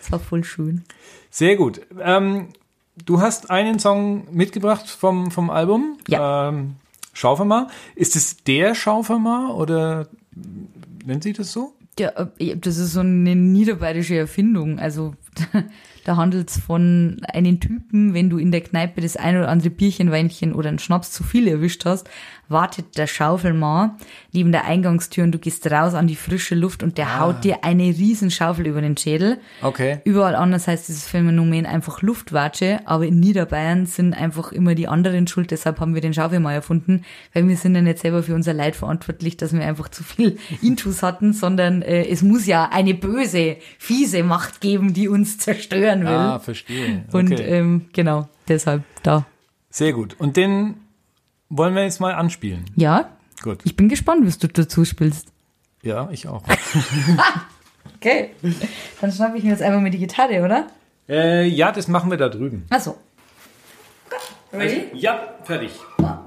Das 0.00 0.10
war 0.10 0.18
voll 0.18 0.42
schön. 0.42 0.82
Sehr 1.30 1.54
gut. 1.54 1.80
Ähm, 2.00 2.48
du 3.06 3.20
hast 3.20 3.48
einen 3.52 3.78
Song 3.78 4.26
mitgebracht 4.32 4.90
vom, 4.90 5.30
vom 5.30 5.50
Album. 5.50 5.98
Ja. 6.08 6.48
Ähm, 6.48 6.74
Schaufermar. 7.12 7.68
Ist 7.94 8.16
es 8.16 8.38
der 8.38 8.74
Schaufermar 8.74 9.54
oder 9.54 10.08
nennt 11.04 11.22
sich 11.22 11.36
das 11.36 11.52
so? 11.52 11.73
Ja, 11.98 12.12
äh, 12.38 12.56
das 12.56 12.78
ist 12.78 12.92
so 12.92 13.00
eine 13.00 13.36
niederbayerische 13.36 14.16
Erfindung. 14.16 14.78
Also 14.78 15.14
da 16.04 16.16
handelt 16.16 16.50
es 16.50 16.58
von 16.58 17.20
einem 17.32 17.60
Typen, 17.60 18.14
wenn 18.14 18.30
du 18.30 18.38
in 18.38 18.50
der 18.50 18.60
Kneipe 18.60 19.00
das 19.00 19.16
ein 19.16 19.36
oder 19.36 19.48
andere 19.48 19.70
Bierchen, 19.70 20.10
Weinchen 20.10 20.54
oder 20.54 20.68
einen 20.68 20.78
Schnaps 20.78 21.12
zu 21.12 21.22
viel 21.22 21.48
erwischt 21.48 21.84
hast, 21.84 22.08
wartet 22.48 22.96
der 22.98 23.06
Schaufelmann 23.06 23.92
neben 24.32 24.52
der 24.52 24.64
Eingangstür 24.64 25.24
und 25.24 25.32
du 25.32 25.38
gehst 25.38 25.70
raus 25.70 25.94
an 25.94 26.06
die 26.06 26.16
frische 26.16 26.54
Luft 26.54 26.82
und 26.82 26.98
der 26.98 27.08
ah. 27.08 27.20
haut 27.20 27.44
dir 27.44 27.64
eine 27.64 27.84
riesen 27.84 28.30
Schaufel 28.30 28.66
über 28.66 28.80
den 28.80 28.96
Schädel. 28.96 29.38
Okay. 29.62 30.00
Überall 30.04 30.34
anders 30.34 30.66
heißt 30.66 30.88
dieses 30.88 31.06
Phänomen 31.06 31.66
einfach 31.66 32.02
Luftwatsche, 32.02 32.80
aber 32.84 33.06
in 33.06 33.20
Niederbayern 33.20 33.86
sind 33.86 34.14
einfach 34.14 34.52
immer 34.52 34.74
die 34.74 34.88
anderen 34.88 35.26
schuld, 35.26 35.50
deshalb 35.50 35.80
haben 35.80 35.94
wir 35.94 36.00
den 36.00 36.14
Schaufelmann 36.14 36.54
erfunden, 36.54 37.04
weil 37.32 37.48
wir 37.48 37.56
sind 37.56 37.74
ja 37.74 37.82
nicht 37.82 37.98
selber 37.98 38.22
für 38.22 38.34
unser 38.34 38.52
Leid 38.52 38.76
verantwortlich, 38.76 39.36
dass 39.36 39.52
wir 39.52 39.64
einfach 39.64 39.88
zu 39.88 40.04
viel 40.04 40.38
Intus 40.62 41.02
hatten, 41.02 41.32
sondern 41.32 41.82
äh, 41.82 42.06
es 42.06 42.22
muss 42.22 42.46
ja 42.46 42.68
eine 42.70 42.94
böse, 42.94 43.56
fiese 43.78 44.22
Macht 44.22 44.60
geben, 44.60 44.94
die 44.94 45.08
uns 45.08 45.38
zerstören 45.38 46.02
will. 46.02 46.08
Ah, 46.08 46.38
verstehe. 46.38 47.04
Okay. 47.08 47.16
Und 47.16 47.40
ähm, 47.40 47.86
genau, 47.92 48.28
deshalb 48.48 48.82
da. 49.02 49.26
Sehr 49.70 49.92
gut. 49.92 50.14
Und 50.18 50.36
den 50.36 50.76
wollen 51.56 51.74
wir 51.74 51.84
jetzt 51.84 52.00
mal 52.00 52.14
anspielen? 52.14 52.64
Ja. 52.76 53.10
Gut. 53.42 53.60
Ich 53.64 53.76
bin 53.76 53.88
gespannt, 53.88 54.26
was 54.26 54.38
du 54.38 54.48
dazu 54.48 54.84
spielst. 54.84 55.28
Ja, 55.82 56.08
ich 56.10 56.26
auch. 56.28 56.42
okay. 57.96 58.30
Dann 59.00 59.12
schnappe 59.12 59.38
ich 59.38 59.44
mir 59.44 59.50
jetzt 59.50 59.62
einfach 59.62 59.80
mal 59.80 59.90
die 59.90 59.98
Gitarre, 59.98 60.42
oder? 60.42 60.66
Äh, 61.08 61.46
ja, 61.46 61.70
das 61.72 61.88
machen 61.88 62.10
wir 62.10 62.18
da 62.18 62.28
drüben. 62.28 62.64
Achso. 62.70 62.96
Ready? 64.52 64.86
Also, 64.86 64.96
ja, 64.96 65.34
fertig. 65.44 65.72
Oder 65.98 66.23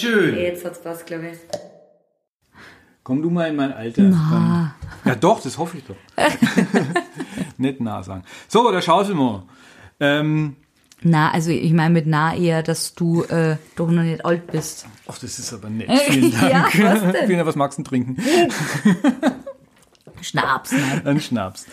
schön. 0.00 0.36
Jetzt 0.36 0.64
hat's 0.64 0.80
was, 0.84 1.04
glaube 1.04 1.28
ich. 1.28 1.38
Komm 3.02 3.22
du 3.22 3.30
mal 3.30 3.48
in 3.48 3.56
mein 3.56 3.72
Alter. 3.72 4.02
Na. 4.02 4.74
Ja 5.04 5.14
doch, 5.14 5.40
das 5.40 5.56
hoffe 5.58 5.78
ich 5.78 5.84
doch. 5.84 5.96
Nicht 7.56 7.80
nah 7.80 8.02
sagen. 8.02 8.22
So, 8.48 8.70
der 8.70 8.82
Schaufelmann. 8.82 9.44
Ähm, 10.00 10.56
Na, 11.02 11.30
also 11.32 11.50
ich 11.50 11.72
meine 11.72 11.94
mit 11.94 12.06
nah 12.06 12.34
eher, 12.34 12.62
dass 12.62 12.94
du 12.94 13.22
äh, 13.24 13.56
doch 13.76 13.90
noch 13.90 14.02
nicht 14.02 14.24
alt 14.24 14.46
bist. 14.48 14.86
ach, 15.08 15.18
das 15.18 15.38
ist 15.38 15.52
aber 15.52 15.70
nett. 15.70 15.90
Vielen 16.08 16.32
Dank. 16.32 16.74
Ja, 16.74 16.84
was 16.92 17.00
denn? 17.00 17.14
Vielen 17.26 17.38
Dank, 17.38 17.46
was 17.46 17.56
magst 17.56 17.78
du 17.78 17.82
denn 17.82 17.88
trinken? 17.88 18.16
Schnaps, 20.20 20.72
nein. 20.72 21.06
Ein 21.06 21.20
Schnaps. 21.20 21.66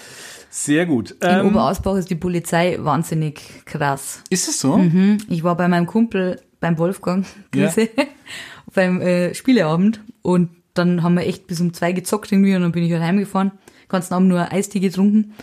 Sehr 0.49 0.86
gut. 0.86 1.11
In 1.11 1.17
Ähm, 1.30 1.47
Oberausbach 1.47 1.95
ist 1.95 2.09
die 2.09 2.15
Polizei 2.15 2.78
wahnsinnig 2.80 3.41
krass. 3.65 4.21
ist 4.30 4.47
es 4.47 4.59
so? 4.59 4.78
Mhm. 4.78 5.17
Ich 5.28 5.43
war 5.43 5.55
bei 5.57 5.67
meinem 5.67 5.86
Kumpel, 5.86 6.39
beim 6.66 6.78
Wolfgang, 6.80 7.26
Ja. 7.53 7.68
Grüße, 7.68 7.89
beim 8.74 9.01
äh, 9.01 9.36
Spieleabend 9.36 10.01
und 10.24 10.49
dann 10.74 11.03
haben 11.03 11.16
wir 11.16 11.26
echt 11.26 11.47
bis 11.47 11.61
um 11.61 11.74
zwei 11.74 11.91
gezockt 11.91 12.32
irgendwie 12.32 12.55
und 12.55 12.61
dann 12.63 12.72
bin 12.72 12.84
ich 12.84 12.91
halt 12.91 13.03
heimgefahren. 13.03 13.51
Ganzen 13.88 14.13
Abend 14.16 14.30
nur 14.30 14.51
Eistee 14.51 14.80
getrunken. 14.80 15.34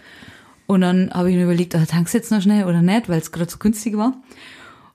Und 0.67 0.81
dann 0.81 1.11
habe 1.13 1.31
ich 1.31 1.37
mir 1.37 1.45
überlegt, 1.45 1.75
ah, 1.75 1.85
tankst 1.87 2.13
du 2.13 2.19
jetzt 2.19 2.31
noch 2.31 2.43
schnell 2.43 2.65
oder 2.65 2.83
nicht, 2.83 3.09
weil 3.09 3.19
es 3.19 3.33
gerade 3.33 3.51
so 3.51 3.59
günstig 3.59 3.97
war. 3.97 4.15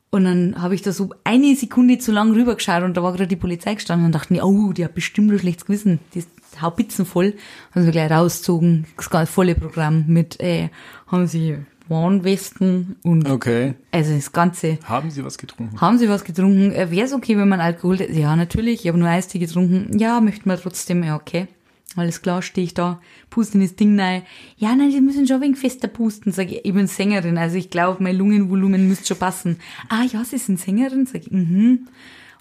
Und 0.09 0.25
dann 0.25 0.61
habe 0.61 0.75
ich 0.75 0.81
da 0.81 0.91
so 0.91 1.09
eine 1.23 1.55
Sekunde 1.55 1.97
zu 1.97 2.11
lang 2.11 2.31
rübergeschaut 2.33 2.83
und 2.83 2.95
da 2.95 3.03
war 3.03 3.11
gerade 3.13 3.27
die 3.27 3.35
Polizei 3.35 3.73
gestanden 3.75 4.05
und 4.05 4.11
dachte 4.15 4.33
mir, 4.33 4.45
oh, 4.45 4.73
die 4.73 4.83
hat 4.83 4.95
bestimmt 4.95 5.31
ein 5.31 5.39
schlechtes 5.39 5.65
Gewissen. 5.65 5.99
Die 6.13 6.19
ist 6.19 6.29
haubitzen 6.61 7.05
voll. 7.05 7.35
Haben 7.73 7.85
sie 7.85 7.91
gleich 7.91 8.11
rausgezogen, 8.11 8.85
das 9.11 9.29
volle 9.29 9.55
Programm 9.55 10.05
mit, 10.07 10.39
äh, 10.39 10.69
haben 11.07 11.27
sie 11.27 11.57
Warnwesten 11.89 12.95
und 13.03 13.29
Okay. 13.29 13.75
also 13.91 14.13
das 14.13 14.31
Ganze. 14.31 14.77
Haben 14.83 15.11
Sie 15.11 15.23
was 15.23 15.37
getrunken? 15.37 15.79
Haben 15.79 15.97
Sie 15.97 16.09
was 16.09 16.23
getrunken? 16.23 16.71
Äh, 16.71 16.91
Wäre 16.91 17.05
es 17.05 17.13
okay, 17.13 17.37
wenn 17.37 17.49
man 17.49 17.59
Alkohol... 17.59 18.01
Ja, 18.01 18.35
natürlich, 18.35 18.81
ich 18.81 18.87
habe 18.87 18.97
nur 18.97 19.09
Eistee 19.09 19.39
getrunken. 19.39 19.97
Ja, 19.97 20.19
möchten 20.21 20.49
wir 20.49 20.57
trotzdem. 20.59 21.03
Ja, 21.03 21.15
okay. 21.15 21.47
Alles 21.95 22.21
klar, 22.21 22.41
stehe 22.43 22.65
ich 22.65 22.73
da, 22.75 22.99
puste 23.29 23.57
in 23.57 23.63
das 23.63 23.75
Ding 23.75 23.99
rein. 23.99 24.21
Ja, 24.57 24.75
nein, 24.75 24.91
Sie 24.91 25.01
müssen 25.01 25.25
schon 25.25 25.37
ein 25.37 25.41
wenig 25.41 25.57
fester 25.57 25.87
pusten. 25.87 26.31
Sag 26.31 26.51
ich, 26.51 26.63
ich 26.63 26.73
bin 26.73 26.85
Sängerin, 26.85 27.37
also 27.39 27.55
ich 27.57 27.71
glaube, 27.71 28.03
mein 28.03 28.15
Lungenvolumen 28.17 28.87
müsste 28.87 29.07
schon 29.07 29.17
passen. 29.17 29.57
Ah 29.89 30.03
ja, 30.03 30.23
Sie 30.23 30.37
sind 30.37 30.59
Sängerin? 30.59 31.05
Sag 31.07 31.21
ich, 31.21 31.31
mhm. 31.31 31.87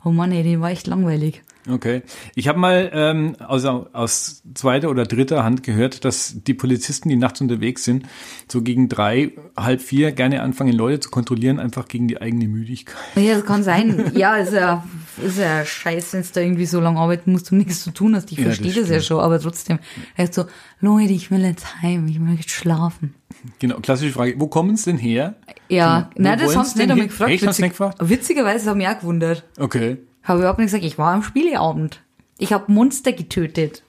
Oh 0.04 0.10
Mann, 0.10 0.32
ey, 0.32 0.42
die 0.42 0.60
war 0.60 0.70
echt 0.70 0.86
langweilig. 0.86 1.42
Okay. 1.68 2.02
Ich 2.34 2.48
habe 2.48 2.58
mal 2.58 2.90
ähm, 2.92 3.36
also 3.40 3.88
aus 3.92 4.42
zweiter 4.54 4.88
oder 4.90 5.04
dritter 5.04 5.42
Hand 5.42 5.62
gehört, 5.62 6.04
dass 6.04 6.36
die 6.46 6.54
Polizisten, 6.54 7.08
die 7.08 7.16
nachts 7.16 7.40
unterwegs 7.40 7.84
sind, 7.84 8.06
so 8.48 8.62
gegen 8.62 8.88
drei, 8.88 9.32
halb 9.56 9.80
vier 9.80 10.12
gerne 10.12 10.42
anfangen, 10.42 10.72
Leute 10.72 11.00
zu 11.00 11.10
kontrollieren, 11.10 11.58
einfach 11.58 11.88
gegen 11.88 12.08
die 12.08 12.20
eigene 12.20 12.46
Müdigkeit. 12.48 12.96
Ja, 13.16 13.34
das 13.34 13.44
kann 13.44 13.62
sein. 13.62 14.12
Ja, 14.14 14.36
ist 14.36 14.52
ja, 14.52 14.84
ist 15.24 15.38
ja 15.38 15.64
scheiße, 15.64 16.16
wenn 16.16 16.22
du 16.22 16.28
da 16.32 16.40
irgendwie 16.40 16.66
so 16.66 16.80
lange 16.80 16.98
arbeiten 16.98 17.32
musst 17.32 17.50
und 17.50 17.58
nichts 17.58 17.82
zu 17.82 17.90
tun 17.90 18.14
hast. 18.14 18.30
Ich 18.32 18.38
Ja, 18.38 18.44
das 18.44 18.56
verstehe 18.58 18.82
das, 18.82 18.90
ja 18.90 19.00
schon, 19.00 19.20
aber 19.20 19.40
trotzdem. 19.40 19.78
Er 20.16 20.24
ist 20.24 20.34
so, 20.34 20.44
Leute, 20.80 21.12
ich 21.12 21.30
will 21.30 21.40
jetzt 21.40 21.82
heim, 21.82 22.06
ich 22.06 22.18
möchte 22.18 22.50
schlafen. 22.50 23.14
Genau, 23.58 23.80
klassische 23.80 24.12
Frage. 24.12 24.34
Wo 24.38 24.46
kommen 24.46 24.76
sie 24.76 24.90
denn 24.90 24.98
her? 24.98 25.34
Ja, 25.68 26.10
nein, 26.16 26.38
das 26.38 26.56
haben 26.56 26.64
sie 26.64 26.78
nicht 26.78 26.90
einmal 26.90 27.06
gefragt. 27.08 27.30
Echt, 27.30 27.44
haben 27.44 27.52
sie 27.52 27.62
nicht 27.62 27.72
gefragt? 27.72 27.98
Witzigerweise 28.00 28.70
haben 28.70 28.78
mich 28.78 28.88
auch 28.88 28.98
gewundert. 28.98 29.44
Okay. 29.58 29.98
Habe 30.26 30.40
überhaupt 30.40 30.58
nicht 30.58 30.66
gesagt, 30.66 30.84
ich 30.84 30.98
war 30.98 31.14
am 31.14 31.22
Spieleabend. 31.22 32.02
Ich 32.38 32.52
habe 32.52 32.70
Monster 32.70 33.12
getötet. 33.12 33.82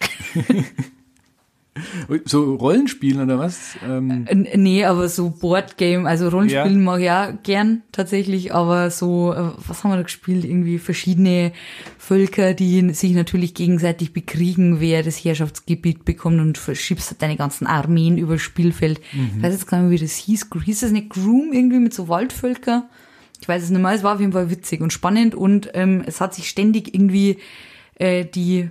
So 2.25 2.55
Rollenspielen 2.55 3.21
oder 3.21 3.37
was? 3.37 3.75
Ähm, 3.87 4.25
N- 4.27 4.47
Nee, 4.55 4.83
aber 4.85 5.07
so 5.09 5.29
Boardgame, 5.29 6.07
also 6.09 6.27
Rollenspielen 6.29 6.79
Ja. 6.79 6.83
mag 6.83 7.01
ich 7.01 7.11
auch 7.11 7.43
gern 7.43 7.83
tatsächlich, 7.91 8.51
aber 8.51 8.89
so, 8.89 9.31
äh, 9.31 9.51
was 9.67 9.83
haben 9.83 9.91
wir 9.91 9.97
da 9.97 10.01
gespielt? 10.01 10.43
Irgendwie 10.43 10.79
verschiedene 10.79 11.51
Völker, 11.99 12.55
die 12.55 12.93
sich 12.95 13.11
natürlich 13.13 13.53
gegenseitig 13.53 14.11
bekriegen, 14.11 14.79
wer 14.79 15.03
das 15.03 15.17
Herrschaftsgebiet 15.23 16.03
bekommt 16.03 16.39
und 16.39 16.57
verschiebst 16.57 17.11
halt 17.11 17.21
deine 17.21 17.35
ganzen 17.35 17.67
Armeen 17.67 18.17
über 18.17 18.33
das 18.33 18.41
Spielfeld. 18.41 18.99
Ich 19.35 19.43
weiß 19.43 19.53
jetzt 19.53 19.67
gar 19.67 19.79
nicht, 19.83 19.91
wie 20.01 20.03
das 20.03 20.15
hieß. 20.15 20.47
Hieß 20.65 20.79
das 20.79 20.91
nicht 20.91 21.09
Groom 21.09 21.53
irgendwie 21.53 21.79
mit 21.79 21.93
so 21.93 22.07
Waldvölker? 22.07 22.89
Ich 23.41 23.47
weiß 23.47 23.63
es 23.63 23.69
nicht 23.69 23.81
mehr, 23.81 23.91
es 23.93 24.03
war 24.03 24.15
auf 24.15 24.19
jeden 24.19 24.33
Fall 24.33 24.49
witzig 24.49 24.81
und 24.81 24.91
spannend 24.93 25.35
und 25.35 25.69
ähm, 25.73 26.03
es 26.05 26.19
hat 26.21 26.33
sich 26.33 26.49
ständig 26.49 26.93
irgendwie 26.93 27.37
äh, 27.95 28.25
die 28.25 28.69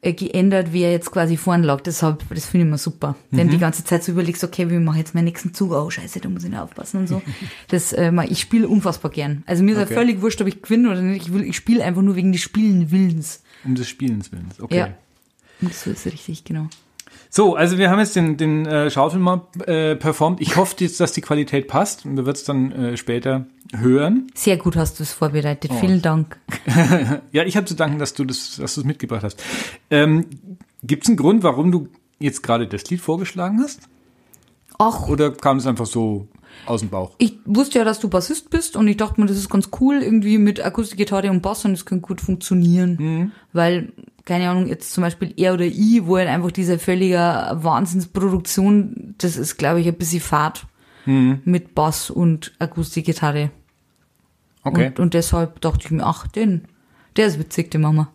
äh, 0.00 0.12
geändert, 0.14 0.68
wer 0.72 0.90
jetzt 0.92 1.10
quasi 1.12 1.36
vorn 1.36 1.62
lag. 1.62 1.80
Deshalb, 1.80 2.24
das 2.30 2.46
finde 2.46 2.64
ich 2.64 2.68
immer 2.68 2.78
super. 2.78 3.14
Denn 3.30 3.48
die 3.50 3.58
ganze 3.58 3.84
Zeit 3.84 4.02
so 4.02 4.12
überlegst, 4.12 4.42
okay, 4.42 4.68
wie 4.70 4.78
mache 4.78 4.96
ich 4.96 5.02
jetzt 5.04 5.14
meinen 5.14 5.26
nächsten 5.26 5.54
Zug? 5.54 5.70
Oh, 5.72 5.90
scheiße, 5.90 6.20
da 6.20 6.28
muss 6.28 6.42
ich 6.44 6.50
noch 6.50 6.60
aufpassen 6.60 7.00
und 7.00 7.06
so. 7.08 7.22
Das, 7.68 7.92
äh, 7.92 8.12
ich 8.28 8.40
spiele 8.40 8.66
unfassbar 8.68 9.10
gern. 9.12 9.42
Also 9.46 9.62
mir 9.62 9.72
ist 9.76 9.82
Okay. 9.82 9.90
ja 9.94 10.00
völlig 10.00 10.20
wurscht, 10.22 10.40
ob 10.40 10.48
ich 10.48 10.60
gewinne 10.62 10.90
oder 10.90 11.02
nicht. 11.02 11.26
Ich 11.28 11.32
will, 11.32 11.42
ich 11.44 11.56
spiele 11.56 11.84
einfach 11.84 12.02
nur 12.02 12.16
wegen 12.16 12.32
des 12.32 12.40
Spielen 12.40 12.90
Willens. 12.90 13.42
um 13.64 13.74
des 13.74 13.88
Spielens 13.88 14.32
willen. 14.32 14.48
Okay. 14.60 14.76
Ja. 14.78 14.88
Und 15.60 15.72
so 15.72 15.90
ist 15.90 16.04
richtig, 16.06 16.42
genau. 16.44 16.68
So, 17.30 17.56
also 17.56 17.78
wir 17.78 17.90
haben 17.90 17.98
jetzt 17.98 18.14
den, 18.14 18.36
den 18.36 18.66
äh, 18.66 18.90
Schaufel 18.90 19.18
mal 19.18 19.42
äh, 19.66 19.96
performt. 19.96 20.40
Ich 20.40 20.56
hoffe 20.56 20.76
jetzt, 20.80 21.00
dass 21.00 21.12
die 21.12 21.20
Qualität 21.20 21.68
passt 21.68 22.04
und 22.04 22.16
wir 22.16 22.26
wird 22.26 22.36
es 22.36 22.44
dann 22.44 22.72
äh, 22.72 22.96
später 22.96 23.46
hören. 23.74 24.26
Sehr 24.34 24.56
gut 24.56 24.76
hast 24.76 24.98
du 24.98 25.02
es 25.02 25.12
vorbereitet. 25.12 25.70
Oh. 25.72 25.78
Vielen 25.78 26.02
Dank. 26.02 26.38
Ja, 27.32 27.44
ich 27.44 27.56
habe 27.56 27.66
zu 27.66 27.74
danken, 27.74 27.98
dass 27.98 28.14
du 28.14 28.24
das, 28.24 28.56
dass 28.56 28.74
du 28.74 28.82
es 28.82 28.86
mitgebracht 28.86 29.24
hast. 29.24 29.42
Ähm, 29.90 30.26
Gibt 30.82 31.04
es 31.04 31.08
einen 31.08 31.16
Grund, 31.16 31.42
warum 31.42 31.72
du 31.72 31.88
jetzt 32.18 32.42
gerade 32.42 32.66
das 32.66 32.88
Lied 32.90 33.00
vorgeschlagen 33.00 33.60
hast? 33.62 33.80
Ach, 34.78 35.08
Oder 35.08 35.30
kam 35.32 35.58
es 35.58 35.66
einfach 35.66 35.86
so 35.86 36.28
aus 36.66 36.80
dem 36.80 36.90
Bauch? 36.90 37.12
ich 37.18 37.38
wusste 37.44 37.78
ja, 37.78 37.84
dass 37.84 38.00
du 38.00 38.08
Bassist 38.08 38.50
bist 38.50 38.76
und 38.76 38.86
ich 38.88 38.96
dachte 38.96 39.20
mir, 39.20 39.26
das 39.26 39.36
ist 39.36 39.50
ganz 39.50 39.70
cool 39.80 40.02
irgendwie 40.02 40.38
mit 40.38 40.64
Akustikgitarre 40.64 41.30
und 41.30 41.42
Bass 41.42 41.64
und 41.64 41.72
das 41.72 41.84
kann 41.84 42.02
gut 42.02 42.20
funktionieren. 42.20 43.32
Weil, 43.52 43.92
keine 44.24 44.48
Ahnung, 44.48 44.66
jetzt 44.68 44.92
zum 44.92 45.02
Beispiel 45.02 45.32
er 45.36 45.54
oder 45.54 45.64
ich, 45.64 46.06
wo 46.06 46.16
halt 46.16 46.28
einfach 46.28 46.52
diese 46.52 46.78
völlige 46.78 47.18
Wahnsinnsproduktion, 47.18 49.14
das 49.18 49.36
ist, 49.36 49.56
glaube 49.56 49.80
ich, 49.80 49.88
ein 49.88 49.94
bisschen 49.94 50.20
Fahrt 50.20 50.66
mit 51.04 51.74
Bass 51.74 52.10
und 52.10 52.52
Akustikgitarre. 52.60 53.50
Okay. 54.62 54.86
Und, 54.86 55.00
und 55.00 55.14
deshalb 55.14 55.60
dachte 55.60 55.80
ich 55.84 55.90
mir, 55.90 56.04
ach, 56.04 56.28
den, 56.28 56.68
der 57.16 57.26
ist 57.26 57.38
witzig, 57.38 57.70
den 57.70 57.80
machen 57.80 57.96
wir. 57.96 58.08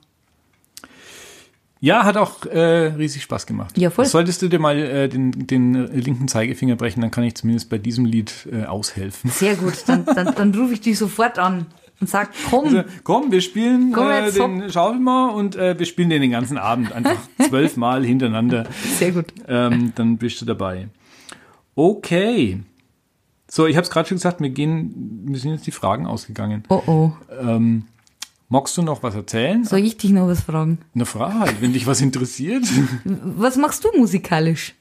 Ja, 1.80 2.04
hat 2.04 2.18
auch 2.18 2.46
äh, 2.46 2.88
riesig 2.88 3.24
Spaß 3.24 3.46
gemacht. 3.46 3.78
Ja, 3.78 3.90
voll. 3.90 4.06
Solltest 4.06 4.42
du 4.42 4.48
dir 4.48 4.60
mal 4.60 4.78
äh, 4.78 5.10
den, 5.10 5.32
den 5.32 5.76
äh, 5.76 6.00
linken 6.00 6.28
Zeigefinger 6.28 6.76
brechen, 6.76 7.02
dann 7.02 7.12
kann 7.12 7.24
ich 7.24 7.36
zumindest 7.36 7.70
bei 7.70 7.78
diesem 7.78 8.06
Lied 8.06 8.48
äh, 8.52 8.66
aushelfen. 8.66 9.30
Sehr 9.30 9.56
gut, 9.56 9.84
dann, 9.88 10.06
dann, 10.16 10.34
dann 10.36 10.56
rufe 10.56 10.74
ich 10.74 10.82
dich 10.82 10.98
sofort 10.98 11.38
an 11.38 11.68
und 12.00 12.10
sag, 12.10 12.30
komm, 12.50 12.66
Also, 12.66 12.84
komm, 13.04 13.32
wir 13.32 13.42
spielen 13.42 13.92
Komm, 13.92 14.10
äh, 14.10 14.32
den 14.32 14.70
Schaufelmann 14.72 15.32
und 15.32 15.56
äh, 15.56 15.78
wir 15.78 15.86
spielen 15.86 16.10
den 16.10 16.22
den 16.22 16.32
ganzen 16.32 16.58
Abend 16.58 16.92
einfach 16.92 17.18
zwölfmal 17.48 18.06
hintereinander. 18.06 18.66
sehr 18.98 19.12
gut. 19.12 19.26
Ähm, 19.48 19.94
dann 19.96 20.18
bist 20.18 20.42
du 20.42 20.46
dabei. 20.46 20.90
Okay. 21.76 22.60
So, 23.50 23.66
ich 23.66 23.78
habe 23.78 23.86
es 23.86 23.90
gerade 23.90 24.10
schon 24.10 24.18
gesagt, 24.18 24.42
wir 24.42 24.50
gehen, 24.50 25.24
mir 25.26 25.38
sind 25.38 25.52
jetzt 25.52 25.68
die 25.68 25.72
Fragen 25.72 26.06
ausgegangen. 26.06 26.64
Oh 26.70 26.82
oh. 26.86 27.12
Ähm, 27.40 27.86
magst 28.50 28.78
du 28.78 28.82
noch 28.82 29.04
was 29.04 29.16
erzählen? 29.16 29.64
Soll 29.64 29.80
ich 29.80 29.98
dich 29.98 30.12
noch 30.12 30.28
was 30.28 30.42
fragen? 30.42 30.80
Eine 30.96 31.06
Frage, 31.06 31.54
wenn 31.60 31.74
dich 31.74 31.88
was 31.88 32.02
interessiert. 32.02 32.64
Was 33.04 33.58
machst 33.58 33.84
du 33.84 33.90
musikalisch? 33.98 34.74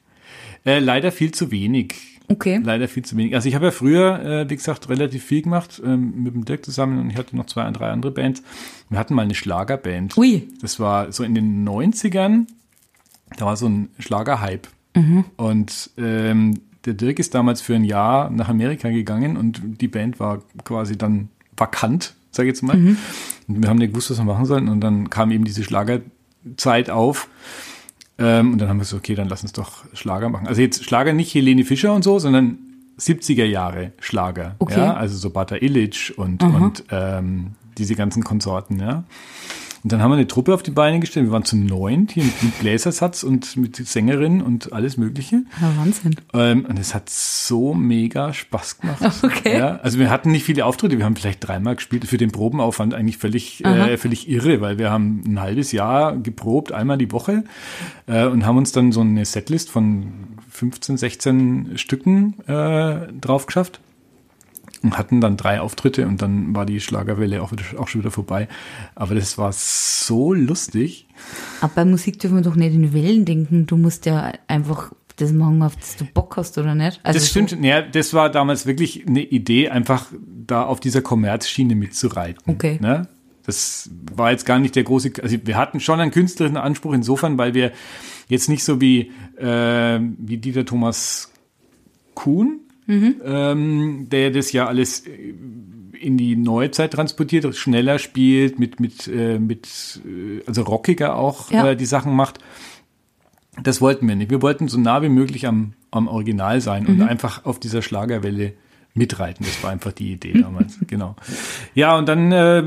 äh, 0.65 0.79
leider 0.81 1.13
viel 1.13 1.31
zu 1.33 1.51
wenig. 1.51 1.95
Okay. 2.29 2.61
Leider 2.63 2.89
viel 2.89 3.05
zu 3.05 3.17
wenig. 3.17 3.37
Also 3.37 3.49
ich 3.49 3.55
habe 3.55 3.67
ja 3.67 3.71
früher, 3.71 4.21
äh, 4.25 4.51
wie 4.51 4.57
gesagt, 4.57 4.89
relativ 4.89 5.25
viel 5.25 5.43
gemacht 5.43 5.81
ähm, 5.85 6.25
mit 6.25 6.35
dem 6.35 6.45
Dirk 6.45 6.65
zusammen 6.65 6.99
und 6.99 7.11
ich 7.11 7.17
hatte 7.17 7.37
noch 7.37 7.47
zwei, 7.47 7.71
drei 7.71 7.91
andere 7.91 8.11
Bands. 8.11 8.43
Wir 8.91 8.99
hatten 8.99 9.15
mal 9.15 9.23
eine 9.23 9.37
Schlagerband. 9.37 10.17
Ui. 10.19 10.49
Das 10.61 10.81
war 10.81 11.13
so 11.13 11.23
in 11.23 11.37
den 11.37 11.67
90ern, 11.69 12.47
da 13.37 13.47
war 13.47 13.57
so 13.57 13.69
ein 13.69 13.91
Schlagerhype. 14.01 14.69
Und 15.37 15.91
ähm, 15.99 16.59
der 16.87 16.95
Dirk 16.95 17.19
ist 17.19 17.35
damals 17.35 17.61
für 17.61 17.75
ein 17.75 17.85
Jahr 17.85 18.31
nach 18.31 18.49
Amerika 18.49 18.89
gegangen 18.89 19.37
und 19.37 19.61
die 19.83 19.89
Band 19.89 20.19
war 20.19 20.43
quasi 20.65 20.97
dann 20.97 21.29
vakant, 21.55 22.15
sage 22.37 22.49
ich 22.49 22.55
jetzt 22.55 22.63
mal. 22.63 22.77
Und 23.49 23.63
wir 23.63 23.69
haben 23.69 23.79
nicht 23.79 23.91
gewusst, 23.91 24.11
was 24.11 24.19
wir 24.19 24.25
machen 24.25 24.45
sollen. 24.47 24.69
Und 24.69 24.81
dann 24.81 25.11
kam 25.11 25.31
eben 25.31 25.45
diese 25.45 25.65
Schlagerzeit 25.65 26.91
auf. 26.91 27.29
Ähm, 28.19 28.53
und 28.53 28.59
dann 28.59 28.69
haben 28.69 28.79
wir 28.79 28.85
so, 28.85 28.97
okay, 28.97 29.15
dann 29.15 29.29
lass 29.29 29.43
uns 29.43 29.53
doch 29.53 29.85
Schlager 29.93 30.29
machen. 30.29 30.47
Also 30.47 30.63
jetzt 30.63 30.85
Schlager 30.85 31.13
nicht 31.13 31.35
Helene 31.35 31.65
Fischer 31.65 31.93
und 31.95 32.03
so, 32.03 32.19
sondern 32.19 32.59
70er 32.99 33.45
Jahre 33.45 33.93
Schlager. 34.01 34.57
Okay. 34.59 34.79
Ja, 34.79 34.95
also 34.95 35.17
so 35.17 35.31
Bata 35.31 35.57
Illich 35.57 36.17
und, 36.17 36.43
und 36.43 36.85
ähm, 36.91 37.53
diese 37.77 37.95
ganzen 37.95 38.25
Konsorten, 38.25 38.81
ja. 38.81 39.05
Und 39.87 39.93
dann 39.93 40.03
haben 40.03 40.11
wir 40.11 40.17
eine 40.17 40.27
Truppe 40.27 40.53
auf 40.53 40.65
die 40.65 40.73
Beine 40.73 40.99
gestellt. 40.99 41.27
Wir 41.27 41.31
waren 41.31 41.45
zu 41.45 41.57
neunt 41.57 42.11
hier 42.11 42.25
mit, 42.25 42.43
mit 42.43 42.59
Bläsersatz 42.59 43.23
und 43.23 43.57
mit 43.57 43.77
Sängerin 43.77 44.43
und 44.43 44.73
alles 44.73 44.97
Mögliche. 44.97 45.45
Ja, 45.63 45.77
Wahnsinn. 45.79 46.17
Ähm, 46.35 46.65
und 46.65 46.77
es 46.77 46.93
hat 46.93 47.09
so 47.09 47.73
mega 47.73 48.33
Spaß 48.33 48.81
gemacht. 48.81 48.97
Okay. 49.23 49.57
Ja, 49.57 49.77
also 49.77 50.01
wir 50.01 50.11
hatten 50.11 50.33
nicht 50.33 50.43
viele 50.43 50.65
Auftritte, 50.65 50.99
wir 50.99 51.05
haben 51.05 51.15
vielleicht 51.15 51.47
dreimal 51.47 51.77
gespielt. 51.77 52.05
Für 52.05 52.17
den 52.17 52.33
Probenaufwand 52.33 52.95
eigentlich 52.95 53.19
völlig, 53.19 53.65
äh, 53.65 53.97
völlig 53.97 54.29
irre, 54.29 54.61
weil 54.61 54.77
wir 54.77 54.91
haben 54.91 55.23
ein 55.25 55.41
halbes 55.41 55.71
Jahr 55.71 56.17
geprobt, 56.17 56.73
einmal 56.73 56.99
die 56.99 57.13
Woche 57.13 57.45
äh, 58.09 58.27
und 58.27 58.45
haben 58.45 58.59
uns 58.59 58.73
dann 58.73 58.91
so 58.91 59.03
eine 59.03 59.25
Setlist 59.25 59.71
von 59.71 60.09
15, 60.51 60.97
16 60.97 61.79
Stücken 61.79 62.35
äh, 62.49 63.13
drauf 63.21 63.47
geschafft 63.47 63.79
und 64.83 64.99
hatten 64.99 65.21
dann 65.21 65.37
drei 65.37 65.61
Auftritte 65.61 66.07
und 66.07 66.23
dann 66.23 66.55
war 66.55 66.67
die 66.67 66.81
Schlagerwelle 66.81 67.43
auch, 67.43 67.53
wieder, 67.53 67.65
auch 67.79 67.89
schon 67.89 68.01
wieder 68.01 68.11
vorbei. 68.11 68.49
Aber 68.95 69.15
das 69.15 69.39
war 69.39 69.53
so 69.53 70.33
lustig. 70.33 71.07
Aber 71.61 71.73
bei 71.75 71.85
Musik 71.85 72.19
dürfen 72.19 72.37
wir 72.37 72.43
doch 72.43 72.57
nicht 72.57 72.75
in 72.75 72.93
Wellen 72.93 73.25
denken. 73.25 73.67
Du 73.67 73.77
musst 73.77 74.07
ja 74.07 74.33
einfach 74.47 74.93
das 75.17 75.33
machen, 75.33 75.63
auf 75.63 75.77
das 75.77 75.97
du 75.97 76.05
Bock 76.05 76.37
hast, 76.37 76.59
oder 76.59 76.75
nicht? 76.75 77.01
Also 77.03 77.19
Das 77.19 77.29
stimmt, 77.29 77.53
ja, 77.65 77.83
das 77.83 78.13
war 78.15 78.31
damals 78.31 78.67
wirklich 78.67 79.07
eine 79.07 79.23
Idee, 79.23 79.71
einfach 79.71 80.07
da 80.47 80.65
auf 80.65 80.81
dieser 80.81 81.01
Kommerzschiene 81.01 81.75
mitzureiten. 81.75 82.43
Okay. 82.47 82.79
Ne? 82.81 83.09
Das 83.45 83.91
war 84.15 84.31
jetzt 84.31 84.45
gar 84.45 84.59
nicht 84.59 84.77
der 84.77 84.83
große, 84.83 85.13
also 85.23 85.37
wir 85.45 85.57
hatten 85.57 85.81
schon 85.81 86.01
einen 86.01 86.11
künstlerischen 86.11 86.57
Anspruch 86.57 86.93
insofern, 86.93 87.39
weil 87.39 87.55
wir 87.55 87.73
jetzt 88.29 88.49
nicht 88.49 88.65
so 88.65 88.81
wie, 88.81 89.13
äh, 89.39 90.01
wie 90.01 90.37
Dieter 90.39 90.65
Thomas 90.65 91.33
Kuhn, 92.15 92.61
ähm, 92.89 94.07
der 94.11 94.31
das 94.31 94.53
ja 94.53 94.67
alles 94.67 95.07
äh, 95.07 95.35
in 96.01 96.19
die 96.19 96.37
Neuzeit 96.37 96.93
transportiert, 96.93 97.55
schneller 97.57 97.99
spielt, 97.99 98.59
mit, 98.59 98.81
mit, 98.81 99.09
äh, 99.09 99.39
mit 99.39 100.01
äh, 100.07 100.43
also 100.47 100.63
rockiger 100.63 101.17
auch 101.17 101.51
Ja. 101.51 101.71
äh, 101.71 101.77
die 101.77 101.87
Sachen 101.87 102.15
macht. 102.15 102.39
Das 103.63 103.81
wollten 103.81 104.07
wir 104.07 104.15
nicht. 104.17 104.31
Wir 104.31 104.43
wollten 104.43 104.69
so 104.69 104.79
nah 104.79 105.01
wie 105.03 105.09
möglich 105.09 105.47
am, 105.47 105.73
am 105.91 106.09
Original 106.09 106.61
sein 106.61 106.87
und 106.87 107.01
einfach 107.01 107.47
auf 107.47 107.59
dieser 107.59 107.81
Schlagerwelle 107.81 108.53
mitreiten. 108.93 109.45
Das 109.47 109.63
war 109.63 109.71
einfach 109.71 109.93
die 109.93 110.13
Idee 110.13 110.33
damals. 110.41 110.79
genau. 110.87 111.17
Ja, 111.75 111.97
und 111.97 112.07
dann 112.09 112.33
äh, 112.33 112.63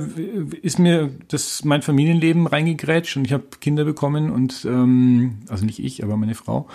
ist 0.64 0.80
mir 0.80 1.12
das 1.28 1.64
mein 1.64 1.84
Familienleben 1.84 2.48
reingegrätscht 2.48 3.18
und 3.18 3.26
ich 3.26 3.34
habe 3.34 3.46
Kinder 3.62 3.86
bekommen 3.86 4.32
und 4.32 4.66
ähm, 4.66 5.38
also 5.48 5.64
nicht 5.66 5.78
ich, 5.80 6.04
aber 6.04 6.18
meine 6.18 6.34
Frau. 6.36 6.68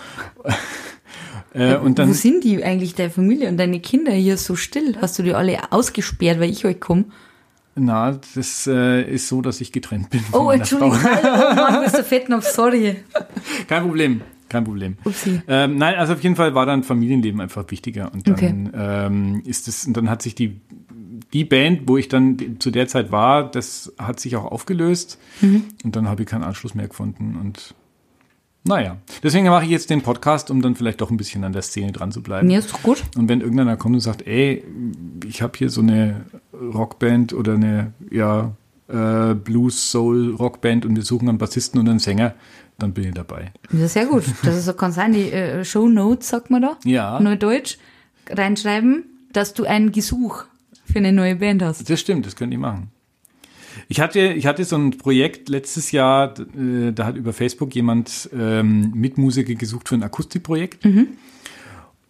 Äh, 1.54 1.76
und 1.76 1.98
dann 1.98 2.08
Wo 2.08 2.12
sind 2.12 2.44
die 2.44 2.62
eigentlich, 2.62 2.94
deine 2.94 3.10
Familie 3.10 3.48
und 3.48 3.56
deine 3.56 3.80
Kinder 3.80 4.12
hier 4.12 4.36
so 4.36 4.56
still? 4.56 4.96
Hast 5.00 5.18
du 5.18 5.22
die 5.22 5.34
alle 5.34 5.72
ausgesperrt, 5.72 6.40
weil 6.40 6.50
ich 6.50 6.64
euch 6.64 6.80
komme? 6.80 7.04
na, 7.76 8.18
das 8.34 8.66
äh, 8.68 9.02
ist 9.02 9.26
so, 9.28 9.42
dass 9.42 9.60
ich 9.60 9.72
getrennt 9.72 10.10
bin. 10.10 10.22
Oh, 10.32 10.50
Entschuldigung. 10.50 10.96
Oh 10.96 11.54
Mann, 11.56 11.82
Mr. 11.84 12.04
Fettnapf, 12.04 12.46
sorry. 12.46 12.96
Kein 13.68 13.82
Problem. 13.82 14.20
Kein 14.48 14.62
Problem. 14.62 14.96
Upsi. 15.04 15.40
Ähm, 15.48 15.76
nein, 15.78 15.96
also 15.96 16.12
auf 16.12 16.22
jeden 16.22 16.36
Fall 16.36 16.54
war 16.54 16.66
dann 16.66 16.84
Familienleben 16.84 17.40
einfach 17.40 17.68
wichtiger. 17.70 18.12
Und 18.12 18.28
dann 18.28 18.34
Okay. 18.34 18.54
ähm, 18.74 19.42
ist 19.44 19.66
es, 19.66 19.86
und 19.86 19.96
dann 19.96 20.08
hat 20.08 20.22
sich 20.22 20.36
die, 20.36 20.60
die 21.32 21.44
Band, 21.44 21.88
wo 21.88 21.96
ich 21.96 22.08
dann 22.08 22.56
zu 22.60 22.70
der 22.70 22.86
Zeit 22.86 23.10
war, 23.10 23.50
das 23.50 23.92
hat 23.98 24.20
sich 24.20 24.36
auch 24.36 24.44
aufgelöst. 24.44 25.18
Mhm. 25.40 25.64
Und 25.82 25.96
dann 25.96 26.06
habe 26.08 26.22
ich 26.22 26.28
keinen 26.28 26.44
Anschluss 26.44 26.76
mehr 26.76 26.86
gefunden. 26.86 27.36
Und 27.40 27.74
naja, 28.66 28.96
deswegen 29.22 29.46
mache 29.46 29.64
ich 29.64 29.70
jetzt 29.70 29.90
den 29.90 30.00
Podcast, 30.02 30.50
um 30.50 30.62
dann 30.62 30.74
vielleicht 30.74 31.00
doch 31.00 31.10
ein 31.10 31.16
bisschen 31.16 31.44
an 31.44 31.52
der 31.52 31.62
Szene 31.62 31.92
dran 31.92 32.12
zu 32.12 32.22
bleiben. 32.22 32.46
Mir 32.46 32.58
ist 32.58 32.72
doch 32.72 32.82
gut. 32.82 33.02
Und 33.16 33.28
wenn 33.28 33.40
irgendeiner 33.40 33.76
kommt 33.76 33.94
und 33.94 34.00
sagt, 34.00 34.26
ey, 34.26 34.64
ich 35.26 35.42
habe 35.42 35.52
hier 35.56 35.68
so 35.70 35.80
eine 35.82 36.24
Rockband 36.52 37.32
oder 37.34 37.54
eine 37.54 37.92
ja, 38.10 38.52
äh, 38.88 39.34
Blues 39.34 39.90
Soul 39.90 40.34
Rockband 40.34 40.86
und 40.86 40.96
wir 40.96 41.02
suchen 41.02 41.28
einen 41.28 41.38
Bassisten 41.38 41.78
und 41.80 41.88
einen 41.88 41.98
Sänger, 41.98 42.34
dann 42.78 42.92
bin 42.92 43.04
ich 43.08 43.14
dabei. 43.14 43.52
Ja, 43.72 43.86
sehr 43.86 44.06
gut. 44.06 44.24
Das 44.42 44.56
ist, 44.56 44.64
so- 44.64 44.72
kann 44.74 44.92
sein, 44.92 45.12
die 45.12 45.30
äh, 45.30 45.64
Show 45.64 45.86
Notes, 45.88 46.28
sagt 46.28 46.50
man 46.50 46.62
da, 46.62 46.76
Ja. 46.84 47.20
Neudeutsch, 47.20 47.76
reinschreiben, 48.30 49.04
dass 49.32 49.54
du 49.54 49.64
ein 49.64 49.92
Gesuch 49.92 50.44
für 50.84 50.98
eine 50.98 51.12
neue 51.12 51.36
Band 51.36 51.62
hast. 51.62 51.88
Das 51.88 52.00
stimmt, 52.00 52.26
das 52.26 52.34
könnt 52.36 52.52
ihr 52.52 52.58
machen. 52.58 52.88
Ich 53.88 54.00
hatte, 54.00 54.20
ich 54.20 54.46
hatte 54.46 54.64
so 54.64 54.76
ein 54.76 54.96
Projekt 54.98 55.48
letztes 55.48 55.92
Jahr, 55.92 56.34
äh, 56.38 56.92
da 56.92 57.06
hat 57.06 57.16
über 57.16 57.32
Facebook 57.32 57.74
jemand 57.74 58.30
ähm, 58.36 58.92
Mitmusiker 58.94 59.54
gesucht 59.54 59.88
für 59.88 59.94
ein 59.94 60.02
Akustikprojekt. 60.02 60.84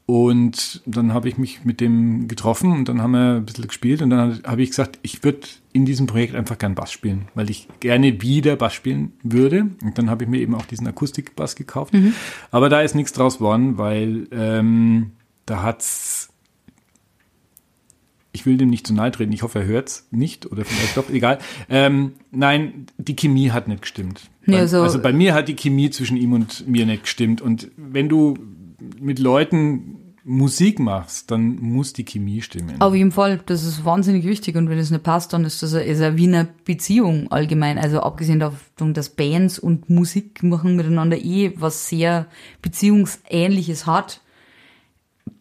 Und 0.06 0.82
dann 0.84 1.14
habe 1.14 1.30
ich 1.30 1.38
mich 1.38 1.64
mit 1.64 1.80
dem 1.80 2.28
getroffen 2.28 2.72
und 2.72 2.88
dann 2.90 3.00
haben 3.00 3.12
wir 3.12 3.36
ein 3.36 3.46
bisschen 3.46 3.66
gespielt 3.66 4.02
und 4.02 4.10
dann 4.10 4.42
habe 4.44 4.62
ich 4.62 4.68
gesagt, 4.68 4.98
ich 5.00 5.24
würde 5.24 5.46
in 5.72 5.86
diesem 5.86 6.06
Projekt 6.06 6.34
einfach 6.34 6.58
gern 6.58 6.74
Bass 6.74 6.92
spielen, 6.92 7.28
weil 7.34 7.48
ich 7.48 7.68
gerne 7.80 8.20
wieder 8.20 8.56
Bass 8.56 8.74
spielen 8.74 9.12
würde. 9.22 9.70
Und 9.82 9.96
dann 9.96 10.10
habe 10.10 10.24
ich 10.24 10.30
mir 10.30 10.40
eben 10.40 10.54
auch 10.54 10.66
diesen 10.66 10.86
Akustikbass 10.86 11.56
gekauft. 11.56 11.94
Aber 12.50 12.68
da 12.68 12.82
ist 12.82 12.94
nichts 12.94 13.14
draus 13.14 13.38
geworden, 13.38 13.78
weil 13.78 14.28
ähm, 14.30 15.12
da 15.46 15.62
hat's 15.62 16.28
ich 18.34 18.44
will 18.44 18.56
dem 18.58 18.68
nicht 18.68 18.86
zu 18.86 18.92
nahe 18.92 19.10
treten, 19.12 19.32
ich 19.32 19.42
hoffe, 19.42 19.60
er 19.60 19.66
hört's 19.66 20.06
nicht 20.10 20.44
oder 20.50 20.64
vielleicht 20.64 20.96
doch, 20.96 21.08
egal. 21.08 21.38
Ähm, 21.70 22.12
nein, 22.32 22.86
die 22.98 23.16
Chemie 23.16 23.50
hat 23.52 23.68
nicht 23.68 23.82
gestimmt. 23.82 24.22
Ja, 24.46 24.58
Bei- 24.58 24.66
so- 24.66 24.82
also 24.82 25.00
bei 25.00 25.12
mir 25.12 25.32
hat 25.34 25.48
die 25.48 25.54
Chemie 25.56 25.88
zwischen 25.90 26.16
ihm 26.16 26.32
und 26.32 26.66
mir 26.68 26.84
nicht 26.84 27.04
gestimmt. 27.04 27.40
Und 27.40 27.70
wenn 27.76 28.08
du 28.08 28.34
mit 29.00 29.18
Leuten 29.18 29.96
Musik 30.26 30.78
machst, 30.80 31.30
dann 31.30 31.56
muss 31.60 31.92
die 31.92 32.04
Chemie 32.04 32.40
stimmen. 32.40 32.80
Auf 32.80 32.94
jeden 32.94 33.12
Fall, 33.12 33.40
das 33.44 33.62
ist 33.62 33.84
wahnsinnig 33.84 34.24
wichtig 34.24 34.56
und 34.56 34.70
wenn 34.70 34.78
es 34.78 34.90
nicht 34.90 35.02
passt, 35.04 35.32
dann 35.34 35.44
ist 35.44 35.62
das 35.62 35.74
eine, 35.74 35.84
ist 35.84 36.00
eine 36.00 36.16
wie 36.16 36.26
eine 36.26 36.48
Beziehung 36.64 37.30
allgemein. 37.30 37.76
Also 37.78 38.00
abgesehen 38.00 38.40
davon, 38.40 38.94
dass 38.94 39.10
Bands 39.10 39.58
und 39.58 39.90
Musik 39.90 40.42
machen 40.42 40.76
miteinander 40.76 41.18
eh 41.18 41.52
was 41.56 41.88
sehr 41.88 42.26
Beziehungsähnliches 42.62 43.86
hat. 43.86 44.20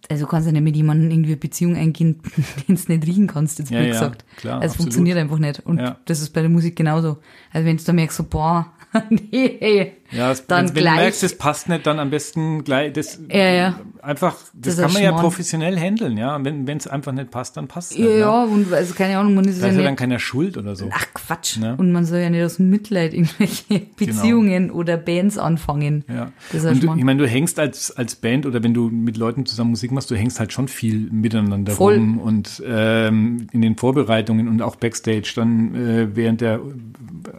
Also 0.09 0.27
kannst 0.27 0.47
du 0.47 0.51
nicht 0.51 0.61
mit 0.63 0.75
jemandem 0.75 1.09
irgendwie 1.11 1.31
eine 1.31 1.37
Beziehung 1.37 1.75
eingehen, 1.75 2.19
den 2.67 2.75
du 2.75 2.91
nicht 2.91 3.07
riechen 3.07 3.27
kannst, 3.27 3.59
jetzt 3.59 3.71
Ja, 3.71 3.79
wie 3.79 3.85
ja, 3.85 3.91
gesagt. 3.93 4.25
klar, 4.35 4.55
also 4.55 4.65
es 4.65 4.71
absolut. 4.71 4.83
funktioniert 4.93 5.17
einfach 5.17 5.39
nicht. 5.39 5.59
Und 5.65 5.79
Ja. 5.79 5.97
das 6.05 6.19
ist 6.21 6.31
bei 6.31 6.41
der 6.41 6.49
Musik 6.49 6.75
genauso. 6.75 7.17
Also 7.51 7.65
wenn 7.67 7.77
du 7.77 7.83
da 7.83 7.93
merkst, 7.93 8.17
so, 8.17 8.23
boah, 8.23 8.67
nee, 9.09 9.57
hey, 9.59 9.93
ja, 10.15 10.31
es, 10.31 10.45
dann 10.47 10.69
wenn, 10.69 10.75
wenn 10.75 10.81
gleich. 10.83 10.95
du 10.95 11.01
merkst, 11.01 11.23
das 11.23 11.37
passt 11.37 11.69
nicht, 11.69 11.85
dann 11.85 11.99
am 11.99 12.09
besten 12.09 12.63
gleich, 12.63 12.93
das, 12.93 13.19
Ja, 13.29 13.49
ja. 13.51 13.79
einfach, 14.01 14.35
das, 14.53 14.75
Das 14.75 14.85
kann 14.85 14.93
man 14.93 15.01
ja 15.03 15.09
Schmarrn. 15.09 15.21
professionell 15.23 15.79
handeln, 15.79 16.17
ja. 16.17 16.35
Und 16.35 16.45
wenn 16.45 16.67
es 16.77 16.87
einfach 16.87 17.11
nicht 17.11 17.31
passt, 17.31 17.57
dann 17.57 17.67
passt 17.67 17.91
es 17.91 17.97
ja, 17.97 18.05
nicht. 18.05 18.17
ja, 18.19 18.45
Ne? 18.45 18.51
und 18.51 18.73
also 18.73 18.93
keine 18.93 19.17
Ahnung, 19.17 19.35
man 19.35 19.45
ist 19.45 19.59
Da 19.61 19.65
ja 19.65 19.71
ist 19.71 19.75
ja 19.75 19.81
nicht 19.81 19.87
dann 19.89 19.95
keiner 19.95 20.19
schuld 20.19 20.57
oder 20.57 20.75
so. 20.75 20.89
Ach 20.91 21.05
Quatsch. 21.13 21.57
Ne? 21.57 21.75
Und 21.77 21.91
man 21.91 22.05
soll 22.05 22.19
ja 22.19 22.29
nicht 22.29 22.43
aus 22.43 22.59
Mitleid 22.59 23.13
irgendwelche 23.13 23.79
Beziehungen 23.97 24.71
oder 24.71 24.97
Bands 24.97 25.37
anfangen. 25.37 26.03
Ja. 26.07 26.31
Das 26.51 26.63
ist 26.63 26.69
Und 26.71 26.83
du, 26.83 26.95
ich 26.95 27.03
meine, 27.03 27.19
du 27.21 27.27
hängst 27.27 27.59
als, 27.59 27.91
als 27.91 28.15
Band 28.15 28.45
oder 28.45 28.63
wenn 28.63 28.73
du 28.73 28.89
mit 28.89 29.17
Leuten 29.17 29.45
zusammen 29.45 29.71
Musik 29.71 29.91
machst, 29.91 30.11
du 30.11 30.15
hängst 30.15 30.39
halt 30.39 30.51
schon 30.53 30.67
viel 30.67 31.09
miteinander 31.11 31.73
Voll. 31.73 31.95
rum 31.95 32.19
und 32.19 32.61
ähm, 32.65 33.47
in 33.51 33.61
den 33.61 33.75
Vorbereitungen 33.77 34.47
und 34.47 34.61
auch 34.61 34.75
Backstage 34.75 35.31
dann 35.35 35.75
äh, 35.75 36.15
während 36.15 36.41
der, 36.41 36.59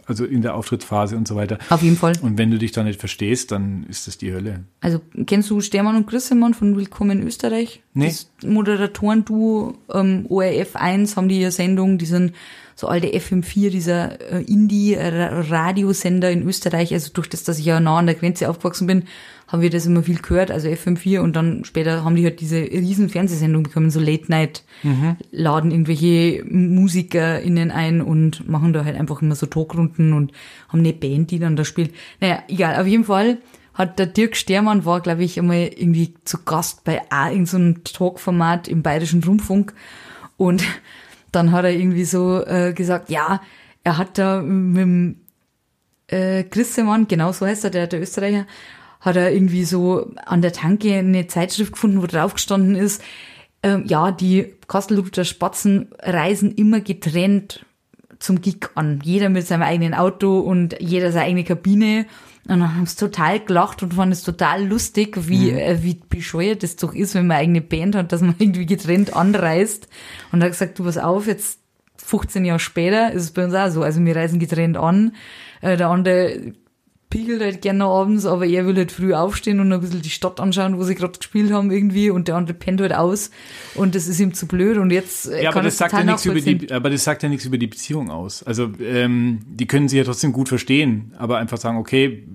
also 0.05 0.25
in 0.25 0.41
der 0.41 0.55
Auftrittsphase 0.55 1.15
und 1.15 1.27
so 1.27 1.35
weiter. 1.35 1.57
Auf 1.69 1.81
jeden 1.81 1.97
Fall. 1.97 2.13
Und 2.21 2.37
wenn 2.37 2.51
du 2.51 2.57
dich 2.65 2.71
da 2.73 2.83
nicht 2.83 2.99
verstehst, 2.99 3.51
dann 3.51 3.85
ist 3.89 4.07
das 4.07 4.17
die 4.17 4.33
Hölle. 4.33 4.65
Also 4.81 4.99
kennst 5.25 5.49
du 5.49 5.61
Stermann 5.61 5.95
und 5.95 6.07
Grissemann 6.07 6.53
von 6.53 6.75
Willkommen 6.75 7.21
in 7.21 7.27
Österreich? 7.27 7.81
Nee. 7.93 8.07
Das 8.07 8.29
Moderatoren-Duo 8.43 9.75
ähm, 9.93 10.25
ORF 10.27 10.75
1 10.75 11.15
haben 11.15 11.29
die 11.29 11.41
ihre 11.41 11.51
Sendung, 11.51 11.97
die 11.97 12.05
sind 12.05 12.33
so 12.75 12.87
alte 12.87 13.07
FM4, 13.07 13.69
dieser 13.69 14.19
äh, 14.31 14.41
Indie-Radiosender 14.43 16.29
in 16.31 16.45
Österreich. 16.45 16.93
Also 16.93 17.11
durch 17.13 17.29
das, 17.29 17.43
dass 17.43 17.59
ich 17.59 17.65
ja 17.65 17.79
nah 17.79 17.99
an 17.99 18.07
der 18.07 18.15
Grenze 18.15 18.49
aufgewachsen 18.49 18.87
bin, 18.87 19.03
haben 19.47 19.61
wir 19.61 19.69
das 19.69 19.85
immer 19.85 20.03
viel 20.03 20.17
gehört, 20.17 20.49
also 20.49 20.67
FM4 20.67 21.19
und 21.19 21.35
dann 21.35 21.65
später 21.65 22.03
haben 22.03 22.15
die 22.15 22.23
halt 22.23 22.41
diese 22.41 22.57
riesen 22.57 23.09
Fernsehsendung 23.09 23.63
bekommen, 23.63 23.91
so 23.91 23.99
Late 23.99 24.25
Night, 24.29 24.63
laden 25.31 25.71
irgendwelche 25.71 26.43
MusikerInnen 26.45 27.71
ein 27.71 28.01
und 28.01 28.49
machen 28.49 28.73
da 28.73 28.85
halt 28.85 28.97
einfach 28.97 29.21
immer 29.21 29.35
so 29.35 29.45
Talkrunden 29.45 30.13
und 30.13 30.31
haben 30.69 30.79
eine 30.79 30.93
Band, 30.93 31.31
die 31.31 31.39
dann 31.39 31.55
da 31.55 31.63
spielt. 31.63 31.93
Naja, 32.19 32.43
egal, 32.47 32.81
auf 32.81 32.87
jeden 32.87 33.03
Fall 33.03 33.37
hat 33.75 33.99
der 33.99 34.07
Dirk 34.07 34.35
Stermann 34.35 34.85
war, 34.85 35.01
glaube 35.01 35.23
ich, 35.23 35.37
einmal 35.37 35.69
irgendwie 35.75 36.15
zu 36.23 36.39
Gast 36.43 36.83
bei 36.83 37.01
irgendeinem 37.11 37.45
so 37.45 37.57
einem 37.57 37.83
Talkformat 37.83 38.67
im 38.67 38.81
Bayerischen 38.81 39.23
Rundfunk 39.23 39.73
und 40.37 40.63
dann 41.31 41.51
hat 41.51 41.65
er 41.65 41.71
irgendwie 41.71 42.05
so 42.05 42.43
äh, 42.45 42.73
gesagt, 42.73 43.09
ja, 43.09 43.41
er 43.83 43.97
hat 43.97 44.17
da 44.17 44.41
mit 44.41 44.81
dem 44.81 45.15
äh, 46.07 46.43
Grissemann, 46.43 47.07
genau 47.07 47.31
so 47.31 47.45
heißt 47.45 47.65
er, 47.65 47.69
der, 47.69 47.87
der 47.87 48.01
Österreicher, 48.01 48.47
hat 49.05 49.15
er 49.15 49.31
irgendwie 49.31 49.63
so 49.63 50.11
an 50.25 50.41
der 50.41 50.51
Tanke 50.51 50.95
eine 50.95 51.27
Zeitschrift 51.27 51.73
gefunden, 51.73 52.01
wo 52.01 52.07
drauf 52.07 52.33
gestanden 52.33 52.75
ist, 52.75 53.03
ähm, 53.61 53.85
ja, 53.87 54.11
die 54.11 54.53
Kastelruther 54.67 55.25
Spatzen 55.25 55.89
reisen 55.99 56.53
immer 56.55 56.81
getrennt 56.81 57.65
zum 58.19 58.41
Gig 58.41 58.69
an. 58.75 58.99
Jeder 59.03 59.29
mit 59.29 59.45
seinem 59.45 59.61
eigenen 59.61 59.93
Auto 59.93 60.39
und 60.39 60.75
jeder 60.79 61.11
seine 61.11 61.25
eigene 61.25 61.43
Kabine. 61.43 62.05
Und 62.47 62.59
dann 62.59 62.75
haben 62.75 62.85
sie 62.85 62.95
total 62.95 63.39
gelacht 63.39 63.83
und 63.83 63.93
fanden 63.93 64.13
es 64.13 64.23
total 64.23 64.65
lustig, 64.65 65.27
wie, 65.27 65.51
äh, 65.51 65.83
wie 65.83 65.99
bescheuert 66.09 66.63
das 66.63 66.75
doch 66.75 66.93
ist, 66.93 67.15
wenn 67.15 67.27
man 67.27 67.37
eine 67.37 67.43
eigene 67.43 67.61
Band 67.61 67.95
hat, 67.95 68.11
dass 68.11 68.21
man 68.21 68.35
irgendwie 68.39 68.65
getrennt 68.65 69.15
anreist. 69.15 69.87
Und 70.31 70.41
er 70.41 70.45
hat 70.45 70.53
gesagt, 70.53 70.79
du 70.79 70.83
pass 70.83 70.97
auf, 70.97 71.27
jetzt 71.27 71.59
15 71.97 72.45
Jahre 72.45 72.59
später 72.59 73.11
ist 73.11 73.23
es 73.23 73.31
bei 73.31 73.45
uns 73.45 73.53
auch 73.53 73.69
so. 73.69 73.83
Also 73.83 74.03
wir 74.03 74.15
reisen 74.15 74.39
getrennt 74.39 74.77
an. 74.77 75.13
Äh, 75.61 75.77
der 75.77 75.89
andere 75.89 76.53
piegelt 77.15 77.41
halt 77.41 77.61
gerne 77.61 77.85
abends, 77.85 78.25
aber 78.25 78.45
er 78.45 78.65
will 78.67 78.75
halt 78.75 78.91
früh 78.91 79.13
aufstehen 79.13 79.61
und 79.61 79.71
ein 79.71 79.79
bisschen 79.79 80.01
die 80.01 80.09
Stadt 80.09 80.39
anschauen, 80.41 80.77
wo 80.77 80.83
sie 80.83 80.95
gerade 80.95 81.17
gespielt 81.17 81.51
haben 81.53 81.71
irgendwie 81.71 82.09
und 82.09 82.27
der 82.27 82.35
andere 82.35 82.53
pennt 82.53 82.81
halt 82.81 82.93
aus 82.93 83.31
und 83.75 83.95
das 83.95 84.07
ist 84.09 84.19
ihm 84.19 84.33
zu 84.33 84.47
blöd 84.47 84.77
und 84.77 84.91
jetzt 84.91 85.27
äh, 85.29 85.43
Ja, 85.43 85.51
aber 85.51 85.61
das 85.61 85.77
sagt 85.77 85.93
ja 85.93 86.03
nichts 86.03 86.25
über 86.25 86.41
die, 86.41 86.71
aber 86.71 86.89
das 86.89 87.03
sagt 87.05 87.23
ja 87.23 87.29
nichts 87.29 87.45
über 87.45 87.57
die 87.57 87.67
Beziehung 87.67 88.11
aus. 88.11 88.43
Also 88.43 88.69
ähm, 88.81 89.39
die 89.47 89.65
können 89.65 89.87
sie 89.87 89.97
ja 89.97 90.03
trotzdem 90.03 90.33
gut 90.33 90.49
verstehen, 90.49 91.13
aber 91.17 91.37
einfach 91.37 91.57
sagen, 91.57 91.77
okay, 91.77 92.27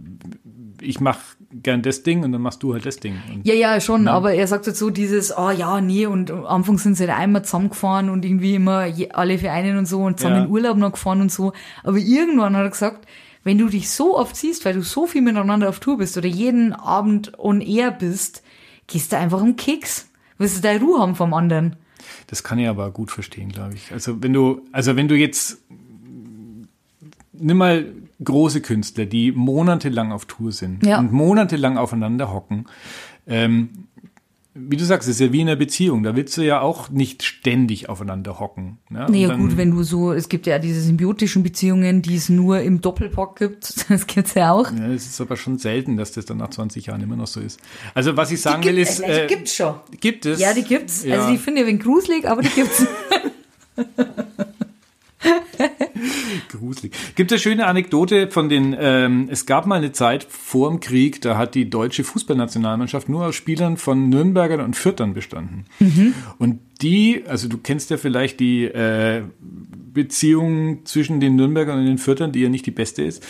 ich 0.81 0.99
mach 0.99 1.18
gern 1.53 1.83
das 1.83 2.03
Ding 2.03 2.22
und 2.24 2.33
dann 2.33 2.41
machst 2.41 2.62
du 2.62 2.72
halt 2.72 2.87
das 2.87 2.97
Ding. 3.01 3.14
Und 3.31 3.47
Ja, 3.47 3.55
ja, 3.55 3.81
schon, 3.81 4.09
aber 4.09 4.33
er 4.33 4.47
sagt 4.47 4.66
halt 4.66 4.76
so 4.76 4.89
dieses, 4.89 5.37
oh 5.37 5.51
ja, 5.51 5.81
nee, 5.83 6.07
und 6.07 6.31
am 6.31 6.47
Anfang 6.47 6.78
sind 6.78 6.95
sie 6.97 7.07
halt 7.07 7.18
einmal 7.18 7.45
zusammengefahren 7.45 8.09
und 8.09 8.24
irgendwie 8.24 8.55
immer 8.55 8.87
alle 9.12 9.37
für 9.39 9.51
einen 9.51 9.76
und 9.76 9.87
so 9.87 10.01
und 10.03 10.18
zusammen 10.18 10.37
Ja. 10.37 10.45
in 10.45 10.51
Urlaub 10.51 10.76
noch 10.78 10.93
gefahren 10.93 11.20
und 11.20 11.31
so. 11.31 11.53
Aber 11.83 11.99
irgendwann 11.99 12.57
hat 12.57 12.64
er 12.64 12.70
gesagt, 12.70 13.07
wenn 13.45 13.59
du 13.59 13.68
dich 13.68 13.91
so 13.91 14.16
oft 14.18 14.36
siehst, 14.36 14.64
weil 14.64 14.74
du 14.74 14.82
so 14.82 15.07
viel 15.07 15.22
miteinander 15.22 15.68
auf 15.68 15.80
Tour 15.80 15.99
bist 15.99 16.16
oder 16.16 16.28
jeden 16.28 16.72
Abend 16.72 17.38
on 17.38 17.61
air 17.61 17.91
bist, 17.91 18.43
gehst 18.86 19.12
du 19.12 19.16
einfach 19.18 19.41
um 19.41 19.57
Keks. 19.57 20.09
Willst 20.38 20.59
du 20.59 20.62
deine 20.62 20.80
Ruhe 20.80 21.01
haben 21.01 21.14
vom 21.14 21.32
anderen? 21.34 21.76
Das 22.26 22.43
kann 22.43 22.59
ich 22.59 22.68
aber 22.68 22.91
gut 22.91 23.11
verstehen, 23.11 23.51
glaube 23.51 23.74
ich. 23.74 23.93
Also 23.93 24.22
wenn 24.22 24.32
du, 24.32 24.62
also 24.72 24.97
wenn 24.97 25.09
du 25.09 25.14
jetzt 25.16 25.59
nimm 27.32 27.57
mal 27.57 27.93
große 28.22 28.61
Künstler, 28.61 29.07
die 29.07 29.32
monatelang 29.32 30.12
auf 30.12 30.26
Tour 30.26 30.53
sind 30.53 30.84
Ja. 30.84 30.99
und 30.99 31.12
monatelang 31.12 31.78
aufeinander 31.78 32.32
hocken. 32.32 32.66
Ähm, 33.26 33.86
wie 34.55 34.77
du 34.77 34.85
sagst, 34.85 35.09
es 35.09 35.17
ist 35.17 35.21
ja 35.21 35.33
wie 35.33 35.41
in 35.43 35.49
einer 35.49 35.57
Beziehung. 35.57 36.03
Da 36.03 36.17
willst 36.17 36.37
du 36.37 36.43
ja 36.43 36.61
auch 36.61 36.91
nicht 36.91 37.23
ständig 37.23 37.89
aufeinander 37.89 38.41
hocken. 38.41 38.79
Ne? 38.89 39.07
Naja, 39.09 39.29
dann- 39.29 39.41
gut, 39.41 39.57
wenn 39.57 39.71
du 39.71 39.83
so, 39.85 40.13
es 40.13 40.29
gibt 40.29 40.47
ja 40.47 40.59
diese 40.59 40.81
symbiotischen 40.81 41.43
Beziehungen, 41.43 42.03
die 42.03 42.17
es 42.17 42.29
nur 42.29 42.61
im 42.61 42.81
Doppelpack 42.81 43.37
gibt. 43.37 43.75
Das 43.89 44.07
gibt's 44.07 44.35
ja 44.35 44.53
auch. 44.53 44.71
Ja, 44.73 44.89
es 44.89 45.07
ist 45.07 45.21
aber 45.21 45.37
schon 45.37 45.59
selten, 45.59 45.97
dass 45.97 46.13
das 46.13 46.25
dann 46.25 46.39
nach 46.39 46.51
20 46.51 46.87
Jahren 46.87 47.01
immer 47.03 47.17
noch 47.17 47.27
so 47.29 47.41
ist. 47.41 47.61
Also 47.95 48.17
was 48.17 48.31
ich 48.33 48.41
sagen 48.41 48.63
Die 48.63 48.69
will 48.69 48.77
gibt- 48.77 48.89
ist, 48.89 49.03
also 49.05 49.21
äh, 49.21 49.27
gibt's 49.27 49.55
schon. 49.55 49.75
gibt 50.01 50.27
es? 50.27 50.41
Ja, 50.41 50.53
die 50.53 50.63
gibt's. 50.65 51.05
Ja. 51.05 51.17
Also 51.21 51.31
die 51.31 51.39
finde 51.39 51.61
ich 51.61 51.67
ein 51.67 51.73
wenig 51.73 51.83
gruselig, 51.85 52.29
aber 52.29 52.43
die 52.43 52.49
gibt's. 52.49 52.87
Gruselig. 56.51 56.93
Gibt 57.15 57.31
es 57.31 57.41
schöne 57.41 57.67
Anekdote 57.67 58.29
von 58.29 58.49
den, 58.49 58.77
ähm, 58.79 59.29
es 59.31 59.47
gab 59.47 59.67
mal 59.67 59.77
eine 59.77 59.93
Zeit 59.93 60.25
vor 60.29 60.69
dem 60.69 60.81
Krieg, 60.81 61.21
da 61.21 61.39
hat 61.39 61.55
die 61.55 61.71
deutsche 61.71 62.03
Fußballnationalmannschaft 62.03 63.09
nur 63.09 63.27
aus 63.27 63.37
Spielern 63.37 63.77
von 63.77 64.09
Nürnbergern 64.09 64.61
und 64.61 64.75
Fürtern 64.75 65.15
bestanden. 65.15 65.67
Und 66.39 66.59
die, 66.83 67.23
also 67.29 67.47
du 67.49 67.59
kennst 67.59 67.91
ja 67.91 67.99
vielleicht 67.99 68.41
die 68.41 68.65
äh, 68.65 69.23
Beziehung 69.41 70.85
zwischen 70.85 71.21
den 71.21 71.37
Nürnbergern 71.37 71.79
und 71.79 71.87
den 71.87 71.99
Fürtern, 71.99 72.33
die 72.33 72.41
ja 72.41 72.49
nicht 72.49 72.67
die 72.67 72.73
beste 72.73 73.03
ist. 73.03 73.25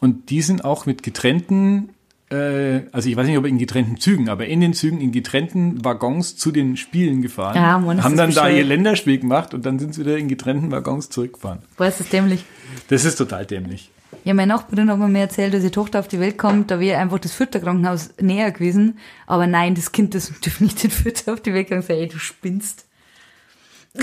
Und 0.00 0.30
die 0.30 0.42
sind 0.42 0.64
auch 0.64 0.86
mit 0.86 1.02
getrennten 1.02 1.90
äh, 2.32 2.88
also 2.92 3.08
ich 3.08 3.16
weiß 3.16 3.26
nicht, 3.26 3.36
ob 3.36 3.46
in 3.46 3.58
getrennten 3.58 3.98
Zügen, 3.98 4.28
aber 4.28 4.46
in 4.46 4.60
den 4.60 4.72
Zügen 4.72 5.00
in 5.00 5.12
getrennten 5.12 5.84
Waggons 5.84 6.36
zu 6.36 6.50
den 6.50 6.76
Spielen 6.76 7.20
gefahren. 7.20 7.56
Ja, 7.56 7.78
Mann, 7.78 8.02
haben 8.02 8.16
dann 8.16 8.32
da 8.32 8.48
ihr 8.48 8.64
Länderspiel 8.64 9.18
gemacht 9.18 9.52
und 9.54 9.66
dann 9.66 9.78
sind 9.78 9.94
sie 9.94 10.00
wieder 10.00 10.16
in 10.16 10.28
getrennten 10.28 10.70
Waggons 10.70 11.10
zurückgefahren. 11.10 11.58
Boah, 11.76 11.86
ist 11.86 12.00
das 12.00 12.08
dämlich. 12.08 12.44
Das 12.88 13.04
ist 13.04 13.16
total 13.16 13.44
dämlich. 13.44 13.90
Ja, 14.24 14.34
meine 14.34 14.52
Nachbarin 14.54 14.90
hat 14.90 14.98
mir 14.98 15.18
erzählt, 15.18 15.52
dass 15.52 15.62
ihre 15.62 15.72
Tochter 15.72 15.98
auf 15.98 16.08
die 16.08 16.20
Welt 16.20 16.38
kommt, 16.38 16.70
da 16.70 16.78
wäre 16.78 16.98
einfach 16.98 17.18
das 17.18 17.32
Fürther 17.32 17.60
Krankenhaus 17.60 18.10
näher 18.20 18.50
gewesen. 18.52 18.98
Aber 19.26 19.46
nein, 19.46 19.74
das 19.74 19.92
Kind, 19.92 20.14
das 20.14 20.28
dürfte 20.40 20.64
nicht 20.64 20.82
in 20.84 20.90
Fürther 20.90 21.32
auf 21.34 21.40
die 21.40 21.52
Welt 21.52 21.68
kommen. 21.68 21.84
Ey, 21.88 22.08
du 22.08 22.18
spinnst. 22.18 22.86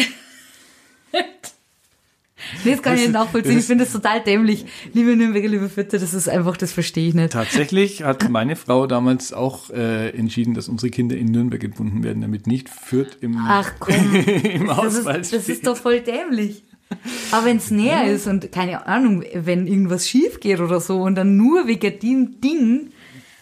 nee, 2.64 2.72
das 2.72 2.82
kann 2.82 2.94
ich 2.96 3.00
Das 3.00 3.00
nicht 3.00 3.06
ist- 3.08 3.12
nachvollziehen. 3.14 3.54
das 3.56 3.62
Ich 3.64 3.68
finde 3.68 3.84
das 3.86 3.94
total 3.94 4.22
dämlich. 4.22 4.66
Liebe 4.94 5.16
Nürnberger, 5.16 5.48
liebe 5.48 5.70
Fürther, 5.70 6.00
das 6.00 6.14
ist 6.14 6.28
einfach, 6.30 6.58
das 6.58 6.72
verstehe 6.72 7.08
ich 7.10 7.14
nicht. 7.14 7.34
Tatsächlich 7.34 8.04
hat 8.04 8.30
meine 8.30 8.56
Frau 8.56 8.88
damals 8.88 9.34
auch 9.34 9.70
äh, 9.70 10.10
entschieden, 10.10 10.54
dass 10.54 10.70
unsere 10.70 10.90
Kinder 10.90 11.16
in 11.18 11.28
Nürnberg 11.32 11.62
gebunden 11.62 12.04
werden, 12.04 12.22
damit 12.22 12.48
nicht 12.48 12.70
Fürth 12.70 13.18
im, 13.22 13.38
Ach 13.38 13.72
komm, 13.80 13.96
im 14.44 14.68
das 14.68 14.78
Ausfall 14.78 15.20
ist, 15.22 15.34
das 15.34 15.50
ist 15.50 15.66
doch 15.68 15.78
voll 15.78 16.02
dämlich. 16.02 16.64
Aber 17.32 17.46
wenn 17.46 17.58
es 17.58 17.70
näher 17.70 18.06
ist 18.12 18.26
und 18.26 18.52
keine 18.52 18.88
Ahnung, 18.88 19.24
wenn 19.34 19.68
irgendwas 19.68 20.10
schief 20.10 20.40
geht 20.40 20.60
oder 20.60 20.80
so 20.82 21.02
und 21.04 21.14
dann 21.16 21.38
nur 21.38 21.68
wegen 21.68 22.00
dem 22.00 22.42
Ding, 22.42 22.90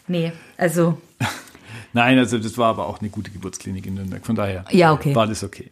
nee, 0.07 0.33
also 0.57 0.97
Nein, 1.93 2.19
also 2.19 2.37
das 2.37 2.57
war 2.57 2.67
aber 2.71 2.87
auch 2.87 2.99
eine 2.99 3.09
gute 3.09 3.31
Geburtsklinik 3.31 3.85
in 3.87 3.93
Nürnberg. 3.95 4.25
Von 4.25 4.35
daher 4.35 4.65
Ja, 4.71 4.91
okay. 4.93 5.15
war 5.15 5.25
das 5.27 5.43
okay. 5.43 5.71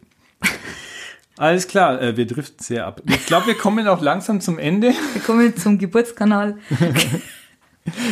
Alles 1.38 1.68
klar, 1.68 2.00
äh, 2.00 2.16
wir 2.16 2.26
driften 2.26 2.62
sehr 2.64 2.86
ab. 2.86 3.02
Ich 3.06 3.26
glaube, 3.26 3.48
wir 3.48 3.54
kommen 3.54 3.86
auch 3.88 4.00
langsam 4.00 4.40
zum 4.40 4.58
Ende. 4.58 4.88
wir 5.12 5.22
kommen 5.22 5.56
zum 5.56 5.78
Geburtskanal 5.78 6.56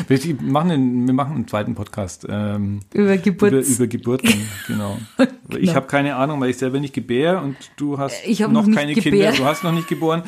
Wir 0.08 0.18
machen 0.40 0.70
einen, 0.70 1.06
wir 1.06 1.14
machen 1.14 1.34
einen 1.34 1.48
zweiten 1.48 1.74
Podcast 1.74 2.26
ähm, 2.28 2.80
über 2.92 3.14
über, 3.14 3.16
Geburts... 3.16 3.68
über 3.70 3.86
Geburten. 3.86 4.32
Genau. 4.66 4.98
Ich 5.58 5.74
habe 5.76 5.86
keine 5.86 6.16
Ahnung, 6.16 6.40
weil 6.40 6.50
ich 6.50 6.56
selber 6.56 6.80
nicht 6.80 6.94
gebär 6.94 7.42
und 7.42 7.56
du 7.76 7.98
hast 7.98 8.26
noch, 8.26 8.50
noch 8.50 8.70
keine 8.72 8.94
Kinder. 8.94 9.10
gebärt. 9.10 9.38
Du 9.38 9.44
hast 9.44 9.62
noch 9.62 9.72
nicht 9.72 9.88
geboren. 9.88 10.22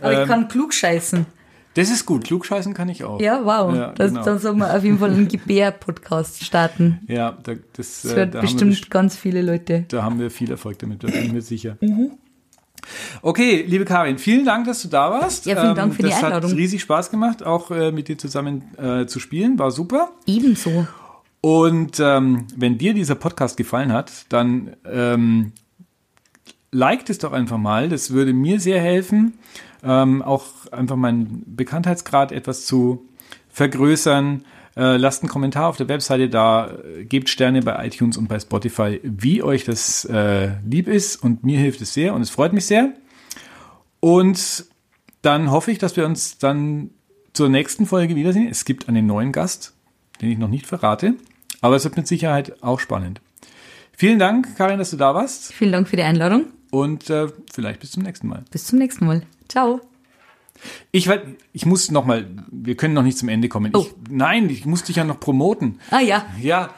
Aber 0.00 0.12
Ähm, 0.12 0.22
ich 0.22 0.28
kann 0.28 0.48
klug 0.48 0.72
scheißen. 0.72 1.26
das 1.74 1.90
ist 1.90 2.06
gut. 2.06 2.24
Klugscheißen 2.24 2.72
kann 2.72 2.88
ich 2.88 3.02
auch. 3.04 3.20
Ja, 3.20 3.40
wow. 3.44 3.74
Ja, 3.74 3.92
das, 3.92 4.12
genau. 4.12 4.24
Dann 4.24 4.38
soll 4.38 4.54
man 4.54 4.70
auf 4.70 4.84
jeden 4.84 4.98
Fall 4.98 5.10
einen 5.10 5.28
Gebär-Podcast 5.28 6.44
starten. 6.44 7.00
Ja, 7.08 7.36
da, 7.42 7.54
das, 7.76 8.02
Das 8.02 8.12
äh, 8.12 8.16
hört 8.16 8.34
da 8.34 8.38
haben 8.38 8.48
wir 8.48 8.66
bestimmt 8.66 8.90
ganz 8.90 9.16
viele 9.16 9.42
Leute. 9.42 9.86
Da 9.88 10.02
haben 10.02 10.18
wir 10.20 10.30
viel 10.30 10.50
Erfolg 10.50 10.78
damit, 10.78 11.02
da 11.02 11.08
bin 11.08 11.24
ich 11.24 11.32
mir 11.32 11.42
sicher. 11.42 11.76
Mhm. 11.80 12.12
Okay, 13.22 13.64
liebe 13.66 13.84
Karin, 13.84 14.18
vielen 14.18 14.44
Dank, 14.44 14.66
dass 14.66 14.82
du 14.82 14.88
da 14.88 15.10
warst. 15.10 15.46
Ähm, 15.46 15.54
Ja, 15.56 15.62
vielen 15.62 15.74
Dank 15.74 15.94
für 15.94 16.02
die 16.02 16.08
das 16.10 16.22
Einladung. 16.22 16.50
hat 16.50 16.56
riesig 16.56 16.80
Spaß 16.82 17.10
gemacht, 17.10 17.42
auch 17.44 17.70
äh, 17.70 17.92
mit 17.92 18.08
dir 18.08 18.18
zusammen 18.18 18.62
äh, 18.78 19.06
zu 19.06 19.20
spielen. 19.20 19.58
War 19.58 19.70
super. 19.70 20.10
Ebenso. 20.26 20.86
Und 21.40 21.98
ähm, 22.00 22.46
wenn 22.56 22.76
dir 22.78 22.92
dieser 22.94 23.14
Podcast 23.14 23.56
gefallen 23.56 23.92
hat, 23.92 24.12
dann 24.28 24.76
ähm, 24.84 25.52
liked 26.70 27.08
es 27.10 27.18
doch 27.18 27.32
einfach 27.32 27.58
mal. 27.58 27.88
Das 27.88 28.10
würde 28.10 28.32
mir 28.32 28.60
sehr 28.60 28.80
helfen, 28.80 29.34
ähm, 29.82 30.20
auch 30.22 30.44
einfach 30.70 30.96
meinen 30.96 31.42
Bekanntheitsgrad 31.46 32.32
etwas 32.32 32.66
zu 32.66 33.06
vergrößern. 33.48 34.44
Äh, 34.76 34.96
lasst 34.96 35.22
einen 35.22 35.28
Kommentar 35.30 35.68
auf 35.68 35.76
der 35.76 35.88
Webseite 35.88 36.28
da, 36.28 36.70
äh, 36.70 37.04
gebt 37.04 37.28
Sterne 37.28 37.60
bei 37.62 37.86
iTunes 37.86 38.16
und 38.16 38.28
bei 38.28 38.38
Spotify, 38.38 39.00
wie 39.02 39.42
euch 39.42 39.64
das 39.64 40.04
äh, 40.04 40.50
lieb 40.64 40.86
ist. 40.88 41.16
Und 41.16 41.42
mir 41.44 41.58
hilft 41.58 41.80
es 41.80 41.92
sehr 41.94 42.14
und 42.14 42.22
es 42.22 42.30
freut 42.30 42.52
mich 42.52 42.66
sehr. 42.66 42.92
Und 43.98 44.64
dann 45.22 45.50
hoffe 45.50 45.70
ich, 45.72 45.78
dass 45.78 45.96
wir 45.96 46.06
uns 46.06 46.38
dann 46.38 46.90
zur 47.32 47.48
nächsten 47.48 47.86
Folge 47.86 48.14
wiedersehen. 48.16 48.48
Es 48.48 48.64
gibt 48.64 48.88
einen 48.88 49.06
neuen 49.06 49.32
Gast, 49.32 49.74
den 50.20 50.30
ich 50.30 50.38
noch 50.38 50.48
nicht 50.48 50.66
verrate, 50.66 51.14
aber 51.60 51.76
es 51.76 51.84
wird 51.84 51.96
mit 51.96 52.06
Sicherheit 52.06 52.62
auch 52.62 52.80
spannend. 52.80 53.20
Vielen 53.96 54.18
Dank, 54.18 54.56
Karin, 54.56 54.78
dass 54.78 54.90
du 54.90 54.96
da 54.96 55.14
warst 55.14 55.52
Vielen 55.52 55.72
Dank 55.72 55.88
für 55.88 55.96
die 55.96 56.02
Einladung. 56.02 56.46
und 56.70 57.10
äh, 57.10 57.26
vielleicht 57.52 57.80
bis 57.80 57.90
zum 57.90 58.02
nächsten 58.02 58.28
Mal. 58.28 58.44
Bis 58.50 58.66
zum 58.66 58.78
nächsten 58.78 59.04
Mal. 59.04 59.22
Ciao. 59.48 59.89
Ich, 60.92 61.08
ich 61.52 61.66
muss 61.66 61.90
noch 61.90 62.04
mal, 62.04 62.28
wir 62.50 62.76
können 62.76 62.94
noch 62.94 63.02
nicht 63.02 63.18
zum 63.18 63.28
Ende 63.28 63.48
kommen. 63.48 63.72
Oh. 63.74 63.80
Ich, 63.80 63.92
nein, 64.10 64.48
ich 64.50 64.66
muss 64.66 64.84
dich 64.84 64.96
ja 64.96 65.04
noch 65.04 65.20
promoten. 65.20 65.80
Ah 65.90 66.00
ja. 66.00 66.26
Ja, 66.40 66.70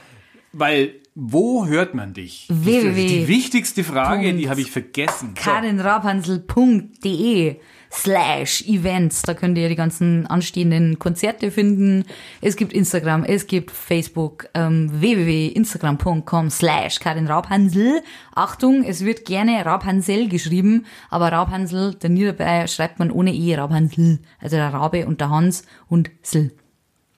weil 0.52 0.94
wo 1.14 1.66
hört 1.66 1.94
man 1.94 2.14
dich? 2.14 2.46
www. 2.48 3.06
Die 3.06 3.28
wichtigste 3.28 3.84
Frage, 3.84 4.32
die 4.32 4.32
Punkt. 4.32 4.48
habe 4.50 4.62
ich 4.62 4.70
vergessen. 4.70 5.34
So. 5.36 5.42
karinrabhansel.de 5.42 7.56
slash 7.92 8.62
Events. 8.62 9.22
Da 9.22 9.34
könnt 9.34 9.58
ihr 9.58 9.68
die 9.68 9.76
ganzen 9.76 10.26
anstehenden 10.26 10.98
Konzerte 10.98 11.50
finden. 11.50 12.04
Es 12.40 12.56
gibt 12.56 12.72
Instagram, 12.72 13.24
es 13.24 13.46
gibt 13.46 13.70
Facebook, 13.70 14.48
ähm, 14.54 14.90
www.instagram.com 15.00 16.50
slash 16.50 17.00
Karin 17.00 17.26
Rabhansel. 17.26 18.02
Achtung, 18.34 18.82
es 18.84 19.04
wird 19.04 19.26
gerne 19.26 19.64
Rabhansel 19.64 20.28
geschrieben, 20.28 20.86
aber 21.10 21.30
Rabhansel, 21.30 21.94
der 21.94 22.10
Niederbayer 22.10 22.66
schreibt 22.66 22.98
man 22.98 23.10
ohne 23.10 23.34
E, 23.34 23.54
Rabhansel. 23.54 24.20
Also 24.40 24.56
der 24.56 24.72
Rabe 24.72 25.06
und 25.06 25.20
der 25.20 25.30
Hans 25.30 25.64
und 25.88 26.10
Sl. 26.24 26.50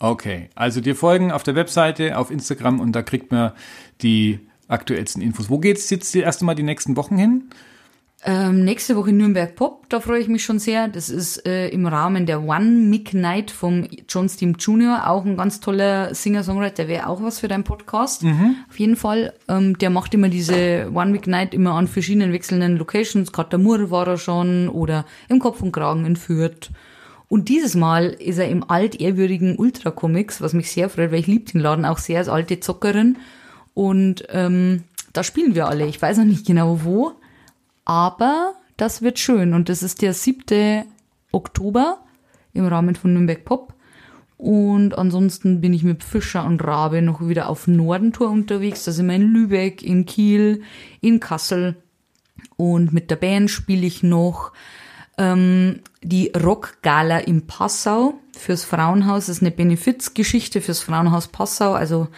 Okay, 0.01 0.51
also 0.55 0.81
dir 0.81 0.97
folgen 0.97 1.31
auf 1.31 1.45
der 1.45 1.55
Webseite, 1.55 2.19
auf 2.19 2.31
Instagram 2.31 2.81
und 2.81 2.93
da 2.93 3.03
kriegt 3.03 3.31
man 3.31 3.53
die 4.03 4.41
aktuellsten 4.69 5.23
Infos. 5.23 5.49
Wo 5.49 5.59
geht's 5.59 5.89
jetzt 5.91 6.13
die 6.15 6.21
erste 6.21 6.45
Mal 6.45 6.55
die 6.55 6.63
nächsten 6.63 6.97
Wochen 6.97 7.17
hin? 7.17 7.45
Ähm, 8.27 8.65
nächste 8.65 8.97
Woche 8.97 9.13
Nürnberg 9.13 9.55
Pop, 9.55 9.87
da 9.91 10.01
freue 10.01 10.19
ich 10.19 10.29
mich 10.29 10.43
schon 10.43 10.59
sehr. 10.59 10.89
Das 10.89 11.11
ist 11.11 11.47
äh, 11.47 11.69
im 11.69 11.87
Rahmen 11.87 12.25
der 12.25 12.43
One 12.43 12.65
Mic 12.65 13.15
Night 13.15 13.51
vom 13.51 13.87
John 14.09 14.31
Steam 14.31 14.55
Jr., 14.59 15.11
auch 15.11 15.27
ein 15.27 15.37
ganz 15.37 15.61
toller 15.61 16.15
Singer-Songwriter, 16.15 16.85
der 16.85 16.89
wäre 16.89 17.09
auch 17.09 17.23
was 17.23 17.41
für 17.41 17.49
deinen 17.49 17.65
Podcast. 17.65 18.25
Auf 18.71 18.79
jeden 18.79 18.97
Fall. 18.97 19.35
Ähm, 19.47 19.77
der 19.77 19.91
macht 19.91 20.15
immer 20.15 20.31
diese 20.31 20.91
One 20.95 21.11
Mic 21.11 21.29
Night 21.29 21.53
immer 21.53 21.73
an 21.73 21.87
verschiedenen 21.87 22.33
wechselnden 22.33 22.79
Locations. 22.79 23.31
Katamur 23.31 23.91
war 23.91 24.09
er 24.09 24.17
schon 24.17 24.71
oder 24.71 25.05
im 25.29 25.39
Kopf 25.39 25.61
und 25.61 25.73
Kragen 25.73 26.07
in 26.07 26.17
Fürth. 26.17 26.71
Und 27.29 27.51
dieses 27.51 27.75
Mal 27.75 28.07
ist 28.07 28.39
er 28.39 28.49
im 28.49 28.69
altehrwürdigen 28.71 29.57
Ultra 29.57 29.91
Comics, 29.91 30.41
was 30.41 30.55
mich 30.55 30.71
sehr 30.71 30.89
freut, 30.89 31.13
weil 31.13 31.21
ich 31.21 31.27
liebe 31.27 31.51
den 31.51 31.61
Laden 31.61 31.85
auch 31.85 31.99
sehr 31.99 32.21
als 32.21 32.31
alte 32.31 32.59
Zockerin. 32.61 33.19
Und 33.75 34.25
ähm, 34.31 34.85
da 35.13 35.23
spielen 35.25 35.55
wir 35.55 35.69
alle. 35.69 35.87
Ich 35.87 36.01
weiß 36.01 36.17
noch 36.19 36.25
nicht 36.25 36.47
genau 36.47 36.85
wo, 36.85 37.13
aber 37.85 38.55
das 38.77 39.03
wird 39.03 39.19
schön. 39.19 39.55
Und 39.55 39.69
das 39.69 39.83
ist 39.83 40.03
der 40.03 40.15
7. 40.15 40.85
Oktober 41.33 41.99
im 42.53 42.67
Rahmen 42.67 42.95
von 42.95 43.13
Nürnberg 43.13 43.45
Pop. 43.45 43.75
Und 44.37 44.99
ansonsten 44.99 45.61
bin 45.61 45.73
ich 45.73 45.85
mit 45.85 46.03
Fischer 46.03 46.45
und 46.45 46.63
Rabe 46.63 47.03
noch 47.03 47.27
wieder 47.27 47.49
auf 47.49 47.67
Nordentour 47.67 48.31
unterwegs. 48.31 48.85
Da 48.85 48.93
sind 48.93 49.07
wir 49.07 49.15
in 49.15 49.33
Lübeck, 49.33 49.83
in 49.83 50.07
Kiel, 50.07 50.63
in 51.01 51.21
Kassel. 51.21 51.77
Und 52.57 52.93
mit 52.93 53.11
der 53.11 53.17
Band 53.17 53.51
spiele 53.51 53.87
ich 53.87 54.03
noch 54.03 54.53
ähm, 55.19 55.81
die 56.03 56.31
Rockgala 56.31 57.19
in 57.19 57.47
Passau 57.47 58.15
fürs 58.37 58.65
Frauenhaus. 58.65 59.27
Das 59.27 59.37
ist 59.37 59.43
eine 59.43 59.53
Benefizgeschichte 59.53 60.61
fürs 60.61 60.81
Frauenhaus 60.81 61.29
Passau. 61.29 61.73
Also 61.73 62.09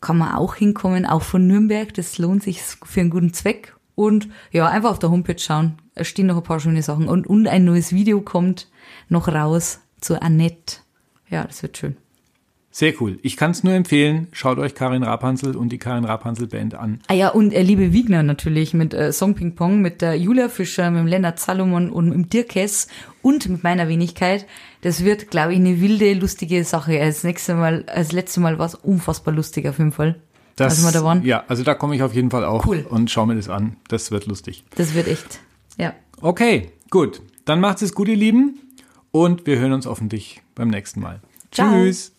kann 0.00 0.18
man 0.18 0.34
auch 0.34 0.54
hinkommen, 0.54 1.06
auch 1.06 1.22
von 1.22 1.46
Nürnberg. 1.46 1.92
Das 1.94 2.18
lohnt 2.18 2.42
sich 2.42 2.60
für 2.62 3.00
einen 3.00 3.10
guten 3.10 3.32
Zweck. 3.32 3.74
Und 3.94 4.28
ja, 4.52 4.68
einfach 4.68 4.90
auf 4.90 4.98
der 4.98 5.10
Homepage 5.10 5.38
schauen. 5.38 5.78
Es 5.94 6.08
stehen 6.08 6.26
noch 6.26 6.36
ein 6.36 6.42
paar 6.42 6.60
schöne 6.60 6.82
Sachen. 6.82 7.08
Und, 7.08 7.26
und 7.26 7.46
ein 7.46 7.64
neues 7.64 7.92
Video 7.92 8.20
kommt 8.20 8.68
noch 9.08 9.28
raus 9.28 9.80
zu 10.00 10.20
Annette. 10.20 10.78
Ja, 11.28 11.44
das 11.44 11.62
wird 11.62 11.76
schön. 11.78 11.96
Sehr 12.72 12.94
cool. 13.00 13.18
Ich 13.22 13.36
kann 13.36 13.50
es 13.50 13.64
nur 13.64 13.74
empfehlen. 13.74 14.28
Schaut 14.30 14.58
euch 14.58 14.76
Karin 14.76 15.02
Rapansel 15.02 15.56
und 15.56 15.70
die 15.70 15.78
Karin 15.78 16.04
Rapansel 16.04 16.46
Band 16.46 16.74
an. 16.74 17.00
Ah 17.08 17.14
ja, 17.14 17.28
und 17.30 17.52
äh, 17.52 17.62
liebe 17.62 17.92
Wiegner 17.92 18.22
natürlich 18.22 18.74
mit 18.74 18.94
äh, 18.94 19.12
Song 19.12 19.34
Ping 19.34 19.56
Pong, 19.56 19.80
mit 19.80 20.02
der 20.02 20.14
Julia 20.14 20.48
Fischer, 20.48 20.88
mit 20.92 21.00
dem 21.00 21.06
Lennart 21.08 21.40
Salomon 21.40 21.90
und 21.90 22.10
mit 22.10 22.14
dem 22.14 22.28
Dirk 22.28 22.54
Hess 22.54 22.86
und 23.22 23.48
mit 23.48 23.64
meiner 23.64 23.88
Wenigkeit. 23.88 24.46
Das 24.82 25.04
wird, 25.04 25.32
glaube 25.32 25.52
ich, 25.52 25.58
eine 25.58 25.80
wilde, 25.80 26.14
lustige 26.14 26.62
Sache. 26.62 27.00
Als 27.00 27.24
nächstes 27.24 27.56
Mal, 27.56 27.84
als 27.88 28.12
letztes 28.12 28.36
Mal 28.36 28.60
war 28.60 28.66
es 28.66 28.76
unfassbar 28.76 29.34
lustig 29.34 29.66
auf 29.66 29.78
jeden 29.78 29.92
Fall. 29.92 30.20
Das, 30.60 30.84
als 30.84 30.94
wir 30.94 30.98
da 31.00 31.04
waren. 31.04 31.24
Ja, 31.24 31.44
also 31.48 31.62
da 31.64 31.74
komme 31.74 31.94
ich 31.96 32.02
auf 32.02 32.14
jeden 32.14 32.30
Fall 32.30 32.44
auch 32.44 32.66
Cool. 32.66 32.86
und 32.88 33.10
schaue 33.10 33.26
mir 33.26 33.34
das 33.36 33.48
an. 33.48 33.76
Das 33.88 34.10
wird 34.10 34.26
lustig. 34.26 34.64
Das 34.76 34.94
wird 34.94 35.08
echt. 35.08 35.40
Ja. 35.78 35.94
Okay, 36.20 36.70
gut. 36.90 37.22
Dann 37.44 37.60
macht's 37.60 37.82
es 37.82 37.94
gut, 37.94 38.08
ihr 38.08 38.16
Lieben. 38.16 38.58
Und 39.12 39.46
wir 39.46 39.58
hören 39.58 39.72
uns 39.72 39.86
hoffentlich 39.86 40.40
beim 40.54 40.68
nächsten 40.68 41.00
Mal. 41.00 41.20
Ciao. 41.50 41.70
Tschüss. 41.72 42.12